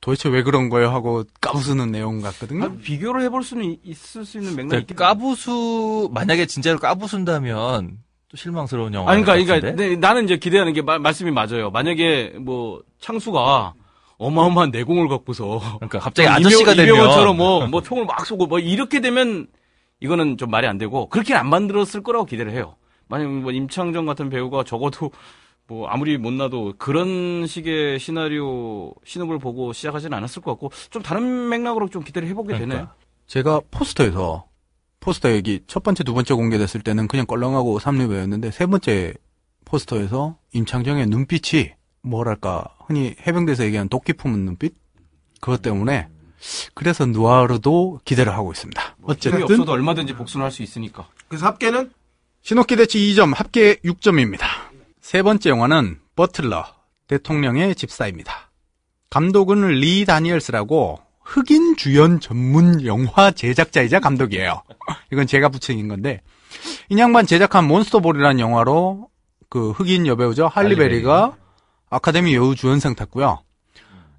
[0.01, 2.65] 도대체 왜 그런 거예요 하고 까부수는 내용 같거든요.
[2.65, 7.99] 아, 비교를 해볼 수는 있- 있을 수 있는 맥락이 네, 있겠 까부수 만약에 진짜로 까부순다면
[8.31, 9.11] 또 실망스러운 영화.
[9.13, 11.71] 아니, 그러니까, 그러니까 네, 나는 이제 기대하는 게 마- 말씀이 맞아요.
[11.71, 13.75] 만약에 뭐 창수가
[14.19, 19.01] 어마어마한 내공을 갖고서 그러니까 갑자기 아저씨가 되면 이병헌처럼 뭐, 뭐 총을 막 쏘고 뭐 이렇게
[19.01, 19.47] 되면
[20.01, 22.75] 이거는 좀 말이 안 되고 그렇게 안 만들었을 거라고 기대를 해요.
[23.09, 25.11] 만약 뭐 임창정 같은 배우가 적어도
[25.67, 31.89] 뭐 아무리 못나도 그런 식의 시나리오 신업을 보고 시작하지는 않았을 것 같고 좀 다른 맥락으로
[31.89, 32.67] 좀 기대를 해보게 되네.
[32.67, 32.95] 그러니까.
[33.27, 34.47] 제가 포스터에서
[35.01, 39.15] 포스터 얘기 첫 번째 두 번째 공개됐을 때는 그냥 껄렁하고 삼류배였는데 세 번째
[39.67, 41.73] 포스터에서 임창정의 눈빛이
[42.03, 44.75] 뭐랄까 흔히 해병대에서 얘기하는 도끼 품은 눈빛
[45.41, 46.09] 그것 때문에
[46.75, 48.83] 그래서 누아르도 기대를 하고 있습니다.
[48.83, 51.07] 힘이 어쨌든 없어도 얼마든지 복수는 할수 있으니까.
[51.29, 51.91] 그래서 합계는
[52.49, 54.47] 신호기대치 2점, 합계 6점입니다.
[55.03, 56.65] 세 번째 영화는 버틀러,
[57.07, 58.51] 대통령의 집사입니다.
[59.11, 64.63] 감독은 리 다니엘스라고 흑인 주연 전문 영화 제작자이자 감독이에요.
[65.13, 66.23] 이건 제가 붙인 건데,
[66.89, 69.11] 이 양반 제작한 몬스터볼이라는 영화로
[69.51, 70.49] 그 흑인 여배우죠.
[70.49, 71.37] 할리베리가
[71.91, 73.43] 아카데미 여우 주연상 탔고요.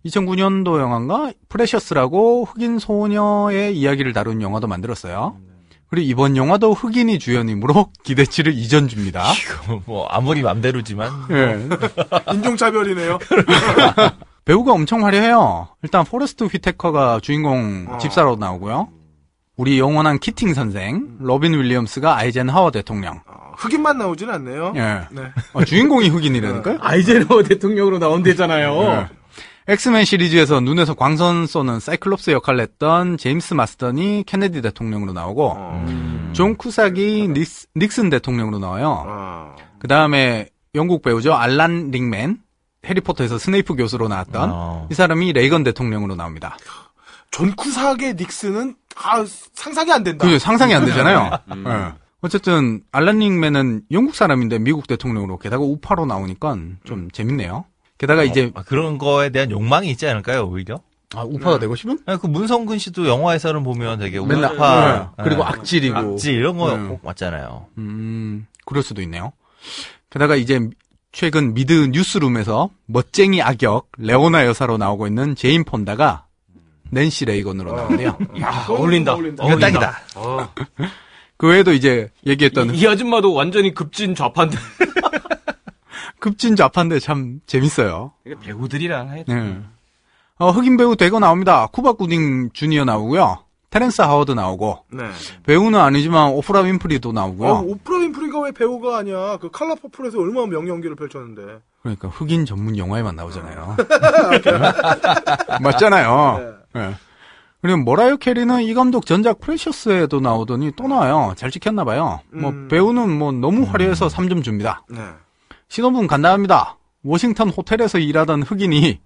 [0.05, 5.48] 2009년도 영화인가 프레셔스라고 흑인 소녀의 이야기를 다룬 영화도 만들었어요.
[5.89, 9.25] 그리고 이번 영화도 흑인이 주연이므로 기대치를 2점 줍니다.
[9.85, 11.67] 뭐 아무리 맘대로지만 예.
[12.33, 13.19] 인종차별이네요.
[14.45, 15.69] 배우가 엄청 화려해요.
[15.83, 17.97] 일단 포레스트 휘테커가 주인공 어.
[17.97, 18.89] 집사로 나오고요.
[19.57, 23.19] 우리 영원한 키팅 선생, 로빈 윌리엄스가 아이젠하워 대통령.
[23.27, 24.73] 어, 흑인만 나오진 않네요.
[24.77, 25.01] 예.
[25.11, 25.23] 네.
[25.53, 26.77] 어, 주인공이 흑인이라니까요?
[26.79, 28.81] 아이젠하워 대통령으로 나온대잖아요.
[28.83, 29.18] 예.
[29.69, 36.31] 엑스맨 시리즈에서 눈에서 광선 쏘는 사이클롭스 역할을 했던 제임스 마스턴이 케네디 대통령으로 나오고, 어.
[36.33, 39.05] 존 쿠삭이 닉스, 닉슨 대통령으로 나와요.
[39.07, 39.55] 어.
[39.77, 41.35] 그 다음에 영국 배우죠.
[41.35, 42.39] 알란 릭맨.
[42.83, 44.87] 해리포터에서 스네이프 교수로 나왔던 어.
[44.89, 46.57] 이 사람이 레이건 대통령으로 나옵니다.
[47.29, 49.23] 존 쿠삭의 닉슨은 아,
[49.53, 50.25] 상상이 안 된다.
[50.25, 51.29] 그 상상이 안 되잖아요.
[51.67, 51.93] 예.
[52.21, 57.65] 어쨌든 알란 릭맨은 영국 사람인데 미국 대통령으로 게다가 우파로 나오니까 좀 재밌네요.
[57.99, 60.79] 게다가 이제 아, 그런 거에 대한 욕망이 있지 않을까요 오히려?
[61.15, 61.99] 아, 우파가 되고 싶은?
[62.05, 65.23] 아니, 그 문성근 씨도 영화에서는 보면 되게 맨날 우파 네.
[65.23, 65.49] 그리고 네.
[65.49, 66.87] 악질이고 악질 이런 거 네.
[66.87, 67.67] 꼭 맞잖아요.
[67.77, 69.33] 음, 그럴 수도 있네요.
[70.09, 70.59] 게다가 이제
[71.11, 76.25] 최근 미드 뉴스룸에서 멋쟁이 악역 레오나 여사로 나오고 있는 제인 폰다가
[76.91, 78.17] 낸시 레이건으로 나오는데요.
[78.41, 79.13] 야, 어울린다.
[79.13, 79.45] 어울린다.
[79.45, 79.99] 이거 딱이다.
[81.37, 84.57] 그 외에도 이제 얘기했던 이, 이 아줌마도 완전히 급진 좌판데.
[86.19, 88.13] 급진 좌판데 참 재밌어요.
[88.25, 89.25] 이게 배우들이랑 해.
[89.27, 89.61] 네.
[90.37, 91.67] 어, 흑인 배우 대거 나옵니다.
[91.71, 93.39] 쿠바 구딩 주니어 나오고요.
[93.69, 95.03] 테렌스 하워드 나오고 네.
[95.45, 97.49] 배우는 아니지만 오프라 윈프리도 나오고요.
[97.49, 99.37] 어, 오프라 윈프리가 왜 배우가 아니야?
[99.37, 101.59] 그 칼라 퍼플에서 얼마나 명연기를 펼쳤는데.
[101.81, 103.77] 그러니까 흑인 전문 영화에만 나오잖아요.
[105.61, 106.55] 맞잖아요.
[106.77, 106.95] 예.
[107.61, 111.33] 그리고 모라이어 캐리는 이 감독 전작 프레셔스에도 나오더니 또 나와요.
[111.35, 112.21] 잘 찍혔나 봐요.
[112.31, 112.67] 뭐 음.
[112.69, 114.83] 배우는 뭐 너무 화려해서 3점 줍니다.
[114.89, 115.01] 네.
[115.69, 116.77] 시놉은 간단합니다.
[117.03, 118.99] 워싱턴 호텔에서 일하던 흑인이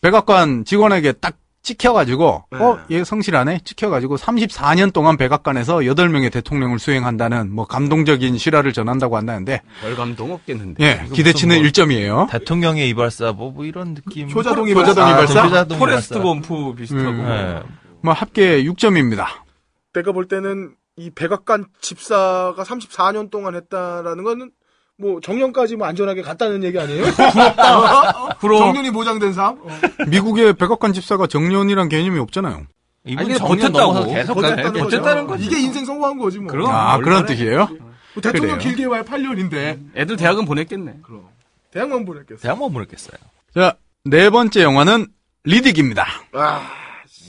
[0.00, 2.58] 백악관 직원에게 딱 찍혀가지고 네.
[2.58, 2.80] 어?
[2.90, 3.60] 얘 성실하네?
[3.64, 10.82] 찍혀가지고 34년 동안 백악관에서 8명의 대통령을 수행한다는 뭐 감동적인 실화를 전한다고 한다는데 별 감동 없겠는데.
[10.82, 12.30] 예, 기대치는 1점이에요.
[12.30, 14.30] 대통령의 이발사 뭐, 뭐 이런 느낌.
[14.30, 15.12] 효자동이 효자동 발사.
[15.12, 15.46] 이발사?
[15.46, 16.24] 효자동 포레스트 이발사.
[16.24, 17.10] 검프 비슷하고.
[17.10, 17.26] 음.
[17.26, 17.62] 네.
[18.02, 19.26] 뭐 합계 6점입니다.
[19.92, 24.50] 내가 볼 때는 이 백악관 집사가 34년 동안 했다라는 거는
[25.00, 27.04] 뭐 정년까지 뭐 안전하게 갔다는 얘기 아니에요?
[27.16, 28.28] 부럽다.
[28.38, 28.64] 부러워.
[28.66, 29.58] 정년이 보장된 삶.
[29.62, 29.68] 어.
[30.08, 32.66] 미국의 백악관 집사가 정년이란 개념이 없잖아요.
[33.06, 34.06] 이분 버텼다고.
[34.12, 34.72] 계속 버텼다는.
[34.74, 35.42] 버텼다는 거죠.
[35.44, 36.48] 이게 인생 성공한 거지 뭐.
[36.52, 36.70] 그럼.
[36.70, 37.26] 아, 그런 해?
[37.26, 37.66] 뜻이에요?
[38.14, 38.58] 뭐 대통령 그래요.
[38.58, 39.78] 길게 와야 8년인데.
[39.96, 40.96] 애들 대학은 보냈겠네.
[41.02, 41.22] 그럼.
[41.72, 42.42] 대학만 보냈겠어.
[42.42, 43.16] 대학 뭐 모르겠어요.
[43.54, 43.74] 자,
[44.04, 45.06] 네 번째 영화는
[45.46, 46.04] 리딕입니다.
[46.34, 46.60] 아,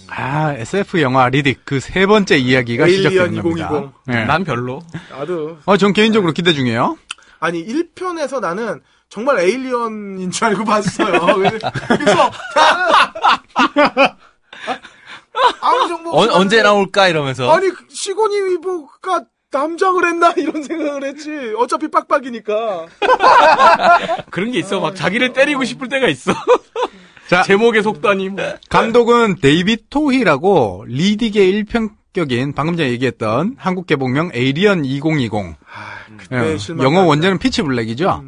[0.09, 3.67] 아, SF 영화 리딕 그 세 번째 이야기가 에일리언 시작되는 2020.
[3.69, 3.93] 겁니다.
[4.09, 4.25] 예.
[4.25, 4.81] 난 별로.
[5.11, 5.57] 나도.
[5.65, 6.97] 어, 전 개인적으로 기대 중이에요.
[7.41, 11.19] 아니 1편에서 나는 정말 에일리언인 줄 알고 봤어요.
[11.87, 12.31] 그래서
[15.59, 17.51] 아무 정보 어, 언제 나올까 이러면서.
[17.51, 21.31] 아니 시고니 위버가 남장을 했나 이런 생각을 했지.
[21.57, 22.85] 어차피 빡빡이니까.
[24.29, 24.79] 그런 게 있어.
[24.79, 26.31] 막 자기를 때리고 싶을 때가 있어.
[27.27, 28.43] 자, 제목의 속단이 뭐.
[28.69, 35.31] 감독은 데이빗 투히라고 리딕의 1편 격인 방금 전에 얘기했던 한국 개봉명 에이리언 2020.
[36.17, 36.83] 그때 예, 네.
[36.83, 38.23] 영어 원제는 피치 블랙이죠.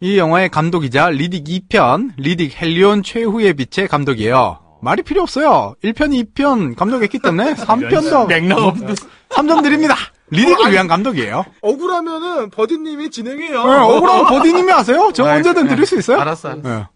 [0.00, 4.60] 이 영화의 감독이자 리딕 2편, 리딕 헬리온 최후의 빛의 감독이에요.
[4.80, 5.74] 말이 필요 없어요.
[5.82, 8.94] 1편, 2편 감독했기 때문에 3편도 맥락 없는.
[9.30, 9.94] 3점 드립니다.
[10.32, 11.44] 리딕을 위한 감독이에요.
[11.60, 13.64] 억울하면은 버디님이 진행해요.
[13.64, 15.10] 네, 억울하면 버디님이 아세요?
[15.12, 16.20] 저 언제든 드릴 수 있어요.
[16.20, 16.68] 알았어, 알았어.
[16.70, 16.86] 예.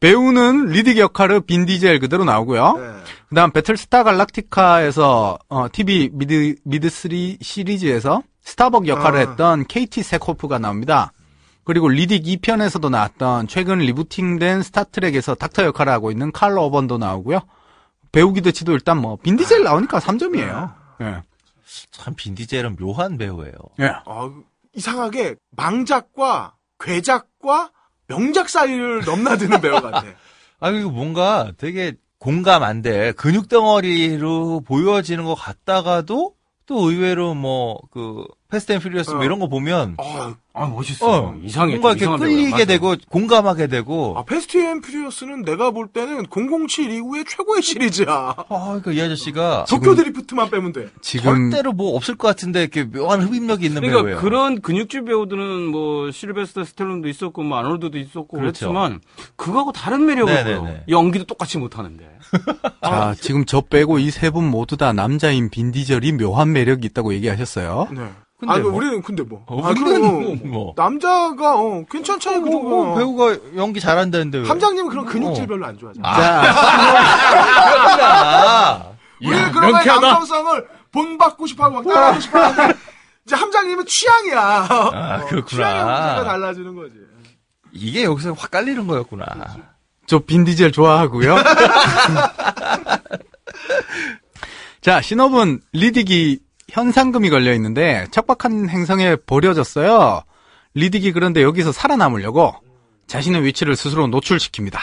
[0.00, 2.76] 배우는 리딕 역할을 빈 디젤 그대로 나오고요.
[2.76, 2.92] 네.
[3.28, 9.28] 그다음 배틀스타 갈락티카에서 어, TV 미드 미드 3 시리즈에서 스타벅 역할을 아.
[9.28, 11.12] 했던 케이티 세코프가 나옵니다.
[11.64, 17.40] 그리고 리딕 2편에서도 나왔던 최근 리부팅된 스타트렉에서 닥터 역할을 하고 있는 칼 어번도 나오고요.
[18.12, 20.74] 배우 기대치도 일단 뭐 빈디젤 나오니까 3점이에요.
[21.00, 21.22] 예.
[21.90, 23.54] 참 빈디젤은 묘한 배우예요.
[23.80, 23.86] 예.
[24.04, 24.30] 아,
[24.74, 27.70] 이상하게 망작과 괴작과
[28.06, 30.04] 명작 사이를 넘나드는 배우 같아.
[30.60, 33.12] 아, 그리고 뭔가 되게 공감 안 돼.
[33.12, 36.34] 근육 덩어리로 보여지는 것 같다가도
[36.66, 38.24] 또 의외로 뭐, 그,
[38.54, 39.24] 패스트 앤 퓨리어스 뭐 어.
[39.24, 41.06] 이런 거 보면 아, 아, 멋있어.
[41.10, 41.76] 어, 이상해.
[41.76, 42.64] 뭔가 좀 이렇게 끌리게.
[42.66, 48.06] 되고 공감하게 되고 아, 패스트 앤 퓨리어스는 내가 볼 때는 007 이후의 최고의 시리즈야.
[48.48, 50.88] 아, 그이 아저씨가 도쿄 드리프트만 빼면 돼.
[51.00, 54.20] 지금 절대로 뭐 없을 것 같은데 이렇게 묘한 흡입력이 있는 그러니까 배우예요.
[54.20, 58.66] 그런 근육질 배우들은 뭐 실베스터 스텔론도 있었고 뭐 아놀드도 있었고 그 그렇죠.
[58.66, 59.00] 랬지만
[59.34, 60.58] 그거하고 다른 매력을 네네네.
[60.60, 60.76] 보여.
[60.88, 62.08] 연기도 똑같이 못 하는데.
[62.82, 67.12] 자, 지금 저 빼고 이 세 분 모두 다 남자인 빈 디젤이 묘한 매력이 있다고
[67.14, 67.88] 얘기하셨어요.
[67.92, 68.08] 네.
[68.46, 68.72] 근데 아, 뭐.
[68.72, 69.42] 우리는 근데 뭐.
[69.46, 70.74] 어, 아, 우리는 그럼 뭐.
[70.76, 72.42] 남자가 어, 괜찮잖아요.
[72.42, 72.84] 그 뭐, 정도.
[72.84, 74.46] 뭐 배우가 연기 잘한다는데 왜?
[74.48, 75.46] 함장님은 그런 근육질 어.
[75.46, 76.08] 별로 안 좋아하잖아.
[78.00, 78.92] 아,
[79.24, 82.78] 우리는 그런 거에 남성성을 본받고 싶어하고 막 따라하고 싶어하는데
[83.26, 84.40] 이제 함장님은 취향이야.
[84.40, 85.84] 아, 어, 그렇구나.
[85.84, 86.94] 문제가 달라지는 거지.
[87.72, 89.24] 이게 여기서 확 깔리는 거였구나.
[90.06, 91.36] 저 빈디젤 좋아하고요.
[94.82, 100.22] 자, 시놉은 리딕이 현상금이 걸려 있는데 척박한 행성에 버려졌어요.
[100.76, 102.54] 리딕이 그런데 여기서 살아남으려고
[103.06, 104.78] 자신의 위치를 스스로 노출시킵니다.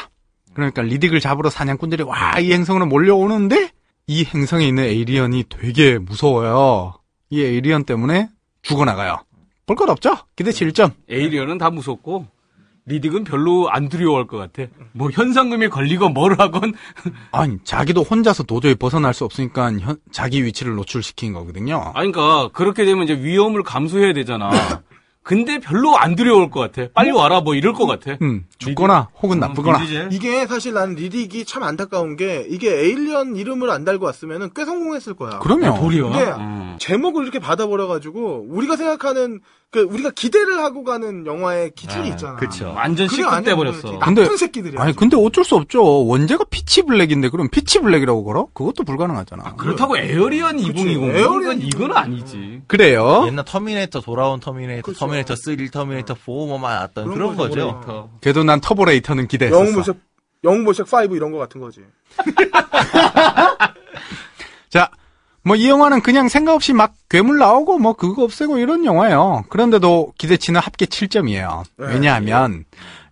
[0.53, 3.71] 그러니까 리딕을 잡으러 사냥꾼들이 와, 이 행성으로 몰려오는데
[4.07, 6.93] 이 행성에 있는 에이리언이 되게 무서워요.
[7.29, 8.29] 이 에이리언 때문에
[8.61, 9.17] 죽어나가요.
[9.65, 10.17] 볼 것 없죠?
[10.35, 10.91] 기대치 1점.
[11.09, 12.27] 에이리언은 다 무섭고
[12.87, 14.63] 리딕은 별로 안 두려워할 것 같아.
[14.93, 16.73] 뭐 현상금에 걸리고 뭘 하건
[17.31, 21.91] 아니, 자기도 혼자서 도저히 벗어날 수 없으니까 현- 자기 위치를 노출시킨 거거든요.
[21.93, 24.51] 아니 그러니까 그렇게 되면 이제 위험을 감수해야 되잖아.
[25.23, 26.89] 근데 별로 안 두려울 것 같아.
[26.95, 28.17] 빨리 와라 뭐 이럴 것 같아.
[28.23, 29.79] 음, 죽거나 혹은 나쁘거나.
[30.11, 35.13] 이게 사실 난 리딕이 참 안타까운 게 이게 에일리언 이름을 안 달고 왔으면은 꽤 성공했을
[35.13, 35.37] 거야.
[35.43, 36.09] 그러면 도리어.
[36.09, 36.75] 근데 음.
[36.79, 39.41] 제목을 이렇게 받아버려가지고 우리가 생각하는
[39.71, 42.35] 그 우리가 기대를 하고 가는 영화의 기준이 있잖아.
[42.35, 42.73] 그쵸.
[42.75, 43.91] 완전 그게 시급 아니야, 돼버렸어.
[43.99, 44.81] 나쁜 근데- 새끼들이야.
[44.81, 46.05] 아니 근데 어쩔 수 없죠.
[46.07, 48.47] 원제가 피치 블랙인데 그럼 피치 블랙이라고 걸어?
[48.53, 49.55] 그것도 불가능하잖아.
[49.55, 52.63] 그렇다고 에어리언 2020 에어리언 이건 아니지.
[52.67, 53.23] 그래요.
[53.27, 54.99] 옛날 터미네이터 돌아온 터미네이터, 그렇죠.
[54.99, 57.79] 터미네이터 3, 터미네이터 4 뭐만 나왔던 그런, 거죠.
[57.79, 58.09] 거죠.
[58.19, 59.57] 그래도 난 터보레이터는 기대했었어.
[59.61, 59.95] 영웅본색
[60.43, 61.79] 영웅본색 5 이런 거 같은 거지.
[64.69, 64.89] 자,
[65.43, 69.45] 뭐 이 영화는 그냥 생각 없이 막 괴물 나오고 뭐 그거 없애고 이런 영화예요.
[69.49, 71.63] 그런데도 기대치는 합계 7점이에요.
[71.77, 72.65] 왜냐하면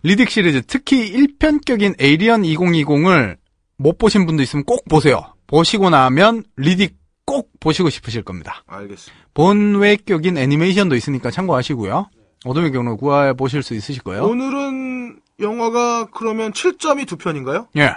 [0.04, 3.36] 리딕 시리즈 특히 1편격인 에이리언 2020을
[3.76, 5.34] 못 보신 분도 있으면 꼭 보세요.
[5.46, 6.92] 보시고 나면 리딕
[7.26, 8.62] 꼭 보시고 싶으실 겁니다.
[8.66, 9.24] 알겠습니다.
[9.34, 12.08] 본외격인 애니메이션도 있으니까 참고하시고요.
[12.44, 14.24] 어둠의 경로 구해 보실 수 있으실 거예요.
[14.24, 17.68] 오늘은 영화가 그러면 7점이 두 편인가요?
[17.76, 17.94] 예.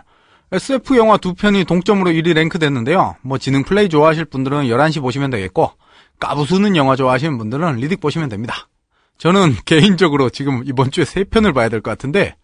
[0.54, 3.16] SF 영화 두 편이 동점으로 1위 랭크 됐는데요.
[3.24, 5.72] 뭐 지능 플레이 좋아하실 분들은 11시 보시면 되겠고,
[6.20, 8.68] 까부수는 영화 좋아하시는 분들은 리딕 보시면 됩니다.
[9.18, 12.36] 저는 개인적으로 지금 이번 주에 세 편을 봐야 될 것 같은데,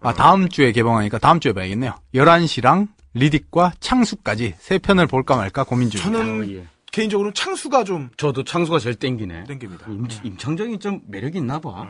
[0.00, 1.94] 아, 다음 주에 개봉하니까 다음 주에 봐야겠네요.
[2.14, 6.24] 11시랑 리딕과 창수까지 세 편을 볼까 말까 고민 중입니다.
[6.24, 6.66] 저는 예.
[6.92, 9.44] 개인적으로 창수가 좀 저도 창수가 제일 땡기네.
[9.44, 9.86] 땡깁니다.
[9.88, 11.86] 임, 임창정이 좀 매력이 있나 봐.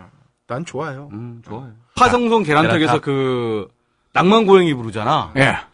[0.47, 1.09] 난 좋아요.
[1.13, 1.73] 음, 좋아요.
[1.97, 3.67] 화성송 계란탁에서 그
[4.17, 5.33] 낭만 고양이 부르잖아.
[5.37, 5.43] 예.
[5.43, 5.65] 아,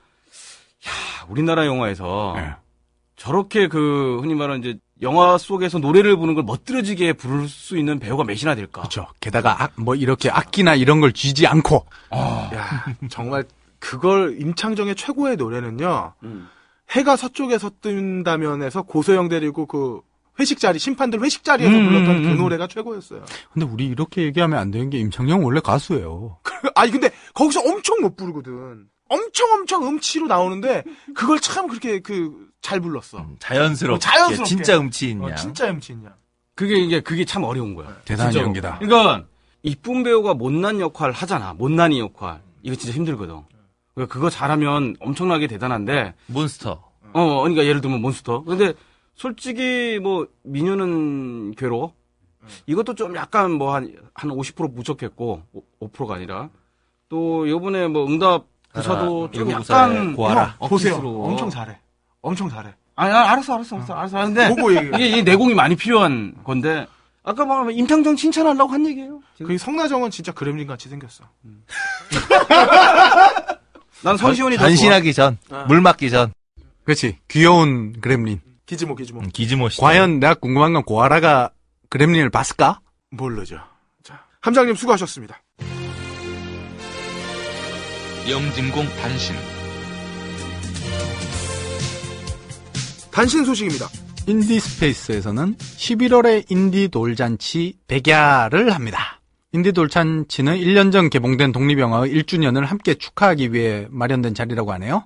[1.28, 2.54] 우리나라 영화에서 예.
[3.16, 8.24] 저렇게 그 흔히 말하는 이제 영화 속에서 노래를 부르는 걸 멋들어지게 부를 수 있는 배우가
[8.24, 8.82] 몇이나 될까?
[8.82, 9.06] 그렇죠.
[9.20, 13.44] 게다가 악- 뭐 이렇게 악기나 이런 걸 쥐지 않고 야, 정말
[13.78, 16.12] 그걸 임창정의 최고의 노래는요.
[16.24, 16.48] 음.
[16.90, 20.00] 해가 서쪽에서 뜬다면에서 고소영 데리고 그
[20.40, 22.36] 회식 자리 심판들 회식 자리에서 음, 불렀던 음, 그 음.
[22.38, 23.24] 노래가 최고였어요.
[23.52, 26.38] 근데 우리 이렇게 얘기하면 안 되는 게 임창정 원래 가수예요.
[26.74, 28.86] 아니 근데 거기서 엄청 못 부르거든.
[29.08, 30.84] 엄청 엄청 음치로 나오는데
[31.14, 33.26] 그걸 참 그렇게 그 잘 불렀어.
[33.40, 34.48] 자연스럽게, 어, 자연스럽게.
[34.48, 35.26] 진짜 음치 있냐.
[35.26, 36.14] 어, 진짜 음치 있냐.
[36.54, 37.88] 그게 이게 그게 참 어려운 거야.
[38.04, 38.46] 대단한 진짜로.
[38.46, 38.78] 연기다.
[38.78, 39.26] 그러니까
[39.62, 41.52] 이쁜 배우가 못난 역할 하잖아.
[41.54, 42.40] 못난이 역할.
[42.62, 43.40] 이거 진짜 힘들거든.
[43.94, 46.82] 그러니까 그거 잘하면 엄청나게 대단한데 몬스터.
[47.14, 48.44] 어, 그러니까 예를 들면 몬스터.
[48.44, 48.72] 근데
[49.26, 51.92] 솔직히 뭐 미녀는 괴로
[52.66, 55.42] 이것도 좀 약간 뭐 한 한 50% 부족했고
[55.80, 56.50] 5%가 아니라
[57.08, 59.30] 또 요번에 뭐 응답 부사도 알아.
[59.32, 60.56] 좀 약간 고아라.
[60.58, 60.94] 형, 보세요.
[60.96, 61.78] 엄청 잘해.
[62.20, 62.74] 엄청 잘해.
[62.96, 64.18] 아니, 아, 알았어, 알았어, 알았어, 알았어.
[64.18, 64.54] 하는데.
[64.96, 66.86] 이게, 이게 내공이 많이 필요한 건데
[67.22, 69.20] 아까 말하면 임창정 칭찬하려고 한 얘기예요.
[69.38, 71.24] 그 성나정은 진짜 그렘린 같이 생겼어.
[74.02, 74.68] 난 손시원이 더 좋아.
[74.68, 75.38] 변신하기 전,
[75.68, 76.32] 물 맞기 전,
[76.84, 77.18] 그렇지.
[77.28, 78.40] 귀여운 그렘린.
[78.72, 79.20] 기지모 기지모.
[79.20, 79.80] 음, 기즈모 씨.
[79.82, 81.50] 과연 내가 궁금한 건 고아라가
[81.90, 82.80] 그렘린을 봤을까?
[83.10, 83.58] 모르죠.
[84.02, 85.42] 자, 함장님 수고하셨습니다.
[88.30, 89.36] 영진공 단신
[93.10, 93.88] 단신 소식입니다.
[94.26, 99.20] 인디스페이스에서는 11월에 인디 돌잔치 백야를 합니다.
[99.52, 105.04] 인디 돌잔치는 1년 전 개봉된 독립영화의 1주년을 함께 축하하기 위해 마련된 자리라고 하네요.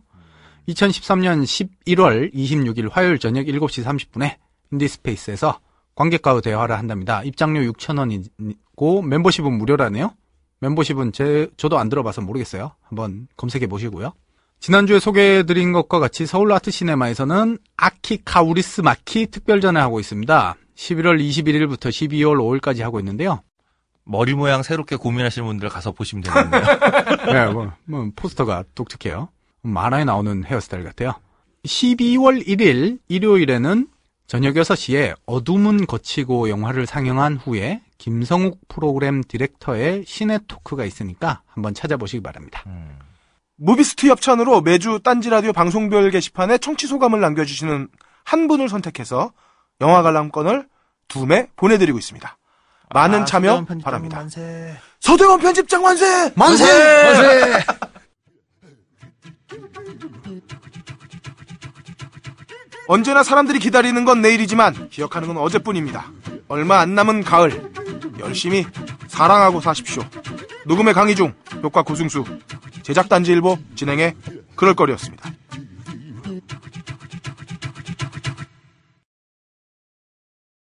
[0.68, 4.36] 2013년 11월 26일 화요일 저녁 7시 30분에
[4.72, 5.60] 인디스페이스에서
[5.94, 7.22] 관객과의 대화를 한답니다.
[7.22, 10.12] 입장료 6,000원이고 멤버십은 무료라네요.
[10.60, 12.72] 멤버십은 제 저도 안 들어봐서 모르겠어요.
[12.82, 14.12] 한번 검색해 보시고요.
[14.59, 20.56] 지난주에 소개해드린 것과 같이 서울 아트 시네마에서는 아키 카우리스마키 특별전을 하고 있습니다.
[20.74, 23.43] 11월 21일부터 12월 5일까지 하고 있는데요.
[24.05, 26.62] 머리 모양 새롭게 고민하시는 분들 가서 보시면 되겠네요.
[27.32, 29.28] 네, 뭐, 뭐 포스터가 독특해요.
[29.68, 31.12] 만화에 나오는 헤어스타일 같아요.
[31.64, 33.88] 12월 1일 일요일에는
[34.26, 42.22] 저녁 6시에 어둠은 걷히고 영화를 상영한 후에 김성욱 프로그램 디렉터의 시네 토크가 있으니까 한번 찾아보시기
[42.22, 42.62] 바랍니다.
[43.56, 47.88] 무비스트 협찬으로 매주 딴지 라디오 방송별 게시판에 청취 소감을 남겨주시는
[48.24, 49.32] 한 분을 선택해서
[49.80, 50.66] 영화 관람권을
[51.09, 52.36] 두 매 보내드리고 있습니다.
[52.94, 54.16] 많은 아, 참여 서대원 편집장 바랍니다.
[54.18, 54.76] 만세.
[55.01, 56.32] 서대원 편집장 만세!
[56.34, 56.64] 만세!
[62.88, 66.10] 언제나 사람들이 기다리는 건 내일이지만 기억하는 건 어제뿐입니다.
[66.48, 67.72] 얼마 안 남은 가을
[68.20, 68.64] 열심히
[69.08, 70.04] 사랑하고 사십시오.
[70.66, 72.24] 녹음의 강의중 효과 고승수
[72.82, 74.14] 제작 단지 일보 진행의
[74.54, 75.30] 그럴거리였습니다.